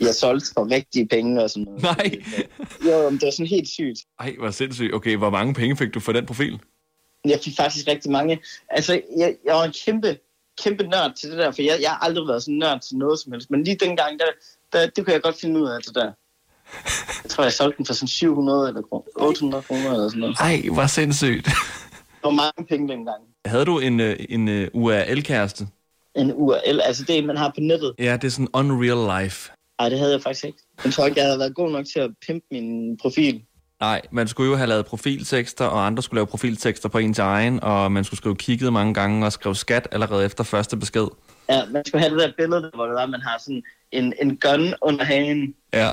Jeg 0.00 0.14
solgte 0.14 0.46
for 0.54 0.70
rigtige 0.70 1.08
penge 1.08 1.42
og 1.42 1.50
sådan 1.50 1.64
noget. 1.64 1.82
Nej. 1.82 2.22
Jo, 2.86 3.10
men 3.10 3.18
det 3.18 3.24
var 3.24 3.30
sådan 3.30 3.46
helt 3.46 3.68
sygt. 3.68 3.98
Ej, 4.20 4.34
hvor 4.38 4.50
sindssygt. 4.50 4.94
Okay, 4.94 5.16
hvor 5.16 5.30
mange 5.30 5.54
penge 5.54 5.76
fik 5.76 5.94
du 5.94 6.00
for 6.00 6.12
den 6.12 6.26
profil? 6.26 6.60
Jeg 7.24 7.40
fik 7.44 7.56
faktisk 7.56 7.86
rigtig 7.88 8.10
mange. 8.10 8.40
Altså, 8.68 9.00
jeg, 9.18 9.36
jeg 9.44 9.54
var 9.54 9.64
en 9.64 9.74
kæmpe, 9.84 10.18
kæmpe 10.62 10.82
nørd 10.82 11.12
til 11.16 11.30
det 11.30 11.38
der, 11.38 11.50
for 11.50 11.62
jeg, 11.62 11.78
jeg 11.82 11.90
har 11.90 11.98
aldrig 11.98 12.28
været 12.28 12.42
sådan 12.42 12.54
nørd 12.58 12.80
til 12.80 12.96
noget 12.96 13.20
som 13.20 13.32
helst. 13.32 13.50
Men 13.50 13.64
lige 13.64 13.76
dengang, 13.76 14.18
der, 14.18 14.24
der, 14.72 14.86
det 14.86 15.04
kunne 15.04 15.14
jeg 15.14 15.22
godt 15.22 15.36
finde 15.40 15.60
ud 15.60 15.68
af 15.68 15.82
det 15.82 15.94
der. 15.94 16.12
Jeg 17.24 17.30
tror, 17.30 17.44
jeg 17.44 17.52
solgte 17.52 17.76
den 17.78 17.86
for 17.86 17.94
sådan 17.94 18.08
700 18.08 18.68
eller 18.68 18.82
800 19.16 19.62
kroner 19.62 19.92
eller 19.92 20.08
sådan 20.08 20.20
noget. 20.20 20.36
Ej, 20.40 20.62
hvor 20.72 20.86
sindssygt. 20.86 21.44
Det 21.44 22.24
var 22.24 22.30
mange 22.30 22.66
penge 22.68 22.88
dengang. 22.88 23.22
Havde 23.44 23.64
du 23.64 23.78
en, 23.78 24.00
øh, 24.00 24.16
en 24.28 24.48
uh, 24.48 24.82
URL-kæreste? 24.82 25.66
En 26.16 26.32
URL, 26.34 26.80
altså 26.80 27.04
det, 27.04 27.24
man 27.24 27.36
har 27.36 27.48
på 27.48 27.60
nettet. 27.60 27.94
Ja, 27.98 28.12
det 28.16 28.24
er 28.24 28.30
sådan 28.30 28.48
unreal 28.54 29.22
life. 29.22 29.52
Nej, 29.80 29.88
det 29.88 29.98
havde 29.98 30.12
jeg 30.12 30.22
faktisk 30.22 30.44
ikke. 30.44 30.58
Jeg 30.84 30.92
tror 30.92 31.06
ikke, 31.06 31.20
jeg 31.20 31.26
havde 31.26 31.38
været 31.38 31.54
god 31.54 31.70
nok 31.70 31.86
til 31.86 32.00
at 32.00 32.10
pimpe 32.26 32.46
min 32.50 32.96
profil. 32.96 33.42
Nej, 33.80 34.00
man 34.10 34.28
skulle 34.28 34.50
jo 34.50 34.56
have 34.56 34.68
lavet 34.68 34.86
profiltekster, 34.86 35.64
og 35.64 35.86
andre 35.86 36.02
skulle 36.02 36.18
lave 36.18 36.26
profiltekster 36.26 36.88
på 36.88 36.98
ens 36.98 37.18
egen, 37.18 37.62
og 37.62 37.92
man 37.92 38.04
skulle 38.04 38.18
skrive 38.18 38.36
kigget 38.36 38.72
mange 38.72 38.94
gange 38.94 39.26
og 39.26 39.32
skrive 39.32 39.56
skat 39.56 39.88
allerede 39.92 40.24
efter 40.24 40.44
første 40.44 40.76
besked. 40.76 41.06
Ja, 41.48 41.62
man 41.70 41.84
skulle 41.84 42.02
have 42.02 42.14
det 42.14 42.22
der 42.22 42.32
billede, 42.38 42.70
hvor 42.74 42.86
det 42.86 42.94
var, 42.94 43.06
man 43.06 43.20
har 43.20 43.38
sådan 43.40 43.62
en, 43.92 44.14
en 44.22 44.36
gun 44.36 44.74
under 44.82 45.04
hagen. 45.04 45.54
Ja. 45.72 45.90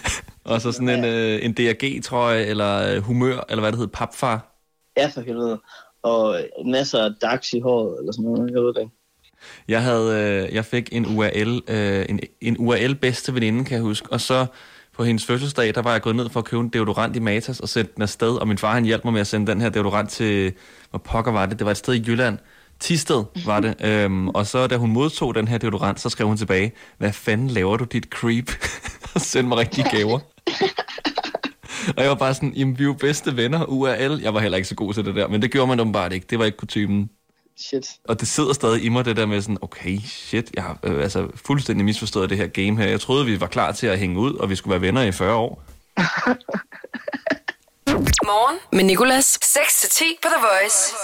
og 0.50 0.60
så 0.60 0.72
sådan 0.72 0.88
en, 0.88 1.04
øh, 1.04 1.44
en 1.44 1.52
DRG-trøje, 1.52 2.44
eller 2.44 2.94
øh, 2.94 3.02
humør, 3.02 3.44
eller 3.48 3.60
hvad 3.60 3.72
det 3.72 3.78
hedder, 3.78 3.92
papfar. 3.92 4.62
Ja, 4.96 5.06
for 5.06 5.20
helvede. 5.20 5.60
Og 6.02 6.40
masser 6.66 7.04
af 7.04 7.10
dags 7.22 7.52
i 7.52 7.60
håret, 7.60 7.98
eller 7.98 8.12
sådan 8.12 8.30
noget. 8.30 8.50
Jeg 8.50 8.62
ved 8.62 8.74
det 8.74 8.80
ikke. 8.80 8.97
Jeg, 9.68 9.82
havde, 9.82 10.44
øh, 10.48 10.54
jeg 10.54 10.64
fik 10.64 10.88
en 10.92 11.06
URL, 11.06 11.60
øh, 11.68 12.06
en, 12.08 12.20
en 12.40 12.56
URL 12.58 12.94
bedste 12.94 13.34
veninde, 13.34 13.64
kan 13.64 13.74
jeg 13.74 13.82
huske, 13.82 14.12
og 14.12 14.20
så 14.20 14.46
på 14.98 15.04
hendes 15.04 15.26
fødselsdag, 15.26 15.74
der 15.74 15.82
var 15.82 15.92
jeg 15.92 16.02
gået 16.02 16.16
ned 16.16 16.28
for 16.28 16.40
at 16.40 16.44
købe 16.46 16.60
en 16.60 16.68
deodorant 16.68 17.16
i 17.16 17.18
Matas 17.18 17.60
og 17.60 17.68
sætte 17.68 17.92
den 17.94 18.02
afsted, 18.02 18.30
og 18.30 18.48
min 18.48 18.58
far 18.58 18.74
han 18.74 18.84
hjalp 18.84 19.04
mig 19.04 19.12
med 19.12 19.20
at 19.20 19.26
sende 19.26 19.52
den 19.52 19.60
her 19.60 19.68
deodorant 19.68 20.10
til, 20.10 20.52
hvor 20.90 20.98
pokker 20.98 21.32
var 21.32 21.46
det? 21.46 21.58
Det 21.58 21.64
var 21.64 21.70
et 21.70 21.76
sted 21.76 21.94
i 21.94 22.04
Jylland. 22.06 22.38
Tisted 22.80 23.24
var 23.46 23.60
det. 23.60 23.74
øhm, 23.88 24.28
og 24.28 24.46
så 24.46 24.66
da 24.66 24.76
hun 24.76 24.92
modtog 24.92 25.34
den 25.34 25.48
her 25.48 25.58
deodorant, 25.58 26.00
så 26.00 26.08
skrev 26.08 26.26
hun 26.26 26.36
tilbage, 26.36 26.72
hvad 26.98 27.12
fanden 27.12 27.48
laver 27.48 27.76
du 27.76 27.84
dit 27.84 28.04
creep? 28.04 28.50
og 29.14 29.20
sendte 29.20 29.48
mig 29.48 29.58
rigtige 29.58 29.90
gaver. 29.90 30.18
og 31.96 32.02
jeg 32.02 32.08
var 32.08 32.14
bare 32.14 32.34
sådan, 32.34 32.52
jamen 32.56 32.78
vi 32.78 32.82
er 32.82 32.86
jo 32.86 32.92
bedste 32.92 33.36
venner, 33.36 33.64
URL. 33.64 34.20
Jeg 34.22 34.34
var 34.34 34.40
heller 34.40 34.56
ikke 34.56 34.68
så 34.68 34.74
god 34.74 34.94
til 34.94 35.04
det 35.04 35.14
der, 35.14 35.28
men 35.28 35.42
det 35.42 35.50
gjorde 35.50 35.66
man 35.66 35.80
åbenbart 35.80 36.12
ikke. 36.12 36.26
Det 36.30 36.38
var 36.38 36.44
ikke 36.44 36.58
kutumen. 36.58 37.10
Shit. 37.60 37.86
Og 38.08 38.20
det 38.20 38.28
sidder 38.28 38.52
stadig 38.52 38.84
i 38.84 38.88
mig, 38.88 39.04
det 39.04 39.16
der 39.16 39.26
med 39.26 39.42
sådan, 39.42 39.58
okay, 39.62 39.98
shit, 40.06 40.50
jeg 40.54 40.62
har 40.62 40.78
øh, 40.82 41.02
altså 41.02 41.28
fuldstændig 41.34 41.84
misforstået 41.84 42.30
det 42.30 42.38
her 42.38 42.46
game 42.46 42.76
her. 42.82 42.88
Jeg 42.88 43.00
troede, 43.00 43.24
vi 43.26 43.40
var 43.40 43.46
klar 43.46 43.72
til 43.72 43.86
at 43.86 43.98
hænge 43.98 44.18
ud, 44.18 44.34
og 44.34 44.50
vi 44.50 44.56
skulle 44.56 44.72
være 44.72 44.80
venner 44.80 45.02
i 45.02 45.12
40 45.12 45.34
år. 45.34 45.62
Morgen 48.24 48.58
med 48.72 48.84
Nicolas. 48.84 49.38
6-10 49.44 50.04
på 50.22 50.28
The 50.28 50.40
Voice. 50.40 50.94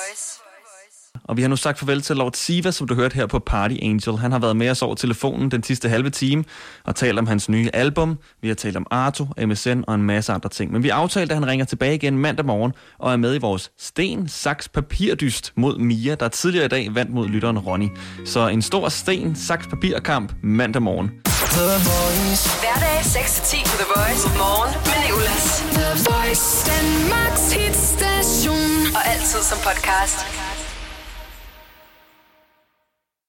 Og 1.25 1.37
vi 1.37 1.43
har 1.43 1.49
nu 1.49 1.57
sagt 1.57 1.79
farvel 1.79 2.03
til 2.03 2.17
Lord 2.17 2.33
Siva, 2.35 2.71
som 2.71 2.89
du 2.89 2.95
hørte 2.95 3.15
her 3.15 3.27
på 3.27 3.39
Party 3.39 3.75
Angel. 3.83 4.19
Han 4.19 4.33
har 4.33 4.39
været 4.39 4.57
med 4.57 4.71
os 4.71 4.83
over 4.83 4.95
telefonen 4.95 5.51
den 5.51 5.63
sidste 5.63 5.89
halve 5.89 6.11
time 6.11 6.45
og 6.85 6.97
talt 6.97 7.19
om 7.19 7.27
hans 7.27 7.49
nye 7.49 7.71
album. 7.73 8.19
Vi 8.43 8.49
har 8.49 8.55
talt 8.55 8.77
om 8.77 8.87
Arto, 8.91 9.27
MSN 9.47 9.83
og 9.87 9.95
en 9.95 10.03
masse 10.03 10.33
andre 10.33 10.49
ting. 10.49 10.73
Men 10.73 10.83
vi 10.83 10.89
aftalte, 10.89 11.33
at 11.35 11.41
han 11.41 11.49
ringer 11.49 11.67
tilbage 11.67 11.95
igen 11.95 12.19
mandag 12.19 12.47
morgen 12.47 12.73
og 12.99 13.13
er 13.13 13.17
med 13.17 13.35
i 13.35 13.39
vores 13.39 13.71
sten, 13.79 14.29
saks, 14.29 14.69
papirdyst 14.69 15.53
mod 15.57 15.79
Mia, 15.79 16.15
der 16.15 16.29
tidligere 16.29 16.65
i 16.65 16.69
dag 16.69 16.95
vandt 16.95 17.13
mod 17.13 17.29
lytteren 17.29 17.59
Ronny. 17.59 17.89
Så 18.25 18.49
en 18.49 18.63
stor 18.63 18.89
sten, 18.89 19.37
saks, 19.37 19.67
papirkamp 19.67 20.33
mandag 20.43 20.83
morgen. 20.83 21.11
Hverdag 21.55 23.01
6-10 23.01 23.63
på 23.71 23.77
The 23.83 23.89
Voice. 23.97 24.25
Morgen 24.39 24.73
med 24.91 24.99
Nicolas. 25.05 25.47
The 25.79 25.91
Voice. 26.11 26.47
Danmarks 26.71 27.53
hitstation. 27.53 28.97
Og 28.97 29.03
altid 29.13 29.43
som 29.51 29.59
podcast. 29.59 30.19